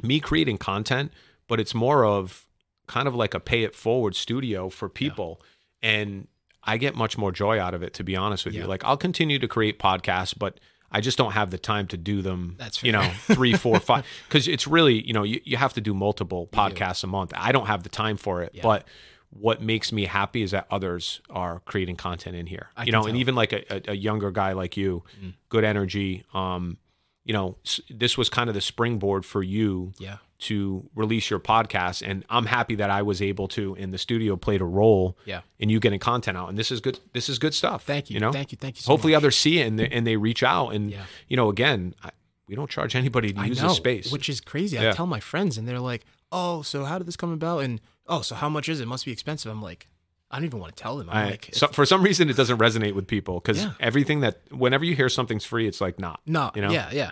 me 0.02 0.19
creating 0.21 0.58
content, 0.58 1.12
but 1.49 1.60
it's 1.60 1.73
more 1.73 2.06
of 2.06 2.45
kind 2.88 3.08
of 3.08 3.15
like 3.15 3.34
a 3.34 3.39
pay 3.39 3.63
it 3.63 3.76
forward 3.76 4.15
studio 4.15 4.69
for 4.69 4.88
people. 4.89 5.41
And 5.84 6.28
I 6.63 6.78
get 6.78 6.96
much 6.96 7.17
more 7.17 7.32
joy 7.32 7.60
out 7.60 7.74
of 7.74 7.84
it, 7.84 7.93
to 7.96 8.04
be 8.04 8.15
honest 8.15 8.46
with 8.46 8.54
Yeah. 8.56 8.62
you. 8.62 8.67
Like 8.67 8.84
I'll 8.86 8.98
continue 8.98 9.38
to 9.38 9.48
create 9.48 9.78
podcasts, 9.80 10.34
but 10.38 10.60
I 10.91 11.02
just 11.02 11.17
don't 11.17 11.32
have 11.34 11.52
the 11.52 11.58
time 11.58 11.88
to 11.88 11.98
do 11.98 12.22
them. 12.22 12.56
That's 12.58 12.82
you 12.84 12.91
know 12.91 13.04
three, 13.28 13.54
four, 13.54 13.80
five, 13.89 14.06
because 14.28 14.48
it's 14.48 14.65
really 14.67 15.06
you 15.06 15.13
know 15.13 15.24
you, 15.24 15.41
you 15.43 15.58
have 15.58 15.74
to 15.74 15.82
do 15.82 15.93
multiple 15.93 16.48
do. 16.52 16.58
podcasts 16.58 17.04
a 17.04 17.08
month. 17.08 17.34
I 17.36 17.52
don't 17.52 17.65
have 17.67 17.84
the 17.84 17.89
time 17.89 18.15
for 18.17 18.41
it, 18.43 18.52
Yeah. 18.54 18.63
but 18.63 18.88
what 19.32 19.62
makes 19.63 19.91
me 19.91 20.06
happy 20.06 20.43
is 20.43 20.52
that 20.52 20.67
others 20.69 21.19
are 21.32 21.60
creating 21.65 21.96
content 21.96 22.36
in 22.36 22.46
here. 22.46 22.67
I 22.78 22.84
you 22.84 22.91
know, 22.91 23.00
tell. 23.02 23.08
and 23.08 23.17
even 23.17 23.34
like 23.34 23.52
a, 23.52 23.89
a, 23.89 23.91
a 23.93 23.96
younger 23.96 24.30
guy 24.30 24.54
like 24.54 24.78
you, 24.78 25.04
Mm. 25.22 25.34
good 25.50 25.63
energy. 25.63 26.24
Um, 26.36 26.78
you 27.26 27.34
know, 27.34 27.58
this 27.89 28.15
was 28.17 28.30
kind 28.30 28.48
of 28.50 28.54
the 28.54 28.62
springboard 28.62 29.26
for 29.26 29.41
you 29.41 29.93
Yeah. 29.98 30.17
To 30.44 30.90
release 30.96 31.30
your 31.30 31.40
podcast, 31.40 32.02
and 32.08 32.24
I'm 32.30 32.46
happy 32.46 32.76
that 32.76 32.90
I 32.90 33.02
was 33.02 33.22
able 33.22 33.48
to 33.50 33.76
in 33.76 33.92
the 33.92 33.98
studio 33.98 34.36
played 34.36 34.62
a 34.62 34.66
role 34.66 35.18
Yeah. 35.26 35.42
in 35.60 35.70
you 35.70 35.80
getting 35.80 36.00
content 36.00 36.38
out. 36.38 36.50
And 36.50 36.58
this 36.58 36.72
is 36.72 36.80
good. 36.80 37.00
This 37.14 37.28
is 37.30 37.40
good 37.40 37.54
stuff. 37.54 37.84
Thank 37.84 38.10
you. 38.10 38.16
You 38.16 38.20
know, 38.22 38.32
Thank 38.32 38.52
you. 38.52 38.58
Thank 38.60 38.78
you 38.78 38.82
so 38.82 38.92
hopefully 38.92 39.14
much. 39.14 39.18
others 39.24 39.38
see 39.38 39.60
it 39.60 39.68
and 39.68 39.80
they, 39.80 39.88
and 39.90 40.06
they 40.08 40.16
reach 40.18 40.44
out. 40.44 40.70
And 40.70 40.92
Yeah. 40.92 41.04
you 41.28 41.36
know, 41.38 41.50
again, 41.50 41.94
I, 42.04 42.12
we 42.48 42.56
don't 42.56 42.70
charge 42.70 42.96
anybody 42.96 43.34
to 43.34 43.40
I 43.40 43.46
use 43.46 43.62
know, 43.62 43.70
this 43.70 43.78
space. 43.78 44.12
which 44.12 44.30
is 44.30 44.42
crazy. 44.42 44.78
I 44.80 44.92
tell 44.92 45.08
my 45.08 45.20
friends, 45.20 45.58
and 45.58 45.68
they're 45.68 45.80
like, 45.80 46.04
"Oh, 46.32 46.62
so 46.62 46.86
how 46.86 46.98
did 46.98 47.08
this 47.08 47.16
come 47.16 47.32
about?" 47.32 47.60
And 47.60 47.80
oh, 48.08 48.22
so 48.22 48.36
how 48.36 48.50
much 48.50 48.68
is 48.70 48.80
it? 48.82 48.88
Must 48.88 49.06
be 49.06 49.12
expensive. 49.12 49.50
I'm 49.52 49.62
like, 49.62 49.88
I 50.30 50.38
don't 50.38 50.46
even 50.46 50.60
want 50.60 50.76
to 50.76 50.82
tell 50.84 50.98
them. 50.98 51.10
I'm 51.10 51.16
I- 51.28 51.30
like, 51.32 51.50
so, 51.54 51.68
for 51.68 51.86
some 51.86 52.04
reason, 52.04 52.30
it 52.30 52.36
doesn't 52.36 52.58
resonate 52.58 52.96
with 52.96 53.08
people 53.08 53.40
because 53.40 53.64
Yeah. 53.64 53.72
everything 53.80 54.20
that 54.22 54.42
whenever 54.52 54.84
you 54.84 54.96
hear 54.96 55.08
something's 55.08 55.46
free, 55.46 55.68
it's 55.68 55.80
like 55.80 56.00
not. 56.00 56.20
no, 56.26 56.52
you 56.56 56.62
know? 56.62 56.72
yeah, 56.72 56.90
yeah. 56.92 57.12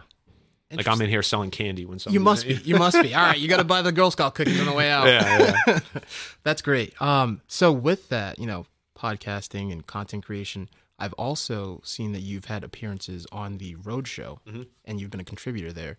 Like 0.74 0.88
I'm 0.88 1.02
in 1.02 1.10
here 1.10 1.22
selling 1.24 1.52
candy 1.52 1.86
when 1.86 2.00
something. 2.00 2.14
You 2.14 2.20
must 2.24 2.48
be. 2.48 2.54
You 2.56 2.78
must 2.78 3.02
be. 3.02 3.14
All 3.14 3.24
right, 3.28 3.38
you 3.38 3.48
got 3.48 3.58
to 3.58 3.64
buy 3.64 3.82
the 3.82 3.92
Girl 3.92 4.12
Scout 4.12 4.36
cookies 4.36 4.60
on 4.60 4.66
the 4.66 4.74
way 4.74 4.90
out. 4.90 5.06
Yeah, 5.08 5.56
yeah. 5.68 5.80
That's 6.44 6.62
great. 6.62 7.00
Um, 7.02 7.42
so 7.48 7.72
with 7.72 8.10
that, 8.10 8.40
you 8.40 8.46
know, 8.48 8.66
podcasting 8.98 9.72
and 9.72 9.86
content 9.86 10.26
creation, 10.26 10.70
I've 11.00 11.14
also 11.14 11.82
seen 11.84 12.12
that 12.14 12.20
you've 12.22 12.46
had 12.46 12.64
appearances 12.64 13.26
on 13.32 13.58
the 13.58 13.76
Rhode 13.76 14.08
Show, 14.08 14.40
Mhm. 14.48 14.68
and 14.86 15.00
you've 15.02 15.10
been 15.12 15.20
a 15.20 15.24
contributor 15.26 15.74
there. 15.74 15.98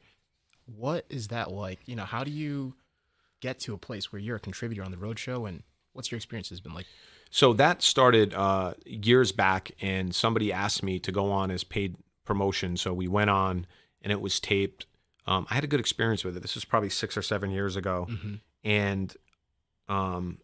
What 0.67 1.05
is 1.09 1.29
that 1.29 1.51
like? 1.51 1.81
You 1.87 1.97
know, 1.97 2.05
how 2.05 2.25
do 2.25 2.31
you 2.31 2.75
get 3.41 3.59
to 3.61 3.75
a 3.75 3.79
place 3.79 4.13
where 4.13 4.21
you're 4.21 4.37
a 4.37 4.41
contributor 4.41 4.83
on 4.85 4.91
the 4.93 4.97
Rhode 4.97 5.19
Show, 5.19 5.45
and 5.47 5.65
what's 5.93 6.11
your 6.13 6.17
experience 6.17 6.49
has 6.51 6.61
been 6.61 6.73
like? 6.75 6.87
So 7.31 7.53
that 7.55 7.83
started 7.83 8.33
uh, 8.35 8.75
years 8.87 9.33
back, 9.33 9.73
and 9.81 10.15
somebody 10.15 10.53
asked 10.53 10.83
me 10.83 10.99
to 11.01 11.11
go 11.11 11.31
on 11.33 11.51
as 11.51 11.65
paid 11.65 11.97
promotion. 12.25 12.77
So 12.77 12.93
we 12.95 13.09
went 13.09 13.31
on, 13.31 13.67
and 14.03 14.13
it 14.13 14.21
was 14.21 14.39
taped. 14.41 14.87
Um, 15.27 15.47
I 15.51 15.55
had 15.55 15.65
a 15.65 15.69
good 15.69 15.81
experience 15.81 16.25
with 16.25 16.37
it. 16.37 16.41
This 16.41 16.55
was 16.55 16.65
probably 16.65 16.91
six 16.91 17.17
or 17.17 17.23
seven 17.23 17.51
years 17.51 17.77
ago, 17.77 18.07
Mhm. 18.11 18.41
and 18.65 19.17
um, 19.89 20.39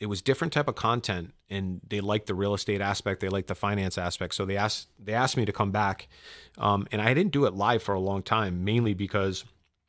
it 0.00 0.06
was 0.06 0.20
different 0.22 0.52
type 0.52 0.68
of 0.68 0.74
content, 0.74 1.32
and 1.48 1.80
they 1.88 2.00
liked 2.00 2.26
the 2.26 2.34
real 2.34 2.54
estate 2.54 2.80
aspect, 2.80 3.20
they 3.20 3.28
liked 3.28 3.48
the 3.48 3.54
finance 3.54 3.96
aspect. 3.98 4.34
So 4.34 4.44
they 4.44 4.56
asked 4.56 4.88
they 4.98 5.12
asked 5.14 5.36
me 5.36 5.44
to 5.44 5.52
come 5.52 5.70
back, 5.70 6.08
um, 6.58 6.86
and 6.92 7.00
I 7.00 7.14
didn't 7.14 7.32
do 7.32 7.44
it 7.46 7.54
live 7.54 7.82
for 7.82 7.94
a 7.94 8.00
long 8.00 8.22
time, 8.22 8.64
mainly 8.64 8.94
because 8.94 9.44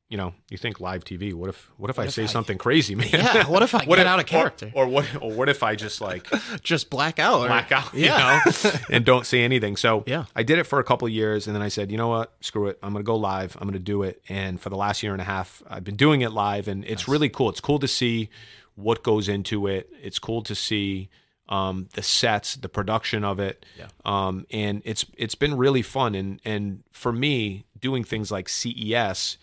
you 0.10 0.16
know, 0.16 0.34
you 0.50 0.58
think 0.58 0.80
live 0.80 1.04
TV. 1.04 1.34
What 1.34 1.50
if 1.50 1.70
what 1.78 1.90
if 1.90 2.00
I 2.00 2.06
if 2.06 2.12
say 2.14 2.24
I- 2.24 2.28
something 2.28 2.58
crazy, 2.58 2.96
man? 2.96 3.10
Yeah, 3.12 3.46
what 3.48 3.62
if 3.62 3.76
I 3.76 3.84
get 3.86 4.00
if- 4.00 4.06
out 4.08 4.20
of 4.20 4.26
character? 4.26 4.72
Or, 4.74 4.86
or 4.86 4.88
what 4.88 5.06
or 5.22 5.32
what 5.34 5.50
if 5.50 5.64
I 5.64 5.76
just 5.76 6.00
like 6.00 6.28
Just 6.64 6.90
black 6.90 7.20
out. 7.20 7.42
or- 7.42 7.48
black 7.48 7.72
out, 7.74 7.90
Yeah. 7.94 8.40
you 8.46 8.52
know, 8.64 8.72
and 8.90 9.04
don't 9.06 9.26
say 9.26 9.44
anything. 9.44 9.76
So 9.76 10.04
Yeah. 10.08 10.26
I 10.36 10.44
did 10.44 10.60
it 10.60 10.64
for 10.64 10.80
a 10.80 10.84
couple 10.84 11.08
of 11.08 11.14
years, 11.14 11.46
and 11.48 11.56
then 11.56 11.62
I 11.62 11.68
said, 11.68 11.92
you 11.92 11.98
know 11.98 12.08
what, 12.08 12.34
screw 12.42 12.68
it, 12.68 12.80
I'm 12.82 12.94
going 12.94 13.04
to 13.04 13.06
go 13.08 13.18
live. 13.18 13.58
I'm 13.60 13.64
going 13.68 13.74
to 13.74 13.80
do 13.80 14.04
it. 14.04 14.22
And 14.30 14.62
for 14.62 14.70
the 14.70 14.78
last 14.78 15.04
year 15.04 15.12
and 15.12 15.22
a 15.22 15.26
half, 15.26 15.62
I've 15.70 15.84
been 15.84 15.98
doing 15.98 16.22
it 16.22 16.32
live, 16.32 16.68
and 16.70 16.86
it's 16.86 17.08
really 17.08 17.28
cool. 17.30 17.50
It's 17.50 17.60
cool 17.62 17.80
to 17.80 17.88
see 17.88 18.30
what 18.76 19.04
goes 19.04 19.28
into 19.28 19.68
it. 19.68 19.90
It's 20.02 20.20
cool 20.20 20.42
to 20.44 20.56
see 20.56 21.10
um, 21.50 21.90
the 21.96 22.04
sets, 22.04 22.56
the 22.56 22.70
production 22.70 23.24
of 23.26 23.40
it, 23.40 23.66
Yeah. 23.78 23.88
um, 24.06 24.46
and 24.52 24.82
it's 24.86 25.06
it's 25.18 25.36
been 25.36 25.56
really 25.58 25.82
fun. 25.82 26.14
And 26.16 26.42
and 26.46 26.84
for 26.92 27.12
me, 27.14 27.66
doing 27.80 28.04
things 28.06 28.32
like 28.32 28.48
CES 28.50 29.38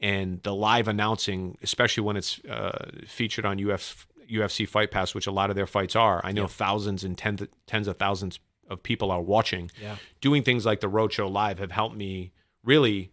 and 0.00 0.42
the 0.42 0.54
live 0.54 0.88
announcing, 0.88 1.56
especially 1.62 2.02
when 2.02 2.16
it's 2.16 2.40
uh, 2.44 2.90
featured 3.06 3.44
on 3.44 3.58
Uf, 3.58 4.06
UFC 4.30 4.68
Fight 4.68 4.90
Pass, 4.90 5.14
which 5.14 5.26
a 5.26 5.30
lot 5.32 5.50
of 5.50 5.56
their 5.56 5.66
fights 5.66 5.96
are. 5.96 6.20
I 6.24 6.32
know 6.32 6.46
thousands 6.46 7.04
and 7.04 7.16
tens 7.16 7.42
tens 7.66 7.88
of 7.88 7.96
thousands 7.96 8.38
of 8.68 8.82
people 8.82 9.10
are 9.10 9.22
watching. 9.22 9.70
Yeah. 9.80 9.96
Doing 10.20 10.42
things 10.42 10.64
like 10.66 10.80
the 10.80 10.88
Rhode 10.88 11.12
Show 11.12 11.28
Live 11.28 11.58
have 11.58 11.70
helped 11.72 11.96
me 11.96 12.32
really 12.62 13.12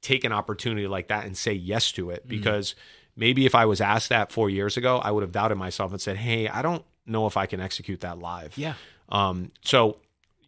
take 0.00 0.24
an 0.24 0.32
opportunity 0.32 0.86
like 0.86 1.08
that 1.08 1.24
and 1.24 1.36
say 1.36 1.52
yes 1.52 1.92
to 1.92 2.10
it 2.10 2.26
because 2.28 2.74
maybe 3.16 3.46
if 3.46 3.54
I 3.54 3.66
was 3.66 3.80
asked 3.80 4.08
that 4.10 4.30
four 4.32 4.48
years 4.48 4.76
ago, 4.76 4.98
I 4.98 5.10
would 5.10 5.22
have 5.22 5.32
doubted 5.32 5.56
myself 5.56 5.92
and 5.92 6.00
said, 6.00 6.16
"Hey, 6.16 6.48
I 6.48 6.62
don't 6.62 6.84
know 7.06 7.26
if 7.26 7.36
I 7.36 7.46
can 7.46 7.60
execute 7.60 8.00
that 8.00 8.18
live." 8.18 8.56
Yeah. 8.56 8.74
Um, 9.08 9.52
so, 9.62 9.98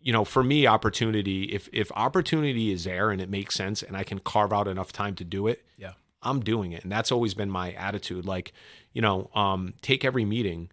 you 0.03 0.13
know, 0.13 0.25
for 0.25 0.43
me, 0.43 0.67
opportunity, 0.67 1.45
if 1.45 1.69
if 1.73 1.91
opportunity 1.93 2.73
is 2.73 2.85
there 2.85 3.11
and 3.11 3.21
it 3.21 3.29
makes 3.29 3.55
sense 3.55 3.83
and 3.83 3.97
I 3.97 4.05
can 4.05 4.19
carve 4.19 4.53
out 4.53 4.67
enough 4.69 4.93
time 4.93 5.15
to 5.17 5.25
do 5.25 5.47
it, 5.47 5.65
Yeah. 5.77 5.93
I'm 6.23 6.41
doing 6.41 6.73
it. 6.73 6.83
And 6.83 6.93
that's 6.93 7.11
always 7.13 7.35
been 7.35 7.51
my 7.51 7.73
attitude. 7.73 8.25
Like, 8.27 8.53
you 8.93 9.01
know, 9.03 9.31
um, 9.35 9.75
take 9.83 10.05
every 10.05 10.25
meeting. 10.25 10.71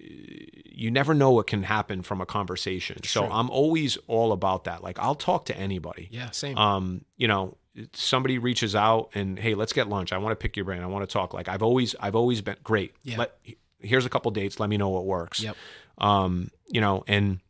You 0.00 0.90
never 0.90 1.12
know 1.12 1.32
what 1.32 1.46
can 1.48 1.64
happen 1.64 2.02
from 2.02 2.20
a 2.20 2.26
conversation. 2.26 3.02
So 3.02 3.24
I'm 3.24 3.50
always 3.50 3.98
all 4.06 4.32
about 4.32 4.64
that. 4.64 4.82
Like 4.82 4.98
I'll 4.98 5.16
talk 5.16 5.44
to 5.46 5.56
anybody. 5.56 6.08
Yeah. 6.12 6.30
Same. 6.30 6.56
Um, 6.56 7.04
you 7.16 7.26
know, 7.26 7.56
somebody 7.94 8.38
reaches 8.38 8.74
out 8.76 9.10
and 9.14 9.38
hey, 9.38 9.54
let's 9.54 9.72
get 9.72 9.88
lunch. 9.88 10.12
I 10.12 10.18
want 10.18 10.32
to 10.32 10.36
pick 10.36 10.56
your 10.56 10.64
brain. 10.64 10.82
I 10.82 10.86
want 10.86 11.08
to 11.08 11.12
talk. 11.12 11.34
Like 11.34 11.48
I've 11.48 11.62
always 11.62 11.94
I've 12.00 12.14
always 12.14 12.40
been 12.42 12.56
great. 12.62 12.94
Yeah. 13.02 13.18
Let 13.18 13.38
here's 13.80 14.06
a 14.06 14.08
couple 14.08 14.30
dates. 14.30 14.60
Let 14.60 14.68
me 14.70 14.76
know 14.76 14.88
what 14.88 15.04
works. 15.04 15.40
Yep. 15.42 15.56
Um, 15.98 16.50
you 16.68 16.80
know, 16.80 17.02
and 17.08 17.40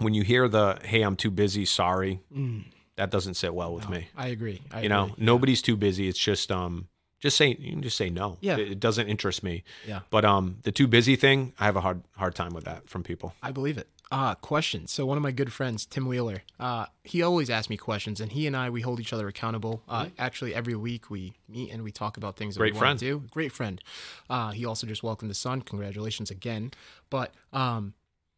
when 0.00 0.14
you 0.14 0.22
hear 0.22 0.48
the 0.48 0.78
hey, 0.84 1.02
I'm 1.02 1.16
too 1.16 1.30
busy, 1.30 1.64
sorry, 1.64 2.20
Mm, 2.34 2.64
that 2.96 3.10
doesn't 3.10 3.34
sit 3.34 3.54
well 3.54 3.72
with 3.72 3.84
no, 3.88 3.96
me. 3.96 4.08
I 4.16 4.26
agree. 4.28 4.60
I 4.72 4.82
You 4.82 4.88
know, 4.88 5.04
agree. 5.04 5.14
nobody's 5.24 5.62
too 5.62 5.76
busy. 5.76 6.08
It's 6.08 6.18
just 6.18 6.50
um 6.52 6.88
just 7.20 7.36
say 7.36 7.48
you 7.58 7.70
can 7.72 7.82
just 7.82 7.96
say 7.96 8.10
no. 8.10 8.38
Yeah. 8.40 8.56
It, 8.56 8.72
it 8.72 8.80
doesn't 8.80 9.06
interest 9.08 9.42
me. 9.42 9.62
Yeah. 9.86 10.00
But 10.10 10.24
um 10.24 10.56
the 10.62 10.72
too 10.72 10.86
busy 10.86 11.16
thing, 11.16 11.52
I 11.60 11.64
have 11.66 11.76
a 11.76 11.80
hard 11.80 12.02
hard 12.16 12.34
time 12.34 12.52
with 12.54 12.64
that 12.64 12.88
from 12.88 13.02
people. 13.02 13.34
I 13.42 13.52
believe 13.52 13.78
it. 13.78 13.88
Uh, 14.12 14.34
question. 14.34 14.88
So 14.88 15.06
one 15.06 15.16
of 15.16 15.22
my 15.22 15.30
good 15.30 15.52
friends, 15.52 15.86
Tim 15.86 16.04
Wheeler, 16.08 16.42
uh, 16.58 16.86
he 17.04 17.22
always 17.22 17.48
asks 17.48 17.70
me 17.70 17.76
questions, 17.76 18.20
and 18.20 18.32
he 18.32 18.44
and 18.48 18.56
I 18.56 18.68
we 18.68 18.80
hold 18.80 18.98
each 18.98 19.12
other 19.12 19.28
accountable. 19.28 19.84
Uh, 19.88 20.06
Actually, 20.18 20.52
every 20.52 20.74
week 20.74 21.10
we 21.10 21.34
meet 21.48 21.70
and 21.70 21.84
we 21.84 21.92
talk 21.92 22.16
about 22.16 22.36
things 22.36 22.56
that 22.56 22.58
Great 22.58 22.72
we 22.74 22.80
friend. 22.80 22.90
want 22.90 22.98
to 22.98 23.06
do. 23.06 23.22
Great 23.30 23.52
friend. 23.52 23.80
Uh, 24.28 24.50
he 24.50 24.64
also 24.66 24.84
just 24.84 25.04
welcomed 25.04 25.30
his 25.30 25.38
son. 25.38 25.62
Congratulations 25.62 26.28
again. 26.28 26.72
But 27.08 27.32
um, 27.52 27.94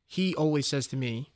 he 0.06 0.34
always 0.34 0.66
says 0.66 0.86
to 0.88 0.96
me, 0.96 1.31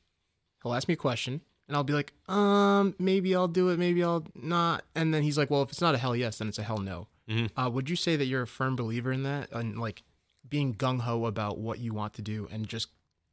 he'll 0.62 0.74
ask 0.74 0.88
me 0.88 0.94
a 0.94 0.96
question, 0.96 1.40
and 1.68 1.76
I'll 1.76 1.84
be 1.84 1.92
like, 1.92 2.12
um, 2.28 2.94
maybe 2.98 3.34
I'll 3.34 3.48
do 3.48 3.68
it, 3.70 3.78
maybe 3.78 4.02
I'll 4.04 4.24
not. 4.34 4.84
And 4.94 5.12
then 5.12 5.22
he's 5.22 5.36
like, 5.38 5.50
well, 5.50 5.62
if 5.62 5.70
it's 5.70 5.80
not 5.80 5.94
a 5.94 5.98
hell 5.98 6.14
yes, 6.16 6.38
then 6.38 6.48
it's 6.48 6.58
a 6.58 6.62
hell 6.62 6.78
no. 6.78 7.08
Mhm. 7.28 7.50
Uh, 7.56 7.68
would 7.70 7.90
you 7.90 7.96
say 7.96 8.14
that 8.16 8.26
you're 8.26 8.42
a 8.42 8.46
firm 8.46 8.76
believer 8.76 9.12
in 9.12 9.22
that, 9.24 9.50
and 9.52 9.78
like 9.78 10.02
being 10.48 10.74
gung 10.74 11.00
ho 11.00 11.26
about 11.26 11.58
what 11.58 11.78
you 11.80 11.92
want 11.92 12.14
to 12.14 12.22
do, 12.22 12.48
and 12.52 12.68
just 12.68 12.88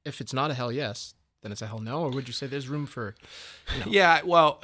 if 0.05 0.19
it's 0.19 0.34
not 0.34 0.49
a 0.51 0.53
hell 0.55 0.71
yes, 0.71 1.13
then 1.41 1.51
it's 1.51 1.61
a 1.61 1.67
hell 1.67 1.80
no, 1.80 2.01
or 2.03 2.09
would 2.09 2.28
you 2.28 2.34
say 2.34 2.47
there's 2.47 2.67
room 2.67 2.86
for? 2.86 3.15
You 3.74 3.80
know, 3.80 3.91
Yeah, 3.91 4.21
well, 4.26 4.61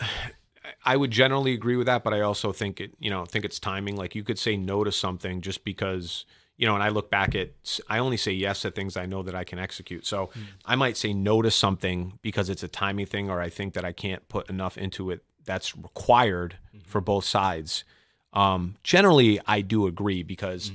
I 0.83 0.97
would 0.97 1.11
generally 1.11 1.53
agree 1.53 1.75
with 1.75 1.85
that, 1.87 2.03
but 2.03 2.13
I 2.13 2.21
also 2.21 2.51
think 2.51 2.81
it, 2.81 2.91
you 2.99 3.09
know, 3.09 3.25
think 3.25 3.45
it's 3.45 3.59
timing. 3.59 3.95
Like 3.95 4.15
you 4.15 4.23
could 4.23 4.39
say 4.39 4.57
no 4.57 4.83
to 4.83 4.91
something 4.91 5.41
just 5.41 5.63
because, 5.63 6.25
you 6.59 6.67
know, 6.67 6.75
and 6.75 6.83
I 6.83 6.89
look 6.89 7.09
back 7.09 7.35
at, 7.35 7.49
I 7.87 7.99
only 7.99 8.17
say 8.17 8.33
yes 8.33 8.61
to 8.63 8.69
things 8.71 8.97
I 8.97 9.05
know 9.05 9.23
that 9.23 9.33
I 9.33 9.45
can 9.45 9.57
execute. 9.59 10.05
So 10.05 10.29
I 10.65 10.75
might 10.75 10.97
say 10.97 11.13
no 11.13 11.41
to 11.41 11.49
something 11.49 12.19
because 12.21 12.49
it's 12.49 12.63
a 12.63 12.67
timing 12.67 13.05
thing, 13.07 13.29
or 13.29 13.39
I 13.39 13.49
think 13.49 13.73
that 13.75 13.85
I 13.85 13.93
can't 13.93 14.27
put 14.27 14.49
enough 14.49 14.77
into 14.77 15.09
it 15.09 15.23
that's 15.45 15.75
required 15.75 16.57
for 16.85 16.99
both 17.01 17.23
sides. 17.25 17.85
Um, 18.33 18.75
generally, 18.83 19.39
I 19.47 19.61
do 19.61 19.87
agree 19.87 20.21
because 20.21 20.71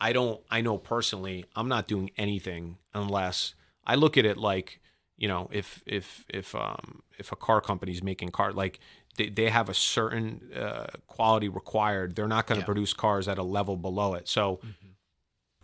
I 0.00 0.12
don't, 0.14 0.40
I 0.50 0.62
know 0.62 0.78
personally, 0.78 1.44
I'm 1.54 1.68
not 1.68 1.86
doing 1.86 2.10
anything 2.16 2.78
unless 2.94 3.54
I 3.86 3.94
look 3.94 4.16
at 4.16 4.24
it 4.24 4.38
like, 4.38 4.80
you 5.18 5.28
know, 5.28 5.48
if 5.52 5.82
if 5.86 6.24
if 6.28 6.54
um 6.54 7.02
if 7.18 7.30
a 7.32 7.36
car 7.36 7.60
company's 7.60 8.02
making 8.02 8.30
car 8.30 8.52
like 8.52 8.80
they, 9.16 9.28
they 9.30 9.48
have 9.48 9.68
a 9.70 9.74
certain 9.74 10.50
uh, 10.54 10.86
quality 11.06 11.48
required, 11.48 12.16
they're 12.16 12.28
not 12.36 12.46
going 12.46 12.58
to 12.58 12.62
Yeah. 12.62 12.66
produce 12.72 12.92
cars 12.94 13.28
at 13.28 13.38
a 13.38 13.42
level 13.42 13.76
below 13.76 14.12
it. 14.14 14.28
So 14.28 14.60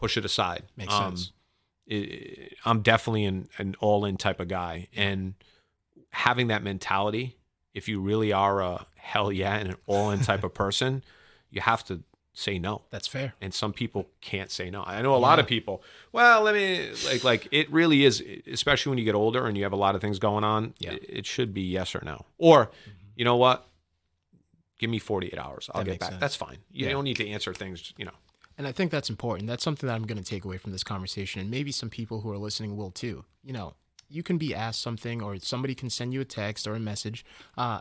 push 0.02 0.16
it 0.16 0.24
aside. 0.24 0.64
Makes 0.76 0.92
Um, 0.94 1.16
sense. 1.16 1.32
i- 1.90 2.48
I'm 2.64 2.82
definitely 2.82 3.24
an, 3.24 3.48
an 3.58 3.74
all 3.80 4.04
in 4.04 4.16
type 4.16 4.40
of 4.40 4.48
guy, 4.48 4.88
and 4.94 5.34
having 6.10 6.48
that 6.48 6.62
mentality, 6.62 7.36
if 7.74 7.88
you 7.88 8.00
really 8.00 8.32
are 8.32 8.60
a 8.60 8.86
hell 8.96 9.32
yeah 9.32 9.56
and 9.56 9.68
an 9.70 9.76
all 9.86 10.10
in 10.10 10.20
type 10.30 10.44
of 10.44 10.52
person, 10.54 11.02
you 11.50 11.60
have 11.60 11.84
to 11.84 12.02
say 12.34 12.58
no 12.58 12.82
That's 12.90 13.06
fair. 13.06 13.34
and 13.42 13.52
some 13.52 13.72
people 13.74 14.08
can't 14.22 14.50
say 14.50 14.70
no. 14.70 14.82
I 14.84 15.02
know 15.02 15.14
a 15.14 15.18
lot 15.18 15.38
of 15.38 15.46
people. 15.46 15.82
Well, 16.12 16.40
let 16.42 16.54
me 16.54 16.90
like 17.06 17.22
like 17.24 17.48
it 17.50 17.70
really 17.70 18.04
is, 18.04 18.22
especially 18.46 18.90
when 18.90 18.98
you 18.98 19.04
get 19.04 19.14
older 19.14 19.46
and 19.46 19.56
you 19.56 19.62
have 19.64 19.72
a 19.74 19.76
lot 19.76 19.94
of 19.94 20.00
things 20.00 20.18
going 20.18 20.42
on. 20.44 20.72
Yeah. 20.78 20.92
It, 20.92 21.04
it 21.08 21.26
should 21.26 21.52
be 21.52 21.60
yes 21.62 21.94
or 21.94 22.00
no, 22.04 22.24
or 22.38 22.70
you 23.16 23.24
know 23.26 23.36
what? 23.36 23.66
Give 24.78 24.88
me 24.90 24.98
forty 24.98 25.26
eight 25.28 25.38
hours. 25.38 25.68
I'll 25.74 25.84
That 25.84 25.90
get 25.90 26.00
back. 26.00 26.08
sense. 26.10 26.20
That's 26.20 26.36
fine. 26.36 26.58
You 26.70 26.86
Yeah. 26.86 26.92
don't 26.92 27.04
need 27.04 27.16
to 27.18 27.28
answer 27.28 27.52
things. 27.54 27.92
You 27.98 28.06
know. 28.06 28.16
And 28.58 28.66
I 28.66 28.72
think 28.72 28.90
that's 28.90 29.10
important. 29.10 29.48
That's 29.48 29.64
something 29.64 29.86
that 29.86 29.94
I'm 29.94 30.06
going 30.06 30.22
to 30.22 30.24
take 30.24 30.44
away 30.44 30.58
from 30.58 30.72
this 30.72 30.84
conversation. 30.84 31.40
And 31.40 31.50
maybe 31.50 31.72
some 31.72 31.90
people 31.90 32.20
who 32.20 32.30
are 32.30 32.38
listening 32.38 32.76
will 32.76 32.90
too. 32.90 33.24
You 33.42 33.52
know, 33.52 33.74
you 34.08 34.22
can 34.22 34.38
be 34.38 34.54
asked 34.54 34.82
something 34.82 35.22
or 35.22 35.38
somebody 35.38 35.74
can 35.74 35.90
send 35.90 36.12
you 36.12 36.20
a 36.20 36.24
text 36.24 36.66
or 36.66 36.74
a 36.74 36.80
message. 36.80 37.24
Uh, 37.56 37.80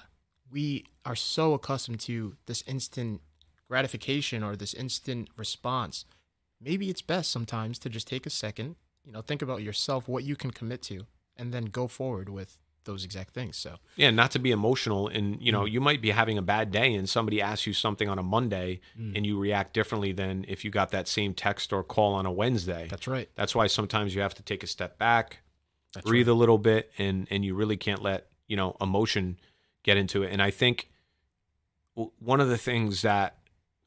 we 0.51 0.85
are 1.05 1.15
so 1.15 1.53
accustomed 1.53 1.99
to 2.01 2.35
this 2.45 2.63
instant 2.67 3.21
gratification 3.67 4.43
or 4.43 4.55
this 4.55 4.73
instant 4.73 5.29
response. 5.37 6.05
Maybe 6.59 6.89
it's 6.89 7.01
best 7.01 7.31
sometimes 7.31 7.79
to 7.79 7.89
just 7.89 8.07
take 8.07 8.25
a 8.25 8.29
second, 8.29 8.75
you 9.03 9.11
know, 9.11 9.21
think 9.21 9.41
about 9.41 9.63
yourself, 9.63 10.07
what 10.07 10.23
you 10.23 10.35
can 10.35 10.51
commit 10.51 10.81
to, 10.83 11.05
and 11.35 11.53
then 11.53 11.65
go 11.65 11.87
forward 11.87 12.29
with 12.29 12.57
those 12.83 13.05
exact 13.05 13.33
things. 13.33 13.57
So, 13.57 13.77
Yeah, 13.95 14.09
not 14.09 14.31
to 14.31 14.39
be 14.39 14.51
emotional, 14.51 15.07
and 15.07 15.41
you 15.41 15.51
Mm. 15.51 15.53
know, 15.53 15.65
you 15.65 15.79
might 15.81 16.01
be 16.01 16.09
having 16.11 16.37
a 16.37 16.41
bad 16.41 16.71
day, 16.71 16.93
and 16.95 17.07
somebody 17.09 17.39
asks 17.41 17.67
you 17.67 17.73
something 17.73 18.09
on 18.09 18.17
a 18.17 18.23
Monday, 18.23 18.79
Mm. 18.99 19.15
and 19.17 19.25
you 19.25 19.37
react 19.39 19.73
differently 19.73 20.11
than 20.11 20.45
if 20.47 20.65
you 20.65 20.71
got 20.71 20.89
that 20.91 21.07
same 21.07 21.33
text 21.33 21.71
or 21.71 21.83
call 21.83 22.13
on 22.13 22.25
a 22.25 22.31
Wednesday. 22.31 22.87
that's 22.89 23.07
right. 23.07 23.29
That's 23.35 23.53
why 23.53 23.67
sometimes 23.67 24.15
you 24.15 24.21
have 24.21 24.33
to 24.35 24.43
take 24.43 24.63
a 24.63 24.67
step 24.67 24.97
back, 24.97 25.41
That's 25.93 26.05
breathe 26.07 26.29
a 26.29 26.33
little 26.33 26.57
bit 26.57 26.91
and 26.97 27.27
and 27.29 27.43
you 27.45 27.53
really 27.53 27.75
can't 27.77 28.01
let 28.01 28.29
you 28.47 28.55
know 28.55 28.75
emotion 28.81 29.37
get 29.83 29.97
into 29.97 30.23
it 30.23 30.31
and 30.31 30.41
i 30.41 30.49
think 30.51 30.89
w- 31.95 32.11
one 32.19 32.39
of 32.39 32.47
the 32.49 32.57
things 32.57 33.01
that 33.01 33.37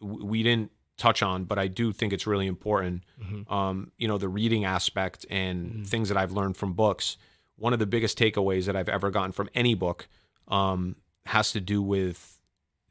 w- 0.01 0.25
we 0.25 0.43
didn't 0.43 0.71
touch 0.97 1.23
on 1.23 1.45
but 1.45 1.59
i 1.59 1.67
do 1.67 1.93
think 1.93 2.13
it's 2.13 2.27
really 2.27 2.47
important 2.47 3.03
Mhm. 3.23 3.51
um 3.51 3.91
you 3.97 4.07
know 4.07 4.19
the 4.19 4.29
reading 4.29 4.65
aspect 4.65 5.25
and 5.31 5.73
Mhm. 5.73 5.87
things 5.87 6.09
that 6.09 6.19
i've 6.19 6.33
learned 6.33 6.57
from 6.57 6.73
books 6.75 7.17
one 7.65 7.73
of 7.73 7.79
the 7.79 7.87
biggest 7.87 8.19
takeaways 8.19 8.65
that 8.67 8.77
i've 8.77 8.89
ever 8.99 9.11
gotten 9.11 9.33
from 9.33 9.49
any 9.55 9.75
book 9.75 10.07
um 10.49 10.97
has 11.27 11.53
to 11.53 11.61
do 11.61 11.81
with 11.83 12.19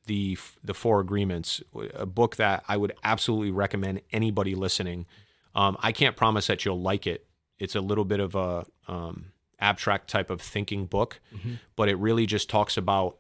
the 0.07 0.38
the 0.63 0.74
four 0.74 0.99
agreements. 0.99 1.61
A 1.93 2.05
book 2.05 2.36
that 2.38 2.63
i 2.67 2.76
would 2.76 2.93
absolutely 3.03 3.51
recommend 3.51 4.01
anybody 4.11 4.53
listening. 4.55 5.05
Um, 5.55 5.78
i 5.80 5.91
can't 5.91 6.15
promise 6.17 6.47
that 6.47 6.65
you'll 6.65 6.82
like 6.82 7.05
it. 7.07 7.26
It's 7.59 7.76
a 7.76 7.80
little 7.82 8.03
bit 8.03 8.19
of 8.19 8.36
a 8.36 8.65
um, 8.88 9.15
abstract 9.59 10.09
type 10.09 10.30
of 10.30 10.41
thinking 10.41 10.88
book, 10.88 11.21
Mhm. 11.34 11.59
but 11.78 11.88
it 11.88 11.95
really 12.07 12.26
just 12.26 12.49
talks 12.49 12.76
about 12.76 13.17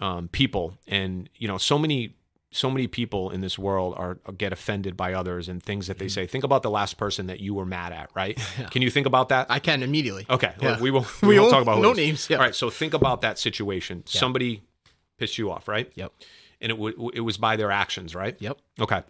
um, 0.00 0.28
people. 0.28 0.74
And 0.86 1.28
you 1.36 1.46
know 1.48 1.58
so 1.58 1.78
many 1.78 2.16
so 2.52 2.68
many 2.70 2.86
people 2.88 3.30
in 3.30 3.40
this 3.42 3.58
world 3.58 3.94
are 3.96 4.14
get 4.36 4.52
offended 4.52 4.96
by 4.96 5.12
others 5.14 5.48
and 5.48 5.62
things 5.62 5.86
that 5.86 5.98
they 5.98 6.08
say. 6.08 6.26
Think 6.26 6.42
about 6.44 6.62
the 6.62 6.70
last 6.70 6.96
person 6.96 7.26
that 7.28 7.38
you 7.40 7.54
were 7.54 7.64
mad 7.66 7.92
at, 7.92 8.10
right? 8.14 8.36
Mm-hmm. 8.36 8.62
Yeah. 8.62 8.68
Can 8.68 8.82
you 8.82 8.90
think 8.90 9.06
about 9.06 9.28
that? 9.28 9.46
I 9.50 9.60
can 9.60 9.82
immediately. 9.82 10.26
Okay, 10.28 10.52
Yeah. 10.60 10.72
well, 10.72 10.80
we 10.80 10.90
will. 10.90 11.06
We 11.22 11.28
We, 11.28 11.38
won't 11.38 11.52
won't- 11.52 11.66
talk 11.66 11.74
about 11.74 11.82
no 11.82 11.92
names, 11.92 12.28
yeah. 12.28 12.38
All 12.38 12.42
right, 12.44 12.54
so 12.54 12.68
think 12.70 12.92
about 12.94 13.20
that 13.20 13.38
situation. 13.38 14.02
Somebody 14.06 14.62
pissed 15.18 15.38
you 15.38 15.50
off, 15.50 15.68
right? 15.68 15.90
Yep. 15.94 16.12
And 16.60 16.72
it 16.72 16.76
w- 16.76 17.10
it 17.14 17.20
was 17.20 17.38
by 17.38 17.56
their 17.56 17.70
actions, 17.70 18.14
right? 18.14 18.36
Yep. 18.40 18.58
Okay. 18.80 19.02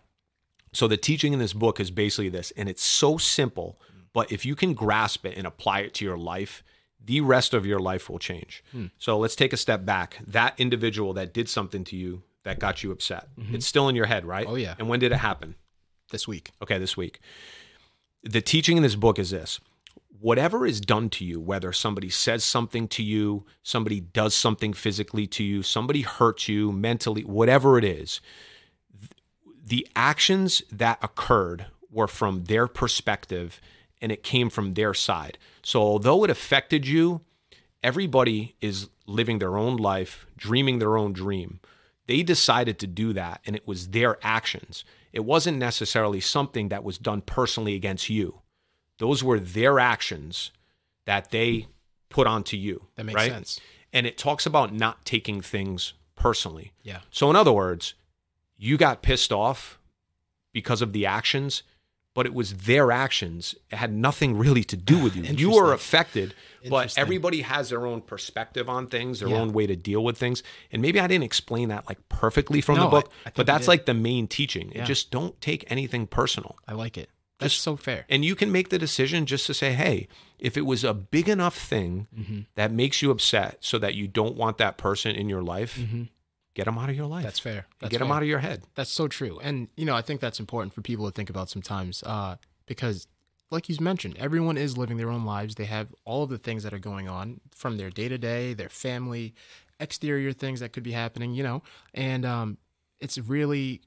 So 0.73 0.87
the 0.87 0.97
teaching 0.97 1.33
in 1.33 1.39
this 1.39 1.53
book 1.53 1.81
is 1.81 1.91
basically 1.91 2.29
this, 2.29 2.53
and 2.57 2.69
it's 2.69 2.83
so 2.85 3.17
simple, 3.19 3.79
But 4.13 4.31
if 4.33 4.45
you 4.45 4.55
can 4.57 4.75
grasp 4.75 5.25
it 5.25 5.37
and 5.39 5.47
apply 5.47 5.81
it 5.81 5.95
to 5.95 6.05
your 6.05 6.19
life, 6.19 6.63
the 7.05 7.21
rest 7.21 7.55
of 7.55 7.65
your 7.65 7.79
life 7.81 8.11
will 8.11 8.19
change. 8.19 8.63
Hmm. 8.73 8.87
So 8.99 9.19
let's 9.19 9.37
take 9.37 9.53
a 9.53 9.57
step 9.57 9.85
back. 9.85 10.19
That 10.27 10.55
individual 10.59 11.13
that 11.15 11.33
did 11.33 11.49
something 11.49 11.85
to 11.85 11.97
you 11.97 12.23
that 12.45 12.59
got 12.59 12.83
you 12.83 12.91
upset, 12.91 13.29
it's 13.53 13.67
still 13.67 13.89
in 13.89 13.97
your 13.97 14.07
head, 14.07 14.25
right? 14.25 14.45
Mm-hmm. 14.45 14.55
Oh, 14.55 14.57
yeah. 14.57 14.75
And 14.79 14.89
when 14.89 15.01
did 15.01 15.13
it 15.13 15.17
happen? 15.17 15.57
This 16.11 16.27
week. 16.27 16.51
Okay, 16.63 16.79
this 16.79 16.97
week. 16.97 17.21
The 18.23 18.41
teaching 18.41 18.77
in 18.77 18.83
this 18.83 18.97
book 18.97 19.19
is 19.19 19.31
this 19.31 19.61
whatever 20.21 20.67
is 20.67 20.81
done 20.81 21.09
to 21.09 21.25
you, 21.25 21.41
whether 21.41 21.73
somebody 21.73 22.11
says 22.11 22.45
something 22.45 22.87
to 22.87 23.03
you, 23.03 23.47
somebody 23.63 24.01
does 24.01 24.35
something 24.35 24.73
physically 24.73 25.27
to 25.27 25.43
you, 25.43 25.63
somebody 25.63 26.03
hurts 26.03 26.47
you 26.47 26.71
mentally, 26.71 27.23
whatever 27.23 27.79
it 27.79 27.85
is, 27.85 28.21
the 29.65 29.87
actions 29.97 30.63
that 30.71 30.99
occurred 31.03 31.67
were 31.91 32.09
from 32.09 32.45
their 32.45 32.67
perspective 32.67 33.61
and 34.03 34.13
it 34.13 34.23
came 34.23 34.51
from 34.51 34.75
their 34.75 34.95
side. 34.95 35.39
So 35.63 35.81
although 35.81 36.25
it 36.25 36.31
affected 36.31 36.87
you, 36.87 37.23
everybody 37.83 38.57
is 38.61 38.89
living 39.07 39.39
their 39.39 39.57
own 39.57 39.77
life, 39.77 40.27
dreaming 40.37 40.79
their 40.79 40.97
own 40.97 41.13
dream. 41.13 41.61
They 42.11 42.25
decided 42.25 42.81
to 42.81 42.89
do 42.89 43.13
that, 43.13 43.41
and 43.47 43.55
it 43.55 43.69
was 43.69 43.91
their 43.91 44.19
actions. 44.21 44.85
It 45.13 45.25
wasn't 45.25 45.59
necessarily 45.59 46.19
something 46.19 46.69
that 46.69 46.83
was 46.83 46.99
done 46.99 47.21
personally 47.21 47.77
against 47.77 48.11
you. 48.11 48.41
Those 48.99 49.23
were 49.23 49.39
their 49.39 49.79
actions 49.79 50.51
that 51.07 51.31
they 51.31 51.69
put 52.09 52.27
onto 52.27 52.57
you. 52.57 52.87
That 52.97 53.07
makes 53.07 53.15
right? 53.15 53.31
sense. 53.31 53.61
And 53.93 54.09
it 54.09 54.19
talks 54.19 54.45
about 54.45 54.75
not 54.75 55.05
taking 55.05 55.41
things 55.41 55.93
personally. 56.17 56.73
Yeah. 56.83 56.99
So, 57.13 57.31
in 57.31 57.37
other 57.37 57.53
words, 57.53 57.95
you 58.59 58.77
got 58.77 59.03
pissed 59.03 59.31
off 59.31 59.79
because 60.53 60.83
of 60.83 60.93
the 60.93 61.07
actions, 61.07 61.63
but 62.15 62.27
it 62.27 62.35
was 62.35 62.55
their 62.55 62.91
actions. 62.91 63.55
It 63.71 63.77
had 63.77 63.93
nothing 63.93 64.37
really 64.37 64.65
to 64.65 64.77
do 64.77 64.99
with 65.03 65.15
you. 65.17 65.23
You 65.23 65.53
were 65.53 65.73
affected, 65.73 66.35
but 66.69 66.97
everybody 66.99 67.43
has 67.43 67.71
their 67.71 67.87
own 67.87 68.01
perspective 68.01 68.69
on 68.69 68.89
things, 68.89 69.21
their 69.21 69.29
Yeah. 69.29 69.37
own 69.37 69.53
way 69.53 69.67
to 69.67 69.77
deal 69.77 70.03
with 70.03 70.19
things. 70.19 70.43
And 70.73 70.83
maybe 70.83 70.99
I 71.01 71.07
didn't 71.07 71.25
explain 71.25 71.69
that 71.69 71.89
like 71.89 72.09
perfectly 72.09 72.61
from 72.61 72.77
No, 72.77 72.85
the 72.85 72.89
book, 72.91 73.13
I- 73.25 73.29
I 73.29 73.33
but 73.35 73.47
that's 73.47 73.69
like 73.69 73.87
the 73.87 73.95
main 73.95 74.27
teaching. 74.27 74.73
Yeah. 74.75 74.85
Just 74.85 75.11
don't 75.11 75.41
take 75.41 75.65
anything 75.71 76.07
personal. 76.07 76.57
I 76.67 76.73
like 76.75 76.99
it. 76.99 77.11
That's 77.39 77.55
Just- 77.55 77.65
so 77.65 77.77
fair. 77.77 78.05
And 78.11 78.23
you 78.25 78.35
can 78.35 78.51
make 78.53 78.69
the 78.69 78.79
decision 78.79 79.25
just 79.25 79.47
to 79.47 79.55
say, 79.55 79.73
hey, 79.73 80.09
if 80.39 80.57
it 80.59 80.67
was 80.67 80.85
a 80.85 80.93
big 80.93 81.29
enough 81.29 81.57
thing 81.57 82.07
Mm-hmm. 82.15 82.41
that 82.57 82.71
makes 82.73 83.01
you 83.03 83.11
upset 83.11 83.59
so 83.61 83.79
that 83.79 83.95
you 83.95 84.09
don't 84.09 84.37
want 84.37 84.59
that 84.59 84.77
person 84.77 85.15
in 85.15 85.29
your 85.29 85.43
life, 85.43 85.79
get 86.55 86.67
them 86.67 86.79
out 86.79 86.91
of 86.91 86.97
your 86.97 87.07
life. 87.07 87.25
That's 87.25 87.39
fair. 87.39 87.67
That's 87.79 87.91
get 87.91 87.99
them 87.99 88.11
out 88.11 88.23
of 88.23 88.29
your 88.29 88.41
head. 88.41 88.65
That's 88.75 88.91
so 88.91 89.09
true. 89.09 89.39
And, 89.41 89.69
you 89.77 89.85
know, 89.85 89.97
I 89.97 90.03
think 90.03 90.21
that's 90.21 90.41
important 90.41 90.75
for 90.75 90.83
people 90.83 91.07
to 91.07 91.13
think 91.13 91.31
about 91.31 91.49
sometimes 91.49 92.03
uh, 92.05 92.37
because, 92.67 93.07
like 93.51 93.69
you 93.69 93.77
mentioned, 93.81 94.17
everyone 94.19 94.57
is 94.57 94.77
living 94.77 94.97
their 94.97 95.11
own 95.11 95.25
lives. 95.25 95.55
They 95.55 95.65
have 95.65 95.95
all 96.05 96.25
of 96.25 96.31
the 96.31 96.39
things 96.39 96.63
that 96.63 96.75
are 96.75 96.79
going 96.79 97.09
on 97.09 97.41
from 97.55 97.77
their 97.77 97.91
day 97.91 98.09
to 98.09 98.19
day, 98.19 98.55
their 98.55 98.69
family, 98.69 99.35
exterior 99.79 100.33
things 100.33 100.61
that 100.61 100.73
could 100.73 100.83
be 100.83 100.93
happening, 100.93 101.35
you 101.35 101.43
know, 101.43 101.63
and 101.95 102.25
um, 102.25 102.59
it's 103.01 103.17
really 103.19 103.81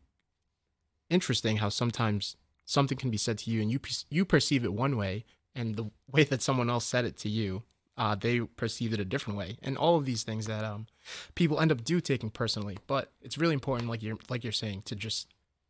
interesting 1.10 1.58
how 1.58 1.70
sometimes 1.70 2.36
something 2.66 2.98
can 2.98 3.12
be 3.12 3.18
said 3.18 3.38
to 3.38 3.52
you 3.52 3.62
and 3.62 3.72
you, 3.72 3.80
you 4.10 4.26
perceive 4.26 4.64
it 4.64 4.74
one 4.74 4.98
way, 4.98 5.24
and 5.54 5.76
the 5.76 5.92
way 6.12 6.24
that 6.24 6.42
someone 6.42 6.70
else 6.70 6.86
said 6.86 7.06
it 7.06 7.16
to 7.18 7.30
you. 7.30 7.64
Uh, 7.96 8.16
they 8.16 8.40
perceived 8.40 8.94
it 8.94 9.00
a 9.00 9.06
different 9.06 9.38
way, 9.38 9.58
and 9.62 9.78
all 9.78 9.96
of 9.98 10.06
these 10.06 10.24
things 10.24 10.48
that 10.48 10.64
um, 10.66 10.88
people 11.36 11.60
end 11.60 11.72
up 11.72 11.84
do 11.84 12.02
taking 12.02 12.30
personally. 12.32 12.78
But 12.88 13.12
it's 13.22 13.38
really 13.38 13.54
important, 13.54 13.90
like 13.90 14.02
you're 14.02 14.18
like 14.30 14.44
you're 14.44 14.52
saying, 14.52 14.82
to 14.86 14.96
just 14.96 15.28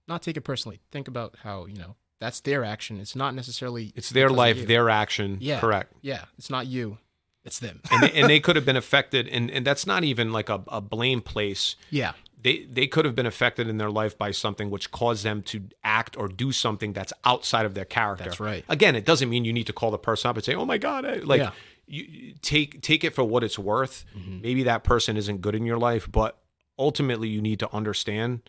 not 0.07 0.21
take 0.21 0.37
it 0.37 0.41
personally. 0.41 0.79
Think 0.91 1.07
about 1.09 1.35
how 1.43 1.65
you 1.65 1.75
know 1.75 1.95
that's 2.19 2.39
their 2.39 2.63
action. 2.63 2.99
It's 2.99 3.15
not 3.15 3.35
necessarily 3.35 3.91
It's 3.95 4.09
their 4.09 4.29
life, 4.29 4.67
their 4.67 4.89
action. 4.89 5.37
Yeah. 5.41 5.59
Correct. 5.59 5.91
yeah. 6.01 6.25
It's 6.37 6.49
not 6.49 6.67
you. 6.67 6.97
It's 7.43 7.59
them. 7.59 7.81
and, 7.91 8.03
they, 8.03 8.11
and 8.13 8.29
they 8.29 8.39
could 8.45 8.55
have 8.55 8.63
been 8.63 8.77
affected 8.77 9.27
and, 9.27 9.51
and 9.51 9.67
that's 9.67 9.85
not 9.85 10.05
even 10.05 10.31
like 10.31 10.47
a, 10.47 10.63
a 10.69 10.79
blame 10.79 11.19
place 11.19 11.75
yeah, 11.89 12.13
they 12.41 12.63
they 12.63 12.87
could 12.87 13.03
have 13.03 13.15
been 13.15 13.25
affected 13.25 13.67
in 13.67 13.77
their 13.77 13.91
life 13.91 14.17
by 14.17 14.31
something 14.31 14.69
which 14.69 14.91
caused 14.91 15.25
them 15.25 15.41
to 15.41 15.63
act 15.83 16.15
or 16.17 16.29
do 16.29 16.53
something 16.53 16.93
that's 16.93 17.11
outside 17.25 17.65
of 17.65 17.73
their 17.73 17.83
character 17.83 18.23
That's 18.23 18.39
right. 18.39 18.63
again 18.69 18.95
it 18.95 19.03
doesn't 19.03 19.29
mean 19.29 19.43
you 19.43 19.51
need 19.51 19.67
to 19.67 19.73
call 19.73 19.91
the 19.91 19.97
person 19.97 20.29
up 20.29 20.37
and 20.37 20.45
say 20.45 20.55
oh 20.55 20.63
my 20.63 20.77
god 20.77 21.03
I, 21.03 21.15
like 21.15 21.39
Yeah. 21.41 21.51
You 21.87 22.33
take 22.41 22.81
take 22.81 23.03
it 23.03 23.13
for 23.13 23.23
what 23.23 23.43
it's 23.43 23.59
worth 23.59 24.05
Mm-hmm. 24.17 24.41
maybe 24.41 24.63
that 24.63 24.83
person 24.83 25.17
isn't 25.17 25.41
good 25.41 25.55
in 25.55 25.65
your 25.65 25.77
life 25.77 26.09
but 26.11 26.37
ultimately 26.79 27.27
you 27.27 27.41
need 27.41 27.59
to 27.59 27.73
understand 27.73 28.41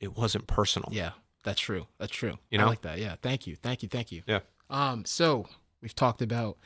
it 0.00 0.16
wasn't 0.16 0.46
personal 0.46 0.88
yeah. 0.92 1.12
That's 1.42 1.58
true. 1.60 1.86
That's 1.98 2.12
true. 2.12 2.36
You 2.50 2.58
I 2.58 2.62
know? 2.62 2.68
like 2.68 2.82
that. 2.82 2.98
Yeah. 2.98 3.16
Thank 3.22 3.46
you. 3.46 3.56
Thank 3.56 3.82
you. 3.82 3.88
Thank 3.88 4.12
you. 4.12 4.22
yeah 4.26 4.40
Um, 4.68 5.06
so 5.06 5.46
we've 5.80 5.94
talked 5.94 6.20
about 6.20 6.58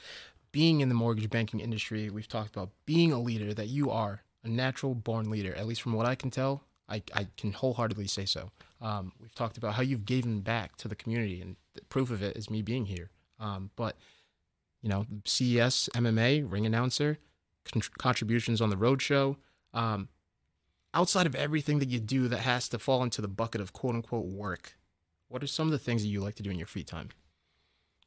being 0.51 0.81
in 0.81 0.89
the 0.89 0.97
mortgage 0.97 1.31
banking 1.31 1.61
industry. 1.61 2.11
We've 2.11 2.27
talked 2.27 2.57
about 2.57 2.71
being 2.85 3.13
a 3.13 3.21
leader, 3.21 3.55
that 3.55 3.69
you 3.69 3.93
are 3.93 4.23
a 4.43 4.49
natural 4.49 4.97
born 4.97 5.31
leader, 5.31 5.55
at 5.55 5.67
least 5.69 5.81
from 5.81 5.93
what 5.93 6.07
I 6.07 6.17
can 6.17 6.31
tell. 6.33 6.65
I, 6.89 7.03
I 7.15 7.29
can 7.37 7.53
wholeheartedly 7.53 8.09
say 8.09 8.25
so. 8.25 8.51
Um, 8.81 9.13
we've 9.21 9.35
talked 9.37 9.57
about 9.59 9.75
how 9.75 9.83
you've 9.83 10.07
given 10.07 10.41
back 10.41 10.75
to 10.79 10.89
the 10.89 10.97
community, 10.97 11.41
and 11.41 11.55
the 11.75 11.83
proof 11.85 12.11
of 12.11 12.21
it 12.21 12.37
is 12.37 12.51
me 12.51 12.61
being 12.61 12.87
here. 12.87 13.11
Um, 13.39 13.71
but, 13.77 13.97
you 14.85 14.91
know, 14.91 15.07
CES, 15.25 15.89
MMA, 15.95 16.45
ring 16.47 16.67
announcer, 16.67 17.17
con- 17.73 17.81
contributions 17.97 18.61
on 18.61 18.69
the 18.69 18.77
Rhode 18.77 19.01
Show. 19.01 19.39
Um, 19.73 20.11
outside 20.93 21.25
of 21.25 21.35
everything 21.35 21.79
that 21.79 21.89
you 21.89 21.99
do 22.01 22.29
that 22.29 22.41
has 22.41 22.69
to 22.69 22.79
fall 22.79 23.03
into 23.03 23.23
the 23.23 23.27
bucket 23.29 23.63
of 23.63 23.73
quote 23.73 23.95
unquote 23.95 24.27
work, 24.27 24.77
what 25.29 25.43
are 25.43 25.47
some 25.47 25.67
of 25.69 25.73
the 25.73 25.79
things 25.79 26.03
that 26.03 26.09
you 26.09 26.21
like 26.21 26.35
to 26.35 26.43
do 26.43 26.51
in 26.51 26.59
your 26.59 26.67
free 26.67 26.85
time? 26.85 27.09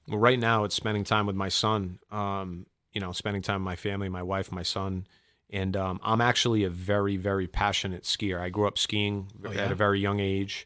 well 0.08 0.20
right 0.20 0.40
now 0.40 0.64
it's 0.64 0.76
spending 0.76 1.04
time 1.04 1.26
with 1.26 1.36
my 1.36 1.50
son 1.50 2.00
um 2.12 2.66
you 2.94 3.02
know 3.02 3.12
spending 3.12 3.42
time 3.42 3.62
with 3.62 3.66
my 3.66 3.76
family 3.76 4.08
my 4.08 4.24
wife 4.24 4.54
my 4.54 4.64
son 4.64 5.06
and 5.50 5.76
um, 5.76 6.00
i'm 6.02 6.22
actually 6.22 6.64
a 6.64 6.70
very 6.70 7.18
very 7.18 7.46
passionate 7.46 8.04
skier 8.04 8.40
i 8.40 8.48
grew 8.48 8.66
up 8.68 8.78
skiing 8.78 9.28
Oh, 9.46 9.52
at 9.52 9.70
a 9.70 9.76
very 9.76 10.00
young 10.00 10.22
age 10.22 10.66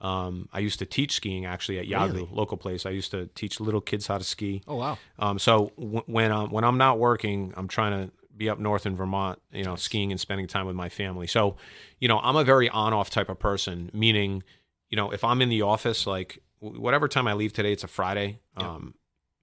um, 0.00 0.48
i 0.52 0.58
used 0.58 0.78
to 0.78 0.86
teach 0.86 1.12
skiing 1.12 1.44
actually 1.44 1.78
at 1.78 1.86
Yawgoo 1.86 2.12
Really? 2.14 2.28
local 2.32 2.56
place. 2.56 2.86
I 2.86 2.90
used 2.90 3.10
to 3.10 3.26
teach 3.34 3.60
little 3.60 3.80
kids 3.80 4.06
how 4.06 4.18
to 4.18 4.24
ski. 4.24 4.62
Oh, 4.66 4.76
wow. 4.76 4.98
um, 5.18 5.38
so 5.38 5.72
w- 5.78 6.02
when 6.06 6.32
um, 6.32 6.50
when 6.50 6.64
i'm 6.64 6.78
not 6.78 6.98
working 6.98 7.52
i'm 7.56 7.68
trying 7.68 7.92
to 8.06 8.12
be 8.36 8.48
up 8.48 8.58
north 8.58 8.86
in 8.86 8.96
vermont 8.96 9.38
you 9.52 9.64
know 9.64 9.76
skiing 9.76 10.10
and 10.12 10.18
spending 10.20 10.46
time 10.46 10.66
with 10.66 10.74
my 10.76 10.88
family. 10.88 11.26
So 11.26 11.56
you 11.98 12.08
know 12.08 12.18
i'm 12.20 12.36
a 12.36 12.44
very 12.44 12.68
on 12.70 12.92
off 12.94 13.10
type 13.10 13.28
of 13.28 13.38
person 13.38 13.90
meaning 13.92 14.42
you 14.88 14.96
know 14.96 15.10
if 15.12 15.22
i'm 15.24 15.42
in 15.42 15.50
the 15.50 15.60
office 15.62 16.06
like 16.06 16.38
w- 16.62 16.80
whatever 16.80 17.06
time 17.06 17.26
i 17.28 17.34
leave 17.34 17.52
today 17.52 17.72
it's 17.72 17.84
a 17.84 17.88
friday. 17.88 18.38
Um, 18.56 18.94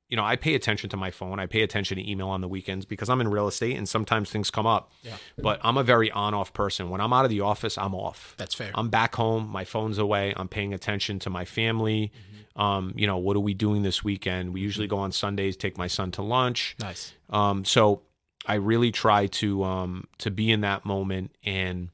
you 0.10 0.16
know, 0.16 0.24
I 0.24 0.38
pay 0.38 0.56
attention 0.56 0.90
to 0.92 0.98
my 0.98 1.12
phone. 1.12 1.40
I 1.40 1.48
pay 1.48 1.64
attention 1.64 1.98
to 1.98 2.10
email 2.10 2.30
on 2.30 2.42
the 2.42 2.48
weekends 2.48 2.86
because 2.86 3.10
I'm 3.10 3.20
in 3.20 3.28
real 3.28 3.48
estate 3.48 3.76
and 3.76 3.88
sometimes 3.88 4.30
things 4.30 4.50
come 4.50 4.66
up. 4.66 4.92
Yeah. 5.04 5.18
But 5.38 5.60
I'm 5.64 5.78
a 5.78 5.84
very 5.84 6.10
on 6.12 6.34
off 6.34 6.54
person. 6.54 6.90
When 6.90 7.02
I'm 7.02 7.12
out 7.12 7.26
of 7.26 7.30
the 7.30 7.42
office, 7.42 7.78
I'm 7.78 7.94
off. 7.94 8.34
That's 8.38 8.56
fair. 8.56 8.72
I'm 8.74 8.90
back 8.90 9.16
home. 9.16 9.50
My 9.50 9.66
phone's 9.66 9.98
away. 9.98 10.34
I'm 10.38 10.48
paying 10.48 10.74
attention 10.74 11.20
to 11.20 11.30
my 11.30 11.44
family. 11.44 12.12
Mm-hmm. 12.14 12.62
Um, 12.62 12.94
you 12.96 13.06
know, 13.06 13.18
what 13.18 13.36
are 13.36 13.42
we 13.42 13.54
doing 13.54 13.84
this 13.84 14.04
weekend? 14.04 14.54
We 14.54 14.62
usually 14.62 14.88
go 14.88 14.98
on 14.98 15.12
Sundays, 15.12 15.58
take 15.58 15.78
my 15.78 15.88
son 15.88 16.12
to 16.12 16.22
lunch. 16.22 16.76
nice. 16.80 17.14
Um, 17.30 17.66
so 17.66 18.04
I 18.48 18.56
really 18.56 18.92
try 18.92 19.28
to 19.28 19.64
um, 19.64 20.06
to 20.20 20.32
be 20.32 20.52
in 20.52 20.62
that 20.62 20.86
moment 20.86 21.36
and 21.44 21.90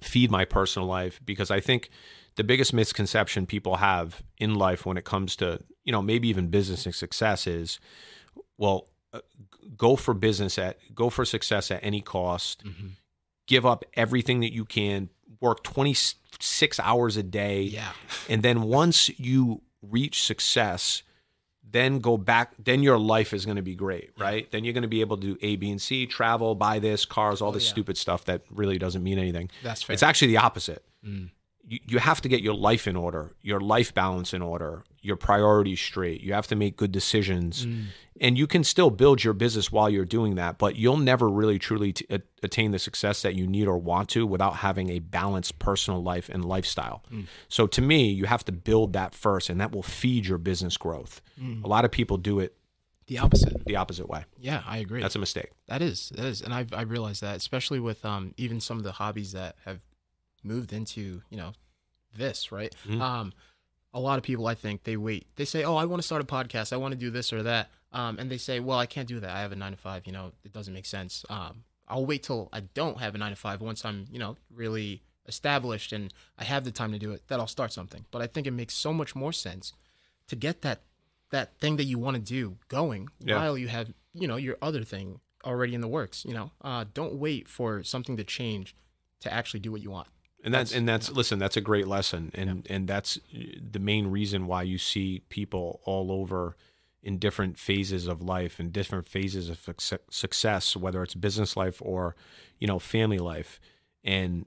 feed 0.00 0.30
my 0.30 0.44
personal 0.44 0.86
life 0.88 1.20
because 1.24 1.50
I 1.50 1.60
think 1.60 1.90
the 2.36 2.44
biggest 2.44 2.72
misconception 2.72 3.46
people 3.46 3.76
have 3.76 4.22
in 4.38 4.54
life 4.54 4.86
when 4.86 4.96
it 4.96 5.04
comes 5.04 5.34
to 5.36 5.60
you 5.84 5.92
know 5.92 6.02
maybe 6.02 6.28
even 6.28 6.48
business 6.48 6.86
and 6.86 6.94
success 6.94 7.46
is 7.46 7.80
well 8.58 8.88
uh, 9.12 9.20
go 9.76 9.96
for 9.96 10.14
business 10.14 10.58
at 10.58 10.78
go 10.94 11.10
for 11.10 11.24
success 11.24 11.70
at 11.70 11.80
any 11.82 12.00
cost 12.00 12.64
Mhm. 12.64 12.92
give 13.46 13.66
up 13.66 13.84
everything 13.94 14.40
that 14.40 14.52
you 14.52 14.64
can 14.64 15.08
work 15.40 15.62
26 15.64 16.78
hours 16.80 17.16
a 17.16 17.22
day 17.22 17.62
Yeah. 17.62 17.92
and 18.28 18.42
then 18.42 18.62
once 18.62 19.08
you 19.18 19.62
reach 19.82 20.22
success 20.22 21.02
then 21.70 21.98
go 21.98 22.16
back 22.16 22.52
then 22.58 22.82
your 22.82 22.98
life 22.98 23.32
is 23.34 23.44
going 23.44 23.56
to 23.56 23.62
be 23.62 23.74
great 23.74 24.10
right 24.18 24.50
then 24.50 24.64
you're 24.64 24.72
going 24.72 24.82
to 24.82 24.88
be 24.88 25.00
able 25.00 25.16
to 25.16 25.34
do 25.34 25.38
a 25.42 25.56
b 25.56 25.70
and 25.70 25.80
c 25.82 26.06
travel 26.06 26.54
buy 26.54 26.78
this 26.78 27.04
cars 27.04 27.42
all 27.42 27.50
Oh, 27.50 27.52
this 27.52 27.64
yeah. 27.66 27.70
stupid 27.70 27.96
stuff 27.98 28.24
that 28.26 28.42
really 28.50 28.78
doesn't 28.78 29.02
mean 29.02 29.18
anything 29.18 29.50
That's 29.62 29.82
fair. 29.82 29.94
it's 29.94 30.02
actually 30.02 30.28
the 30.28 30.38
opposite 30.38 30.82
Mm. 31.06 31.30
You, 31.68 31.78
you 31.86 31.98
have 31.98 32.20
to 32.22 32.28
get 32.28 32.40
your 32.42 32.54
life 32.54 32.86
in 32.88 32.96
order 32.96 33.32
your 33.42 33.60
life 33.60 33.92
balance 33.94 34.32
in 34.34 34.42
order 34.42 34.84
your 35.00 35.16
priorities 35.16 35.80
straight. 35.80 36.20
You 36.22 36.32
have 36.32 36.46
to 36.48 36.56
make 36.56 36.76
good 36.76 36.92
decisions. 36.92 37.66
Mm. 37.66 37.84
and 38.20 38.36
you 38.36 38.46
can 38.48 38.64
still 38.64 38.90
build 38.90 39.22
your 39.22 39.32
business 39.32 39.70
while 39.70 39.88
you're 39.88 40.04
doing 40.04 40.34
that 40.34 40.58
but 40.58 40.74
you'll 40.76 40.96
never 40.96 41.28
really 41.28 41.58
truly 41.58 41.92
t- 41.92 42.06
attain 42.42 42.72
the 42.72 42.78
success 42.78 43.22
that 43.22 43.34
you 43.36 43.46
need 43.46 43.68
or 43.68 43.78
want 43.78 44.08
to 44.08 44.26
without 44.26 44.56
having 44.56 44.90
a 44.90 44.98
balanced 44.98 45.58
personal 45.58 46.02
life 46.02 46.28
and 46.28 46.44
lifestyle. 46.44 47.02
So 47.48 47.66
to 47.68 47.80
me 47.80 48.10
you 48.10 48.24
have 48.24 48.44
to 48.46 48.52
build 48.52 48.92
that 48.94 49.14
first 49.14 49.48
and 49.50 49.60
that 49.60 49.70
will 49.72 49.84
feed 49.84 50.26
your 50.26 50.38
business 50.38 50.76
growth. 50.76 51.20
A 51.64 51.68
lot 51.68 51.84
of 51.84 51.90
people 51.92 52.16
do 52.16 52.40
it 52.40 52.54
the 53.06 53.18
opposite. 53.18 53.64
the 53.64 53.76
opposite 53.76 54.06
way. 54.08 54.24
Yeah, 54.38 54.62
I 54.66 54.78
agree. 54.78 55.00
that's 55.00 55.16
a 55.16 55.18
mistake. 55.18 55.50
That 55.66 55.80
is, 55.80 56.10
that 56.14 56.26
is, 56.26 56.42
and 56.42 56.52
I've 56.52 56.74
I 56.74 56.82
realized 56.82 57.22
that, 57.22 57.36
especially 57.36 57.80
with 57.80 58.04
um 58.04 58.34
even 58.36 58.60
some 58.60 58.76
of 58.76 58.84
the 58.84 58.92
hobbies 58.92 59.32
that 59.32 59.56
have 59.64 59.80
moved 60.42 60.72
into 60.72 61.22
you 61.30 61.36
know 61.36 61.52
this 62.16 62.50
right. 62.52 62.74
Mhm. 62.86 63.00
Um, 63.00 63.32
a 63.94 64.00
lot 64.00 64.18
of 64.18 64.24
people, 64.24 64.46
I 64.46 64.54
think, 64.54 64.84
they 64.84 64.96
wait. 64.96 65.26
They 65.36 65.44
say, 65.44 65.64
"Oh, 65.64 65.76
I 65.76 65.84
want 65.86 66.00
to 66.02 66.06
start 66.06 66.20
a 66.22 66.26
podcast. 66.26 66.72
I 66.72 66.76
want 66.76 66.92
to 66.92 66.98
do 66.98 67.10
this 67.10 67.32
or 67.32 67.42
that," 67.42 67.70
um, 67.92 68.18
and 68.18 68.30
they 68.30 68.38
say, 68.38 68.60
"Well, 68.60 68.78
I 68.78 68.86
can't 68.86 69.08
do 69.08 69.18
that. 69.20 69.30
I 69.30 69.40
have 69.40 69.52
a 69.52 69.56
nine 69.56 69.72
to 69.72 69.78
five. 69.78 70.06
You 70.06 70.12
know, 70.12 70.32
it 70.44 70.52
doesn't 70.52 70.74
make 70.74 70.86
sense. 70.86 71.24
Um, 71.30 71.64
I'll 71.86 72.04
wait 72.04 72.22
till 72.22 72.48
I 72.52 72.60
don't 72.60 72.98
have 72.98 73.14
a 73.14 73.18
nine 73.18 73.30
to 73.30 73.36
five. 73.36 73.60
Once 73.62 73.84
I'm, 73.84 74.06
you 74.10 74.18
know, 74.18 74.36
really 74.50 75.02
established 75.26 75.92
and 75.92 76.12
I 76.38 76.44
have 76.44 76.64
the 76.64 76.70
time 76.70 76.92
to 76.92 76.98
do 76.98 77.12
it, 77.12 77.26
that 77.28 77.40
I'll 77.40 77.46
start 77.46 77.72
something." 77.72 78.04
But 78.10 78.20
I 78.22 78.26
think 78.26 78.46
it 78.46 78.50
makes 78.52 78.74
so 78.74 78.92
much 78.92 79.14
more 79.14 79.32
sense 79.32 79.72
to 80.28 80.36
get 80.36 80.62
that 80.62 80.82
that 81.30 81.58
thing 81.58 81.76
that 81.76 81.84
you 81.84 81.98
want 81.98 82.14
to 82.16 82.22
do 82.22 82.56
going 82.68 83.08
Yeah. 83.20 83.36
while 83.36 83.58
you 83.58 83.68
have, 83.68 83.92
you 84.14 84.26
know, 84.26 84.36
your 84.36 84.56
other 84.62 84.82
thing 84.82 85.20
already 85.44 85.74
in 85.74 85.82
the 85.82 85.88
works. 85.88 86.24
You 86.24 86.32
know, 86.34 86.50
uh, 86.62 86.84
don't 86.94 87.14
wait 87.16 87.48
for 87.48 87.82
something 87.84 88.16
to 88.16 88.24
change 88.24 88.74
to 89.20 89.32
actually 89.32 89.60
do 89.60 89.70
what 89.72 89.82
you 89.82 89.90
want. 89.90 90.08
And 90.44 90.54
that's, 90.54 90.70
That's- 90.70 90.78
and 90.78 90.88
that's 90.88 91.10
listen 91.10 91.38
that's 91.38 91.56
a 91.56 91.60
great 91.60 91.88
lesson. 91.88 92.30
And 92.34 92.66
and 92.70 92.88
that's 92.88 93.18
the 93.32 93.80
main 93.80 94.06
reason 94.08 94.46
why 94.46 94.62
you 94.62 94.78
see 94.78 95.22
people 95.28 95.80
all 95.84 96.12
over 96.12 96.56
in 97.02 97.18
different 97.18 97.58
phases 97.58 98.06
of 98.06 98.22
life 98.22 98.58
and 98.58 98.72
different 98.72 99.06
phases 99.08 99.48
of 99.48 99.68
success 100.10 100.76
whether 100.76 101.02
it's 101.02 101.14
business 101.14 101.56
life 101.56 101.80
or 101.82 102.14
you 102.58 102.66
know 102.66 102.78
family 102.78 103.18
life. 103.18 103.60
And 104.04 104.46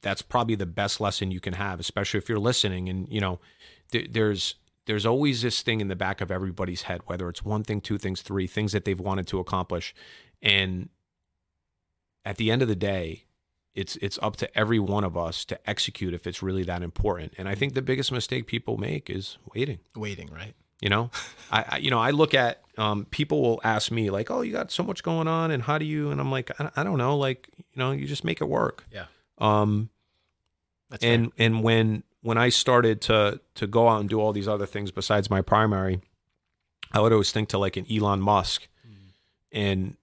that's 0.00 0.22
probably 0.22 0.54
the 0.54 0.66
best 0.66 1.00
lesson 1.00 1.30
you 1.30 1.40
can 1.40 1.52
have 1.54 1.78
especially 1.80 2.18
if 2.18 2.28
you're 2.28 2.38
listening 2.38 2.88
and 2.88 3.06
you 3.10 3.20
know 3.20 3.38
th- 3.92 4.12
there's 4.12 4.54
there's 4.86 5.04
always 5.04 5.42
this 5.42 5.60
thing 5.60 5.80
in 5.82 5.88
the 5.88 5.96
back 5.96 6.22
of 6.22 6.30
everybody's 6.30 6.82
head 6.82 7.02
whether 7.04 7.28
it's 7.28 7.44
one 7.44 7.62
thing 7.62 7.80
two 7.82 7.98
things 7.98 8.22
three 8.22 8.46
things 8.46 8.72
that 8.72 8.84
they've 8.86 8.98
wanted 9.00 9.26
to 9.26 9.38
accomplish. 9.38 9.94
And 10.40 10.88
at 12.24 12.36
the 12.38 12.50
end 12.50 12.62
of 12.62 12.68
the 12.68 12.76
day 12.76 13.24
it's 13.74 13.96
it's 13.96 14.18
up 14.22 14.36
to 14.36 14.58
every 14.58 14.78
one 14.78 15.04
of 15.04 15.16
us 15.16 15.44
to 15.46 15.70
execute 15.70 16.12
if 16.14 16.26
it's 16.26 16.42
really 16.42 16.62
that 16.64 16.82
important. 16.82 17.32
And 17.38 17.48
i 17.48 17.54
think 17.54 17.74
the 17.74 17.82
biggest 17.82 18.12
mistake 18.12 18.46
people 18.46 18.76
make 18.76 19.08
is 19.10 19.38
waiting. 19.54 19.78
Waiting, 19.94 20.28
right? 20.32 20.54
you 20.80 20.88
know? 20.88 21.10
I, 21.52 21.64
I 21.68 21.76
you 21.78 21.90
know 21.90 21.98
i 21.98 22.10
look 22.10 22.34
at 22.34 22.62
um, 22.78 23.04
people 23.10 23.42
will 23.42 23.60
ask 23.64 23.90
me 23.90 24.08
like 24.10 24.30
oh 24.30 24.40
you 24.40 24.52
got 24.52 24.70
so 24.70 24.82
much 24.82 25.02
going 25.02 25.28
on 25.28 25.50
and 25.50 25.62
how 25.62 25.76
do 25.76 25.84
you? 25.84 26.10
And 26.10 26.20
i'm 26.20 26.30
like 26.30 26.50
i, 26.60 26.70
I 26.76 26.84
don't 26.84 26.98
know 26.98 27.16
like 27.16 27.48
you 27.56 27.64
know 27.76 27.90
you 27.92 28.06
just 28.06 28.24
make 28.24 28.40
it 28.40 28.48
work. 28.48 28.86
Yeah. 28.92 29.04
um 29.38 29.90
That's 30.88 31.04
and 31.04 31.32
and 31.38 31.62
when 31.62 32.04
when 32.22 32.38
I 32.38 32.50
started 32.50 33.00
to 33.02 33.40
to 33.54 33.66
go 33.66 33.88
out 33.88 34.00
and 34.00 34.08
do 34.08 34.20
all 34.20 34.32
these 34.32 34.48
other 34.48 34.66
things 34.66 34.90
besides 34.90 35.30
my 35.30 35.42
primary, 35.42 36.00
I 36.92 37.00
would 37.00 37.12
always 37.12 37.32
think 37.32 37.48
to 37.50 37.58
like 37.58 37.76
an 37.76 37.86
Elon 37.90 38.20
Musk, 38.20 38.68
and 39.52 39.96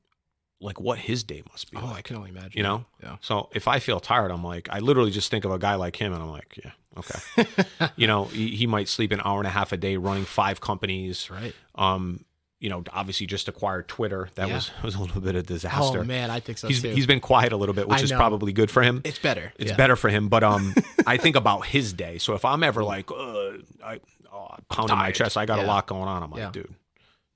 like 0.60 0.80
what 0.80 0.98
his 0.98 1.24
day 1.24 1.44
must 1.52 1.70
be. 1.72 1.78
Oh, 1.82 1.94
I 1.94 2.02
can 2.02 2.16
only 2.16 2.30
imagine. 2.32 2.54
You 2.56 2.64
know? 2.64 2.86
Yeah. 3.04 3.18
So 3.22 3.50
if 3.54 3.68
I 3.68 3.80
feel 3.80 4.00
tired, 4.00 4.32
I'm 4.32 4.44
like 4.44 4.68
I 4.72 4.80
literally 4.80 5.12
just 5.12 5.30
think 5.32 5.46
of 5.46 5.52
a 5.52 5.60
guy 5.60 5.76
like 5.76 5.96
him, 5.96 6.14
and 6.14 6.22
I'm 6.22 6.32
like, 6.32 6.60
yeah, 6.64 6.72
okay. 6.98 7.46
you 7.96 8.08
know, 8.08 8.26
he, 8.26 8.56
he 8.56 8.68
might 8.68 8.88
sleep 8.88 9.12
an 9.12 9.22
hour 9.24 9.40
and 9.40 9.48
a 9.48 9.52
half 9.52 9.72
a 9.72 9.78
day 9.78 9.98
running 9.98 10.26
five 10.26 10.60
companies. 10.62 11.30
Right. 11.30 11.54
Um, 11.76 12.24
you 12.60 12.70
know, 12.72 12.84
obviously 12.92 13.28
just 13.28 13.48
acquired 13.48 13.88
Twitter. 13.88 14.30
That 14.34 14.48
Yeah. 14.48 14.56
was 14.56 14.72
was 14.84 14.96
a 14.96 15.00
little 15.02 15.22
bit 15.22 15.36
of 15.36 15.46
disaster. 15.46 16.00
Oh 16.00 16.04
man, 16.04 16.32
I 16.32 16.40
think 16.40 16.58
so 16.58 16.68
he's 16.68 16.82
too. 16.82 16.90
he's 16.90 17.06
been 17.06 17.20
quiet 17.20 17.54
a 17.54 17.58
little 17.58 17.76
bit, 17.76 17.88
which 17.88 18.02
is 18.02 18.12
probably 18.12 18.52
good 18.52 18.72
for 18.72 18.82
him 18.82 19.02
it's 19.06 19.20
better. 19.20 19.54
it's 19.60 19.70
Yeah. 19.72 19.78
better 19.78 19.96
for 19.96 20.10
him. 20.10 20.28
But 20.28 20.44
um, 20.44 20.74
I 21.06 21.18
think 21.18 21.36
about 21.36 21.68
his 21.68 21.94
day. 21.94 22.18
So 22.18 22.34
if 22.34 22.44
I'm 22.46 22.64
ever 22.64 22.84
like, 22.84 23.12
uh, 23.12 23.52
I 23.86 24.00
oh, 24.34 24.56
pounding 24.72 24.98
my 24.98 25.12
chest, 25.12 25.38
I 25.38 25.46
got 25.46 25.60
a 25.60 25.64
lot 25.68 25.86
going 25.86 26.08
on. 26.08 26.24
I'm 26.24 26.32
like, 26.32 26.40
Yeah. 26.40 26.50
dude, 26.52 26.74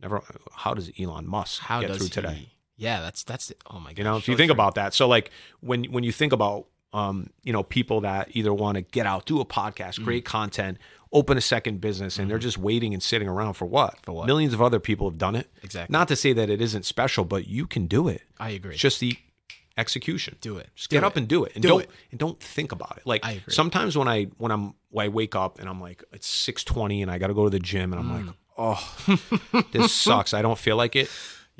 never. 0.01 0.23
How 0.53 0.73
does 0.73 0.89
Elon 0.99 1.27
Musk 1.27 1.61
How 1.61 1.81
get 1.81 1.89
does 1.89 1.97
through 1.97 2.05
he? 2.07 2.11
today? 2.11 2.49
Yeah, 2.81 3.01
that's 3.01 3.23
that's 3.23 3.51
oh 3.69 3.79
my 3.79 3.91
god. 3.91 3.97
You 3.99 4.03
know, 4.03 4.17
if 4.17 4.27
you 4.27 4.35
think 4.35 4.51
about 4.51 4.75
that. 4.75 4.93
So 4.93 5.07
like 5.07 5.29
when 5.61 5.85
when 5.85 6.03
you 6.03 6.11
think 6.11 6.33
about 6.33 6.67
um, 6.93 7.29
you 7.43 7.53
know, 7.53 7.63
people 7.63 8.01
that 8.01 8.29
either 8.33 8.53
want 8.53 8.75
to 8.75 8.81
get 8.81 9.05
out, 9.05 9.25
do 9.25 9.39
a 9.39 9.45
podcast, 9.45 9.97
Mm. 9.99 10.03
create 10.03 10.25
content, 10.25 10.77
open 11.13 11.37
a 11.37 11.41
second 11.41 11.79
business, 11.79 12.19
and 12.19 12.29
they're 12.29 12.37
just 12.37 12.57
waiting 12.57 12.93
and 12.93 13.01
sitting 13.01 13.29
around 13.29 13.53
for 13.53 13.65
what? 13.65 13.91
Mm-hmm. 13.93 14.03
For 14.03 14.11
what? 14.11 14.25
Millions 14.27 14.53
of 14.53 14.61
other 14.61 14.79
people 14.79 15.09
have 15.09 15.17
done 15.17 15.35
it. 15.37 15.47
Exactly. 15.63 15.93
Not 15.93 16.09
to 16.09 16.15
say 16.17 16.33
that 16.33 16.49
it 16.49 16.59
isn't 16.61 16.83
special, 16.85 17.23
but 17.23 17.47
you 17.47 17.65
can 17.65 17.87
do 17.87 18.09
it. 18.09 18.23
I 18.39 18.49
agree. 18.49 18.73
It's 18.73 18.81
just 18.81 18.99
the 18.99 19.15
execution. 19.77 20.35
do 20.41 20.57
it. 20.57 20.69
Just 20.75 20.89
Do 20.89 20.95
get 20.97 21.03
it. 21.03 21.07
up 21.07 21.15
and 21.15 21.27
do 21.29 21.45
it, 21.45 21.53
and 21.55 21.61
Do 21.61 21.69
don't 21.69 21.83
it. 21.83 21.89
and 22.11 22.19
don't 22.19 22.39
think 22.41 22.71
about 22.73 22.97
it. 22.97 23.05
Like 23.07 23.25
I 23.25 23.31
agree. 23.33 23.53
sometimes 23.53 23.97
when 23.97 24.07
I 24.09 24.25
when 24.37 24.51
I'm 24.51 24.73
when 24.89 25.05
I 25.05 25.09
wake 25.09 25.35
up 25.35 25.59
and 25.59 25.69
I'm 25.69 25.79
like 25.79 26.03
it's 26.11 26.27
six 26.27 26.63
twenty 26.65 27.01
and 27.01 27.09
I 27.09 27.19
got 27.19 27.27
to 27.27 27.33
go 27.33 27.45
to 27.45 27.49
the 27.49 27.59
gym 27.59 27.93
and 27.93 28.01
I'm 28.01 28.09
Mm. 28.09 28.27
like 28.27 28.35
oh 28.57 29.63
this 29.71 29.93
sucks. 29.93 30.33
I 30.33 30.41
don't 30.41 30.57
feel 30.59 30.75
like 30.75 30.95
it. 30.97 31.09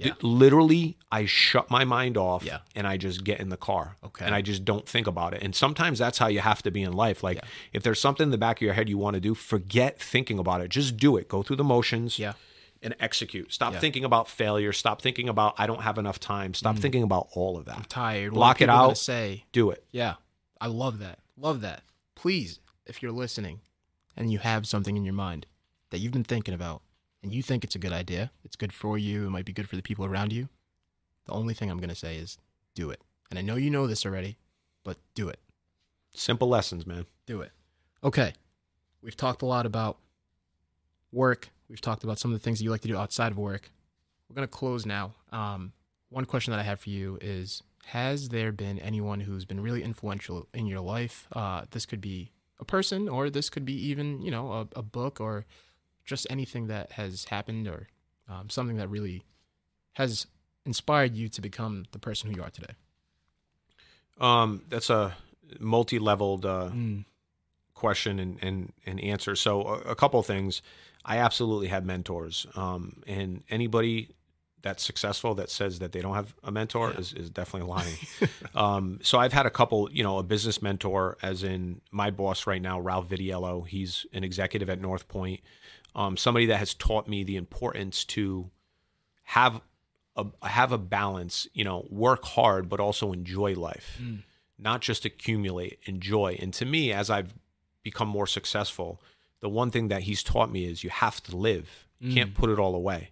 Yeah. 0.07 0.13
literally, 0.21 0.97
I 1.11 1.25
shut 1.25 1.69
my 1.69 1.83
mind 1.85 2.17
off 2.17 2.43
Yeah. 2.43 2.59
and 2.75 2.87
I 2.87 2.97
just 2.97 3.23
get 3.23 3.39
in 3.39 3.49
the 3.49 3.57
car. 3.57 3.97
Okay. 4.03 4.25
And 4.25 4.33
I 4.35 4.41
just 4.41 4.65
don't 4.65 4.87
think 4.87 5.07
about 5.07 5.33
it. 5.33 5.41
And 5.43 5.55
sometimes 5.55 5.99
that's 5.99 6.17
how 6.17 6.27
you 6.27 6.39
have 6.39 6.61
to 6.63 6.71
be 6.71 6.81
in 6.83 6.93
life. 6.93 7.23
Like 7.23 7.43
if 7.73 7.83
there's 7.83 7.99
something 7.99 8.25
in 8.25 8.31
the 8.31 8.37
back 8.37 8.57
of 8.57 8.61
your 8.63 8.73
head 8.73 8.89
you 8.89 8.97
want 8.97 9.13
to 9.15 9.19
do, 9.19 9.33
forget 9.33 9.99
thinking 9.99 10.39
about 10.39 10.61
it. 10.61 10.69
Just 10.69 10.97
do 10.97 11.17
it. 11.17 11.27
Go 11.27 11.43
through 11.43 11.57
the 11.57 11.63
motions 11.63 12.17
Yeah. 12.19 12.33
and 12.81 12.95
execute. 12.99 13.53
Stop 13.53 13.73
Yeah. 13.73 13.79
thinking 13.79 14.03
about 14.03 14.27
failure. 14.27 14.73
Stop 14.73 15.01
thinking 15.01 15.29
about 15.29 15.55
I 15.57 15.67
don't 15.67 15.81
have 15.81 15.97
enough 15.97 16.19
time. 16.19 16.53
Stop 16.53 16.75
mm. 16.77 16.79
thinking 16.79 17.03
about 17.03 17.27
all 17.33 17.57
of 17.57 17.65
that. 17.65 17.75
I'm 17.77 17.83
tired. 17.85 18.33
Block 18.33 18.61
it 18.61 18.65
are 18.65 18.67
people 18.67 18.77
gonna 18.77 18.89
out. 18.91 18.97
Say 18.97 19.45
Do 19.51 19.69
it. 19.71 19.83
yeah. 19.91 20.15
I 20.59 20.67
love 20.67 20.99
that. 20.99 21.19
Love 21.37 21.61
that. 21.61 21.83
Please, 22.15 22.59
if 22.85 23.01
you're 23.01 23.11
listening, 23.11 23.61
and 24.15 24.31
you 24.31 24.39
have 24.39 24.67
something 24.67 24.97
in 24.97 25.03
your 25.05 25.13
mind 25.13 25.45
that 25.89 25.99
you've 25.99 26.11
been 26.11 26.23
thinking 26.23 26.53
about, 26.53 26.81
and 27.24 27.34
you 27.34 27.41
think 27.43 27.63
it's 27.63 27.76
a 27.76 27.80
good 27.80 27.93
idea, 27.93 28.32
it's 28.43 28.55
good 28.55 28.74
for 28.74 28.97
you, 28.97 29.26
it 29.26 29.30
might 29.30 29.45
be 29.45 29.53
good 29.53 29.69
for 29.69 29.76
the 29.76 29.82
people 29.82 30.05
around 30.05 30.34
you. 30.34 30.49
The 31.26 31.34
only 31.34 31.53
thing 31.53 31.69
I'm 31.69 31.80
gonna 31.80 31.95
say 31.95 32.17
is 32.17 32.38
do 32.76 32.89
it. 32.89 33.01
And 33.30 33.39
I 33.39 33.41
know 33.41 33.55
you 33.55 33.69
know 33.69 33.88
this 33.88 34.05
already, 34.05 34.38
but 34.84 34.97
do 35.15 35.30
it. 35.30 35.39
Simple 36.13 36.49
lessons, 36.49 36.86
man. 36.86 37.05
Do 37.26 37.41
it. 37.41 37.51
Okay. 38.03 38.34
We've 39.01 39.15
talked 39.15 39.41
a 39.41 39.45
lot 39.45 39.65
about 39.65 39.97
work. 41.11 41.49
We've 41.69 41.82
talked 41.82 42.03
about 42.03 42.19
some 42.19 42.32
of 42.32 42.39
the 42.39 42.43
things 42.43 42.59
that 42.59 42.65
you 42.65 42.72
like 42.72 42.82
to 42.82 42.88
do 42.88 42.97
outside 42.97 43.32
of 43.32 43.38
work. 43.38 43.72
We're 44.30 44.36
going 44.36 44.47
to 44.47 44.51
close 44.51 44.86
now. 44.86 45.13
Um, 45.32 45.74
one 46.09 46.26
question 46.26 46.51
that 46.51 46.59
I 46.59 46.63
have 46.63 46.82
for 46.82 46.89
you 46.89 47.17
is 47.22 47.63
Has 47.86 48.30
there 48.30 48.51
been 48.51 48.80
anyone 48.80 49.22
who's 49.22 49.45
been 49.45 49.61
really 49.61 49.84
influential 49.84 50.47
in 50.53 50.67
your 50.67 50.82
life? 50.82 51.28
Uh, 51.32 51.63
this 51.72 51.86
could 51.86 52.01
be 52.01 52.32
a 52.59 52.65
person, 52.65 53.09
or 53.09 53.30
this 53.30 53.49
could 53.49 53.65
be 53.65 53.74
even, 53.88 54.22
you 54.22 54.32
know, 54.32 54.51
a, 54.51 54.80
a 54.80 54.84
book, 54.84 55.19
or 55.19 55.45
just 56.05 56.27
anything 56.29 56.67
that 56.67 56.93
has 56.93 57.25
happened, 57.25 57.67
or 57.67 57.87
um, 58.29 58.49
something 58.49 58.77
that 58.77 58.89
really 58.89 59.23
has 59.93 60.27
inspired 60.65 61.15
you 61.15 61.27
to 61.29 61.41
become 61.41 61.85
the 61.91 61.99
person 61.99 62.29
who 62.29 62.35
you 62.37 62.43
are 62.43 62.49
today. 62.49 62.73
Um, 64.19 64.61
that's 64.69 64.89
a 64.89 65.15
multi-leveled 65.59 66.45
uh, 66.45 66.69
question 67.73 68.19
and, 68.19 68.37
and, 68.41 68.73
and 68.85 69.01
answer. 69.01 69.35
So 69.35 69.61
a, 69.63 69.91
a 69.91 69.95
couple 69.95 70.19
of 70.19 70.25
things. 70.25 70.61
I 71.03 71.17
absolutely 71.17 71.67
have 71.67 71.83
mentors. 71.83 72.45
Um, 72.55 73.01
and 73.07 73.43
anybody 73.49 74.09
that's 74.61 74.83
successful 74.83 75.33
that 75.35 75.49
says 75.49 75.79
that 75.79 75.91
they 75.91 76.01
don't 76.01 76.13
have 76.13 76.35
a 76.43 76.51
mentor 76.51 76.93
is, 76.95 77.13
is 77.13 77.31
definitely 77.31 77.67
lying. 77.67 77.95
um, 78.55 78.99
so 79.01 79.17
I've 79.17 79.33
had 79.33 79.47
a 79.47 79.49
couple, 79.49 79.89
you 79.91 80.03
know, 80.03 80.19
a 80.19 80.23
business 80.23 80.61
mentor, 80.61 81.17
as 81.23 81.43
in 81.43 81.81
my 81.89 82.11
boss 82.11 82.45
right 82.45 82.61
now, 82.61 82.79
Ralph 82.79 83.09
Vidiello. 83.09 83.67
He's 83.67 84.05
an 84.13 84.23
executive 84.23 84.69
at 84.69 84.79
North 84.79 85.07
Point. 85.07 85.41
Um, 85.95 86.15
somebody 86.17 86.45
that 86.47 86.57
has 86.57 86.73
taught 86.73 87.07
me 87.07 87.23
the 87.23 87.35
importance 87.35 88.05
to 88.05 88.49
have 89.23 89.61
a 90.15 90.25
have 90.43 90.71
a 90.71 90.77
balance. 90.77 91.47
You 91.53 91.63
know, 91.63 91.85
work 91.89 92.23
hard 92.23 92.69
but 92.69 92.79
also 92.79 93.11
enjoy 93.11 93.53
life, 93.55 93.99
not 94.57 94.81
just 94.81 95.05
accumulate, 95.05 95.79
enjoy. 95.83 96.37
And 96.39 96.53
to 96.55 96.65
me, 96.65 96.93
as 96.93 97.09
I've 97.09 97.33
become 97.83 98.07
more 98.07 98.27
successful, 98.27 99.01
the 99.39 99.49
one 99.49 99.71
thing 99.71 99.87
that 99.89 100.03
he's 100.03 100.23
taught 100.23 100.51
me 100.51 100.65
is 100.65 100.83
you 100.83 100.89
have 100.89 101.21
to 101.23 101.35
live. 101.35 101.87
You 101.99 102.13
can't 102.15 102.33
put 102.33 102.49
it 102.49 102.57
all 102.57 102.73
away. 102.73 103.11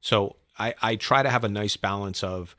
So 0.00 0.36
I, 0.58 0.74
I 0.80 0.96
try 0.96 1.22
to 1.22 1.28
have 1.28 1.44
a 1.44 1.48
nice 1.50 1.76
balance 1.76 2.22
of 2.24 2.56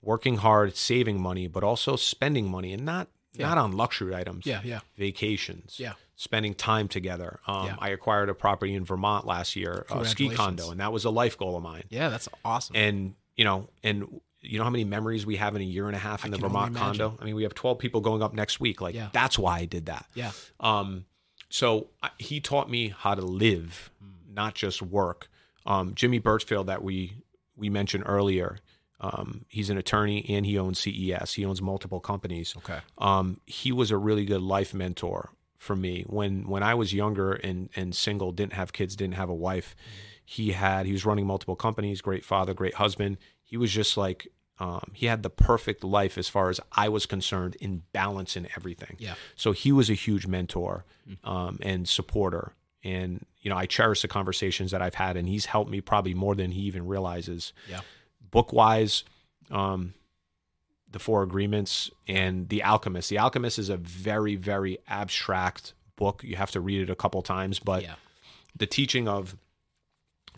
working 0.00 0.36
hard, 0.36 0.76
saving 0.76 1.20
money, 1.20 1.48
but 1.48 1.64
also 1.64 1.96
spending 1.96 2.48
money 2.48 2.72
and 2.72 2.84
not 2.84 3.08
not 3.36 3.58
on 3.58 3.72
luxury 3.72 4.14
items. 4.14 4.46
Yeah, 4.46 4.60
yeah. 4.64 4.80
Vacations. 4.96 5.78
Yeah. 5.78 5.94
Spending 6.18 6.54
time 6.54 6.88
together. 6.88 7.40
Um, 7.46 7.66
Yeah. 7.66 7.76
I 7.78 7.90
acquired 7.90 8.30
a 8.30 8.34
property 8.34 8.74
in 8.74 8.84
Vermont 8.84 9.26
last 9.26 9.54
year, 9.54 9.84
a 9.90 10.04
ski 10.06 10.30
condo, 10.30 10.70
and 10.70 10.80
that 10.80 10.90
was 10.92 11.04
a 11.04 11.10
life 11.10 11.36
goal 11.36 11.56
of 11.56 11.62
mine. 11.62 11.84
Yeah, 11.90 12.08
that's 12.08 12.28
awesome. 12.44 12.74
And 12.74 13.14
you 13.36 13.44
know, 13.44 13.68
and 13.82 14.20
you 14.40 14.56
know 14.58 14.64
how 14.64 14.70
many 14.70 14.84
memories 14.84 15.26
we 15.26 15.36
have 15.36 15.54
in 15.56 15.60
a 15.60 15.64
year 15.66 15.86
and 15.88 15.94
a 15.94 15.98
half 15.98 16.24
in 16.24 16.30
the 16.30 16.38
Vermont 16.38 16.74
condo. 16.74 17.18
I 17.20 17.24
mean, 17.24 17.34
we 17.34 17.42
have 17.42 17.52
twelve 17.54 17.78
people 17.78 18.00
going 18.00 18.22
up 18.22 18.32
next 18.32 18.60
week. 18.60 18.80
Like 18.80 18.94
Yeah. 18.94 19.10
that's 19.12 19.38
why 19.38 19.58
I 19.58 19.64
did 19.66 19.86
that. 19.86 20.06
yeah. 20.14 20.32
Um, 20.58 21.04
so 21.50 21.88
I- 22.02 22.10
he 22.18 22.40
taught 22.40 22.70
me 22.70 22.88
how 22.96 23.14
to 23.14 23.22
live, 23.22 23.90
not 24.26 24.54
just 24.54 24.80
work. 24.80 25.28
Um, 25.66 25.94
Jimmy 25.94 26.18
Burchfield 26.18 26.64
that 26.66 26.82
we 26.82 27.12
we 27.56 27.68
mentioned 27.68 28.04
earlier. 28.06 28.58
Um, 29.00 29.44
he's 29.48 29.68
an 29.68 29.76
attorney 29.76 30.24
and 30.30 30.46
he 30.46 30.58
owns 30.58 30.78
CES. 30.80 31.34
He 31.34 31.44
owns 31.44 31.60
multiple 31.60 32.00
companies. 32.00 32.54
Okay. 32.56 32.78
Um, 32.96 33.40
he 33.46 33.70
was 33.70 33.90
a 33.90 33.98
really 33.98 34.24
good 34.24 34.40
life 34.40 34.72
mentor 34.72 35.30
for 35.66 35.76
me 35.76 36.04
when 36.06 36.48
when 36.48 36.62
I 36.62 36.74
was 36.74 36.94
younger 36.94 37.32
and 37.32 37.68
and 37.76 37.94
single, 37.94 38.32
didn't 38.32 38.54
have 38.54 38.72
kids, 38.72 38.96
didn't 38.96 39.14
have 39.14 39.28
a 39.28 39.34
wife. 39.34 39.76
He 40.24 40.52
had 40.52 40.86
he 40.86 40.92
was 40.92 41.04
running 41.04 41.26
multiple 41.26 41.56
companies. 41.56 42.00
Great 42.00 42.24
father, 42.24 42.54
great 42.54 42.74
husband. 42.74 43.18
He 43.42 43.56
was 43.56 43.70
just 43.70 43.96
like 43.96 44.28
um, 44.58 44.90
he 44.94 45.06
had 45.06 45.22
the 45.22 45.30
perfect 45.30 45.84
life 45.84 46.16
as 46.16 46.28
far 46.28 46.48
as 46.48 46.60
I 46.72 46.88
was 46.88 47.04
concerned 47.04 47.56
in 47.60 47.82
balance 47.92 48.36
in 48.36 48.48
everything. 48.56 48.96
Yeah. 48.98 49.14
So 49.34 49.52
he 49.52 49.70
was 49.70 49.90
a 49.90 49.94
huge 49.94 50.26
mentor 50.26 50.84
um, 51.24 51.58
and 51.62 51.86
supporter. 51.86 52.52
and 52.82 53.26
you 53.42 53.50
know 53.50 53.56
I 53.56 53.66
cherish 53.66 54.02
the 54.02 54.08
conversations 54.08 54.70
that 54.70 54.80
I've 54.80 54.94
had, 54.94 55.16
and 55.16 55.28
he's 55.28 55.46
helped 55.46 55.70
me 55.70 55.80
probably 55.80 56.14
more 56.14 56.34
than 56.34 56.50
he 56.52 56.62
even 56.62 56.86
realizes. 56.86 57.52
Yeah. 57.68 57.80
Book 58.30 58.52
wise, 58.52 59.04
um, 59.50 59.94
the 60.90 60.98
Four 60.98 61.22
Agreements 61.22 61.90
and 62.06 62.48
The 62.48 62.62
Alchemist. 62.62 63.10
The 63.10 63.18
Alchemist 63.18 63.58
is 63.58 63.68
a 63.68 63.76
very 63.76 64.36
very 64.36 64.78
abstract 64.88 65.74
book. 65.96 66.22
You 66.24 66.36
have 66.36 66.50
to 66.52 66.60
read 66.60 66.82
it 66.82 66.90
a 66.90 66.96
couple 66.96 67.22
times, 67.22 67.58
but 67.58 67.82
yeah. 67.82 67.94
the 68.54 68.66
teaching 68.66 69.08
of 69.08 69.36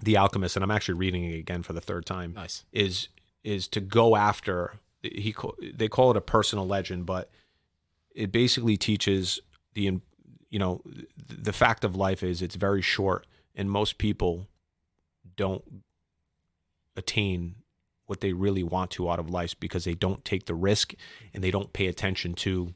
The 0.02 0.16
Alchemist, 0.16 0.56
and 0.56 0.62
I'm 0.62 0.70
actually 0.70 0.94
reading 0.94 1.24
it 1.24 1.38
again 1.38 1.62
for 1.62 1.72
the 1.72 1.80
third 1.80 2.06
time 2.06 2.34
Nice. 2.34 2.64
is 2.72 3.08
is 3.44 3.68
to 3.68 3.80
go 3.80 4.16
after 4.16 4.74
he 5.02 5.34
they 5.62 5.88
call 5.88 6.10
it 6.10 6.16
a 6.16 6.20
personal 6.20 6.66
legend 6.66 7.06
but 7.06 7.30
it 8.14 8.32
basically 8.32 8.76
teaches 8.76 9.40
the 9.74 10.00
you 10.50 10.58
know 10.58 10.82
the 11.28 11.52
fact 11.52 11.84
of 11.84 11.94
life 11.94 12.22
is 12.22 12.42
it's 12.42 12.56
very 12.56 12.82
short 12.82 13.26
and 13.54 13.70
most 13.70 13.98
people 13.98 14.48
don't 15.36 15.82
attain 16.96 17.54
what 18.08 18.20
they 18.20 18.32
really 18.32 18.62
want 18.64 18.90
to 18.90 19.08
out 19.08 19.18
of 19.18 19.30
life 19.30 19.54
because 19.60 19.84
they 19.84 19.94
don't 19.94 20.24
take 20.24 20.46
the 20.46 20.54
risk 20.54 20.94
and 21.32 21.42
they 21.44 21.50
don't 21.50 21.72
pay 21.72 21.86
attention 21.86 22.34
to 22.34 22.74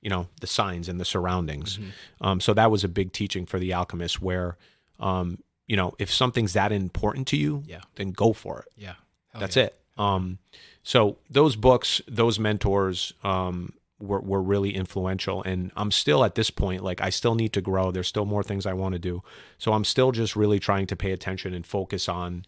you 0.00 0.10
know 0.10 0.28
the 0.40 0.46
signs 0.46 0.88
and 0.88 1.00
the 1.00 1.04
surroundings 1.04 1.78
Mhm. 1.78 1.90
um, 2.20 2.40
so 2.40 2.54
that 2.54 2.70
was 2.70 2.84
a 2.84 2.88
big 2.88 3.12
teaching 3.12 3.44
for 3.46 3.58
the 3.58 3.72
alchemist 3.72 4.20
where 4.22 4.56
um, 5.00 5.38
you 5.66 5.76
know 5.76 5.94
if 5.98 6.12
something's 6.12 6.52
that 6.52 6.70
important 6.72 7.26
to 7.28 7.36
you 7.36 7.62
Yeah. 7.66 7.80
then 7.96 8.12
go 8.12 8.32
for 8.32 8.60
it 8.60 8.68
Yeah. 8.76 8.94
Hell 9.32 9.40
that's 9.40 9.56
yeah. 9.56 9.64
it. 9.64 9.80
Um, 9.96 10.38
so 10.82 11.18
those 11.30 11.56
books, 11.56 12.00
those 12.06 12.38
mentors, 12.38 13.12
um, 13.22 13.72
were 14.00 14.20
were 14.20 14.42
really 14.42 14.74
influential, 14.74 15.40
and 15.44 15.70
I'm 15.76 15.90
still 15.92 16.24
at 16.24 16.34
this 16.34 16.50
point 16.50 16.82
like 16.82 17.00
I 17.00 17.10
still 17.10 17.34
need 17.36 17.52
to 17.54 17.60
grow. 17.60 17.90
There's 17.92 18.08
still 18.08 18.26
more 18.26 18.42
things 18.42 18.66
I 18.66 18.72
want 18.74 18.92
to 18.94 18.98
do, 18.98 19.22
so 19.56 19.72
I'm 19.72 19.84
still 19.84 20.10
just 20.12 20.34
really 20.36 20.58
trying 20.58 20.86
to 20.88 20.96
pay 20.96 21.12
attention 21.12 21.54
and 21.54 21.64
focus 21.64 22.08
on 22.08 22.44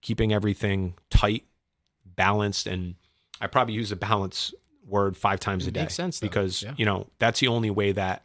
keeping 0.00 0.32
everything 0.32 0.94
tight, 1.10 1.44
balanced, 2.16 2.66
and 2.66 2.94
I 3.40 3.46
probably 3.46 3.74
use 3.74 3.90
the 3.90 3.96
balance 3.96 4.52
word 4.86 5.16
five 5.16 5.40
times 5.40 5.66
a 5.66 5.70
day 5.72 5.80
makes 5.82 5.94
sense, 5.94 6.20
though. 6.20 6.26
because 6.28 6.62
Yeah. 6.62 6.74
you 6.76 6.84
know 6.84 7.08
that's 7.18 7.40
the 7.40 7.48
only 7.48 7.70
way 7.70 7.92
that 7.92 8.24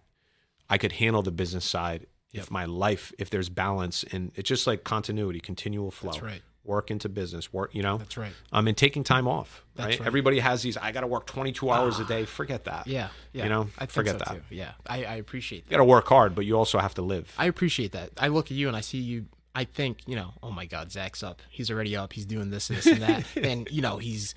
I 0.70 0.78
could 0.78 0.94
handle 0.94 1.22
the 1.22 1.32
business 1.32 1.66
side. 1.66 2.08
Yep. 2.32 2.44
If 2.44 2.52
my 2.52 2.64
life, 2.64 3.12
if 3.20 3.30
there's 3.30 3.50
balance, 3.50 4.06
and 4.12 4.32
it's 4.36 4.48
just 4.48 4.66
like 4.66 4.86
continuity, 4.86 5.42
continual 5.42 5.92
flow 5.92 6.14
That's 6.14 6.24
right. 6.24 6.42
work 6.64 6.90
into 6.90 7.10
business, 7.10 7.52
work, 7.52 7.76
you 7.76 7.82
know, 7.84 7.98
That's 7.98 8.16
right. 8.16 8.32
um, 8.54 8.68
and 8.70 8.78
taking 8.78 9.04
time 9.04 9.28
off. 9.28 9.66
That's 9.76 9.86
Right? 9.96 10.00
right. 10.00 10.08
Everybody 10.08 10.40
has 10.40 10.62
these. 10.62 10.78
I 10.78 10.94
got 10.94 11.02
to 11.02 11.08
work 11.08 11.26
22 11.28 11.70
hours 11.70 12.00
a 12.00 12.06
day. 12.06 12.24
Forget 12.24 12.64
that. 12.66 12.88
Yeah. 12.88 13.10
Yeah. 13.34 13.44
You 13.44 13.50
know, 13.50 13.70
I 13.78 13.88
forget 13.88 14.14
so 14.14 14.20
that. 14.20 14.28
Too. 14.50 14.56
Yeah. 14.56 14.72
I, 14.88 15.04
I 15.04 15.16
appreciate 15.16 15.66
that. 15.66 15.72
You 15.72 15.76
got 15.78 15.84
to 15.84 15.90
work 15.90 16.08
hard, 16.08 16.34
but 16.34 16.46
you 16.46 16.58
also 16.58 16.80
have 16.80 16.94
to 16.94 17.02
live. 17.02 17.34
I 17.38 17.48
appreciate 17.48 17.92
that. 17.92 18.12
I 18.18 18.30
look 18.30 18.46
at 18.46 18.52
you 18.52 18.70
and 18.70 18.78
I 18.78 18.82
see 18.82 19.00
you. 19.00 19.26
I 19.54 19.66
think, 19.66 20.00
you 20.08 20.16
know, 20.16 20.34
oh 20.42 20.52
my 20.52 20.66
God, 20.66 20.92
Zack's 20.92 21.24
up. 21.24 21.42
He's 21.50 21.70
already 21.70 21.96
up. 21.96 22.14
He's 22.14 22.26
doing 22.26 22.50
this, 22.52 22.70
this, 22.70 22.86
and 22.86 23.02
that. 23.02 23.26
and, 23.36 23.68
you 23.72 23.82
know, 23.82 23.98
he's 23.98 24.34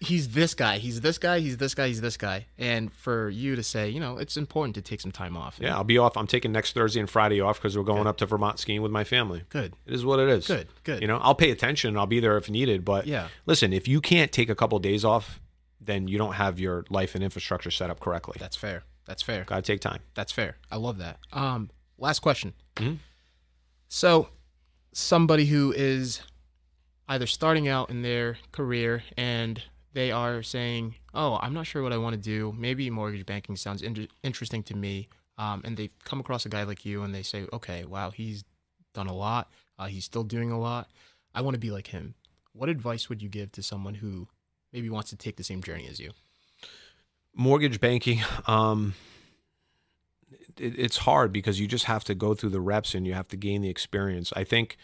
he's 0.00 0.30
this 0.30 0.54
guy. 0.54 0.78
He's 0.78 1.02
this 1.02 1.18
guy. 1.18 1.40
He's 1.40 1.58
this 1.58 1.74
guy. 1.74 1.86
He's 1.88 2.00
this 2.00 2.16
guy. 2.16 2.46
And 2.58 2.92
for 2.92 3.28
you 3.28 3.54
to 3.54 3.62
say, 3.62 3.90
you 3.90 4.00
know, 4.00 4.16
it's 4.16 4.36
important 4.36 4.74
to 4.76 4.82
take 4.82 5.00
some 5.00 5.12
time 5.12 5.36
off. 5.36 5.58
yeah, 5.60 5.74
I'll 5.76 5.84
be 5.84 5.98
off. 5.98 6.16
I'm 6.16 6.26
taking 6.26 6.52
next 6.52 6.72
Thursday 6.72 7.00
and 7.00 7.08
Friday 7.08 7.40
off 7.40 7.58
because 7.60 7.76
we're 7.76 7.84
going 7.84 8.06
up 8.06 8.16
to 8.16 8.26
Vermont 8.26 8.58
skiing 8.58 8.82
with 8.82 8.90
my 8.90 9.04
family. 9.04 9.42
Good. 9.50 9.74
It 9.86 9.92
is 9.94 10.04
what 10.04 10.18
it 10.18 10.28
is. 10.28 10.46
Good. 10.46 10.68
Good. 10.84 11.02
You 11.02 11.06
know, 11.08 11.18
I'll 11.18 11.34
pay 11.34 11.50
attention. 11.50 11.96
I'll 11.96 12.06
be 12.06 12.18
there 12.20 12.36
if 12.38 12.48
needed. 12.50 12.84
But 12.84 13.06
Yeah. 13.06 13.28
listen, 13.46 13.72
if 13.72 13.86
you 13.86 14.00
can't 14.00 14.32
take 14.32 14.48
a 14.48 14.54
couple 14.54 14.78
days 14.78 15.04
off, 15.04 15.38
then 15.80 16.08
you 16.08 16.18
don't 16.18 16.34
have 16.34 16.58
your 16.58 16.84
life 16.90 17.14
and 17.14 17.22
infrastructure 17.22 17.70
set 17.70 17.88
up 17.90 18.00
correctly. 18.00 18.36
That's 18.40 18.56
fair. 18.56 18.82
That's 19.04 19.22
fair. 19.22 19.44
Got 19.44 19.56
to 19.56 19.62
take 19.62 19.80
time. 19.80 20.00
That's 20.14 20.32
fair. 20.32 20.56
I 20.70 20.76
love 20.76 20.98
that. 20.98 21.18
Um, 21.32 21.70
last 21.98 22.18
question. 22.20 22.54
Mhm. 22.76 22.98
So, 23.88 24.28
somebody 24.92 25.46
who 25.46 25.72
is 25.72 26.22
either 27.08 27.26
starting 27.26 27.68
out 27.68 27.90
in 27.90 28.02
their 28.02 28.38
career 28.52 29.02
and 29.16 29.62
they 29.92 30.12
are 30.12 30.42
saying, 30.42 30.94
"Oh, 31.12 31.38
I'm 31.42 31.52
not 31.52 31.66
sure 31.66 31.82
what 31.82 31.92
I 31.92 31.96
want 31.96 32.14
to 32.14 32.20
do. 32.20 32.54
Maybe 32.56 32.88
mortgage 32.90 33.26
banking 33.26 33.56
sounds 33.56 33.82
in- 33.82 34.08
interesting 34.22 34.62
to 34.64 34.76
me." 34.76 35.08
Um, 35.36 35.62
and 35.64 35.76
they 35.76 35.90
come 36.04 36.20
across 36.20 36.46
a 36.46 36.48
guy 36.48 36.62
like 36.62 36.84
you, 36.84 37.02
and 37.02 37.14
they 37.14 37.22
say, 37.22 37.46
"Okay, 37.52 37.84
wow, 37.84 38.10
he's 38.10 38.44
done 38.94 39.08
a 39.08 39.14
lot. 39.14 39.50
Uh, 39.78 39.86
he's 39.86 40.04
still 40.04 40.22
doing 40.22 40.52
a 40.52 40.60
lot. 40.60 40.90
I 41.34 41.40
want 41.40 41.54
to 41.54 41.60
be 41.60 41.70
like 41.70 41.88
him." 41.88 42.14
What 42.52 42.68
advice 42.68 43.08
would 43.08 43.22
you 43.22 43.28
give 43.28 43.50
to 43.52 43.62
someone 43.62 43.94
who 43.94 44.28
maybe 44.72 44.90
wants 44.90 45.10
to 45.10 45.16
take 45.16 45.36
the 45.36 45.44
same 45.44 45.62
journey 45.62 45.88
as 45.88 45.98
you? 45.98 46.12
mortgage 47.34 47.80
banking 47.80 48.20
um 48.48 48.92
it, 50.58 50.78
it's 50.78 50.98
hard 50.98 51.32
because 51.32 51.60
you 51.60 51.66
just 51.66 51.84
have 51.84 52.04
to 52.04 52.14
go 52.14 52.34
through 52.34 52.50
the 52.50 52.60
reps 52.60 52.94
and 52.94 53.06
you 53.06 53.14
have 53.14 53.28
to 53.28 53.36
gain 53.36 53.62
the 53.62 53.68
experience. 53.68 54.32
I 54.34 54.44
think 54.44 54.76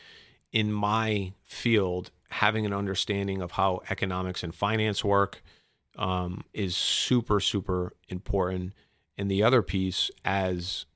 in 0.53 0.73
my 0.73 1.33
field 1.45 2.11
having 2.31 2.67
an 2.67 2.73
understanding 2.73 3.41
of 3.41 3.53
how 3.53 3.83
economics 3.91 4.43
and 4.43 4.55
finance 4.55 5.05
work 5.05 5.43
um, 5.97 6.45
is 6.53 6.77
super 6.77 7.41
super 7.41 7.93
important. 8.09 8.73
And 9.19 9.31
the 9.31 9.43
other 9.43 9.63
piece 9.63 10.11
as 10.25 10.87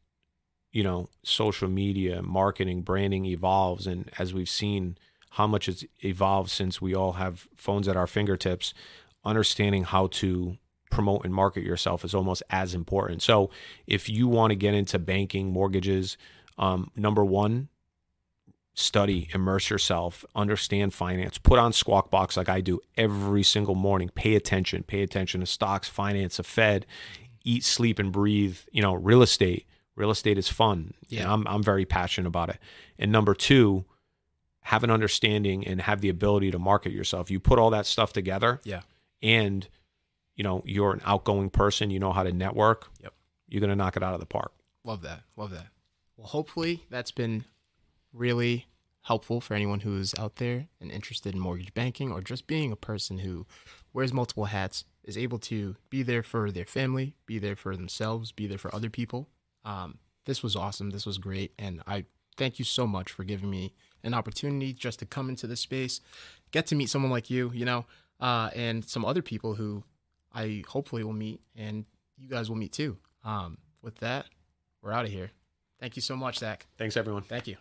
you 0.73 0.83
know 0.83 1.09
social 1.23 1.68
media 1.68 2.23
marketing 2.23 2.83
branding 2.83 3.27
evolves 3.27 3.87
and 3.87 4.11
as 4.18 4.33
we've 4.33 4.49
seen 4.49 4.97
how 5.31 5.47
much 5.47 5.68
it's 5.68 5.85
evolved 6.05 6.51
since 6.51 6.81
we 6.81 6.95
all 6.95 7.12
have 7.12 7.49
phones 7.57 7.89
at 7.89 7.97
our 7.97 8.07
fingertips 8.07 8.73
understanding 9.25 9.85
how 9.85 10.07
to 10.09 10.57
promote 10.91 11.24
and 11.24 11.32
market 11.34 11.62
yourself 11.64 12.05
is 12.05 12.14
almost 12.14 12.43
as 12.51 12.74
important. 12.74 13.22
So 13.22 13.51
if 13.86 14.09
you 14.09 14.28
want 14.28 14.51
to 14.51 14.57
get 14.57 14.74
into 14.74 14.99
banking, 14.99 15.53
mortgages, 15.53 16.16
um, 16.59 16.91
number 16.97 17.24
one, 17.24 17.68
study, 18.74 19.28
immerse 19.34 19.70
yourself, 19.70 20.24
understand 20.34 20.95
finance, 20.95 21.38
put 21.38 21.59
on 21.59 21.72
Squawk 21.72 22.11
Box 22.11 22.36
like 22.36 22.49
I 22.49 22.61
do 22.61 22.80
every 22.97 23.43
single 23.43 23.74
morning. 23.74 24.11
Pay 24.14 24.34
attention, 24.36 24.82
pay 24.82 25.03
attention 25.03 25.41
to 25.41 25.47
stocks, 25.47 25.88
finance, 25.88 26.38
a 26.38 26.43
Fed, 26.43 26.86
eat, 27.45 27.64
sleep, 27.64 27.99
and 27.99 28.12
breathe. 28.12 28.59
You 28.72 28.82
know, 28.82 28.95
real 28.95 29.22
estate. 29.22 29.66
Real 29.97 30.11
estate 30.11 30.38
is 30.38 30.49
fun. 30.49 30.95
Yeah. 31.09 31.22
And 31.22 31.30
I'm 31.30 31.47
I'm 31.47 31.62
very 31.62 31.84
passionate 31.84 32.28
about 32.28 32.49
it. 32.49 32.59
And 32.99 33.12
number 33.12 33.34
two, 33.34 33.84
have 34.62 34.82
an 34.84 34.91
understanding 34.91 35.66
and 35.66 35.80
have 35.82 36.01
the 36.01 36.09
ability 36.09 36.51
to 36.53 36.59
market 36.59 36.93
yourself. 36.93 37.30
You 37.30 37.38
put 37.41 37.59
all 37.59 37.70
that 37.70 37.86
stuff 37.86 38.12
together 38.12 38.61
Yeah. 38.64 38.80
and 39.22 39.68
you 40.41 40.45
know 40.49 40.62
you're 40.64 40.95
an 40.95 41.03
outgoing 41.05 41.51
person 41.51 41.91
you 41.91 42.01
know 42.05 42.12
how 42.12 42.22
to 42.22 42.32
network 42.32 42.88
Yep. 43.03 43.12
you're 43.49 43.61
going 43.61 43.68
to 43.76 43.76
knock 43.76 43.95
it 43.99 44.03
out 44.03 44.14
of 44.14 44.20
the 44.20 44.30
park 44.38 44.53
Love 44.84 45.03
that. 45.03 45.20
Love 45.36 45.51
that. 45.51 45.66
Well, 46.16 46.28
hopefully 46.28 46.84
that's 46.88 47.11
been 47.11 47.45
really 48.12 48.66
helpful 49.03 49.41
for 49.41 49.55
anyone 49.55 49.80
who's 49.80 50.14
out 50.18 50.36
there 50.36 50.68
and 50.80 50.91
interested 50.91 51.34
in 51.34 51.41
mortgage 51.41 51.74
banking 51.74 52.11
or 52.11 52.20
just 52.20 52.47
being 52.47 52.72
a 52.72 52.76
person 52.76 53.18
who 53.18 53.47
wears 53.93 54.12
multiple 54.12 54.47
hats, 54.47 54.84
is 55.05 55.18
able 55.18 55.38
to 55.38 55.76
be 55.88 56.03
there 56.03 56.22
for 56.22 56.51
their 56.51 56.64
family, 56.64 57.16
be 57.26 57.38
there 57.38 57.57
for 57.57 57.76
themselves, 57.76 58.32
be 58.32 58.47
there 58.47 58.59
for 58.59 58.74
other 58.74 58.91
people. 58.91 59.28
Um, 59.64 59.99
this 60.26 60.43
was 60.43 60.57
awesome. 60.57 60.91
This 60.91 61.07
was 61.07 61.18
great. 61.18 61.53
And 61.59 61.82
I 61.86 62.05
thank 62.36 62.59
you 62.59 62.64
so 62.64 62.86
much 62.86 63.11
for 63.12 63.24
giving 63.24 63.51
me 63.51 63.74
an 64.03 64.14
opportunity 64.14 64.72
just 64.72 64.99
to 65.01 65.07
come 65.07 65.28
into 65.28 65.47
this 65.47 65.61
space, 65.61 66.01
get 66.53 66.66
to 66.68 66.74
meet 66.74 66.88
someone 66.88 67.11
like 67.11 67.28
you, 67.30 67.51
you 67.55 67.64
know, 67.64 67.84
uh, 68.20 68.51
and 68.55 68.84
some 68.84 69.05
other 69.05 69.22
people 69.22 69.55
who 69.55 69.84
I 70.33 70.62
hopefully 70.68 71.05
will 71.05 71.12
meet 71.12 71.41
and 71.57 71.85
you 72.16 72.28
guys 72.28 72.49
will 72.49 72.57
meet 72.57 72.72
too. 72.72 72.99
Um, 73.24 73.59
with 73.83 73.97
that, 73.97 74.26
we're 74.83 74.93
out 74.93 75.05
of 75.05 75.11
here. 75.11 75.31
Thank 75.78 75.97
you 75.97 76.03
so 76.03 76.14
much, 76.16 76.39
Zack. 76.39 76.66
thanks 76.76 76.97
everyone 76.97 77.22
Thank 77.22 77.47
you. 77.47 77.57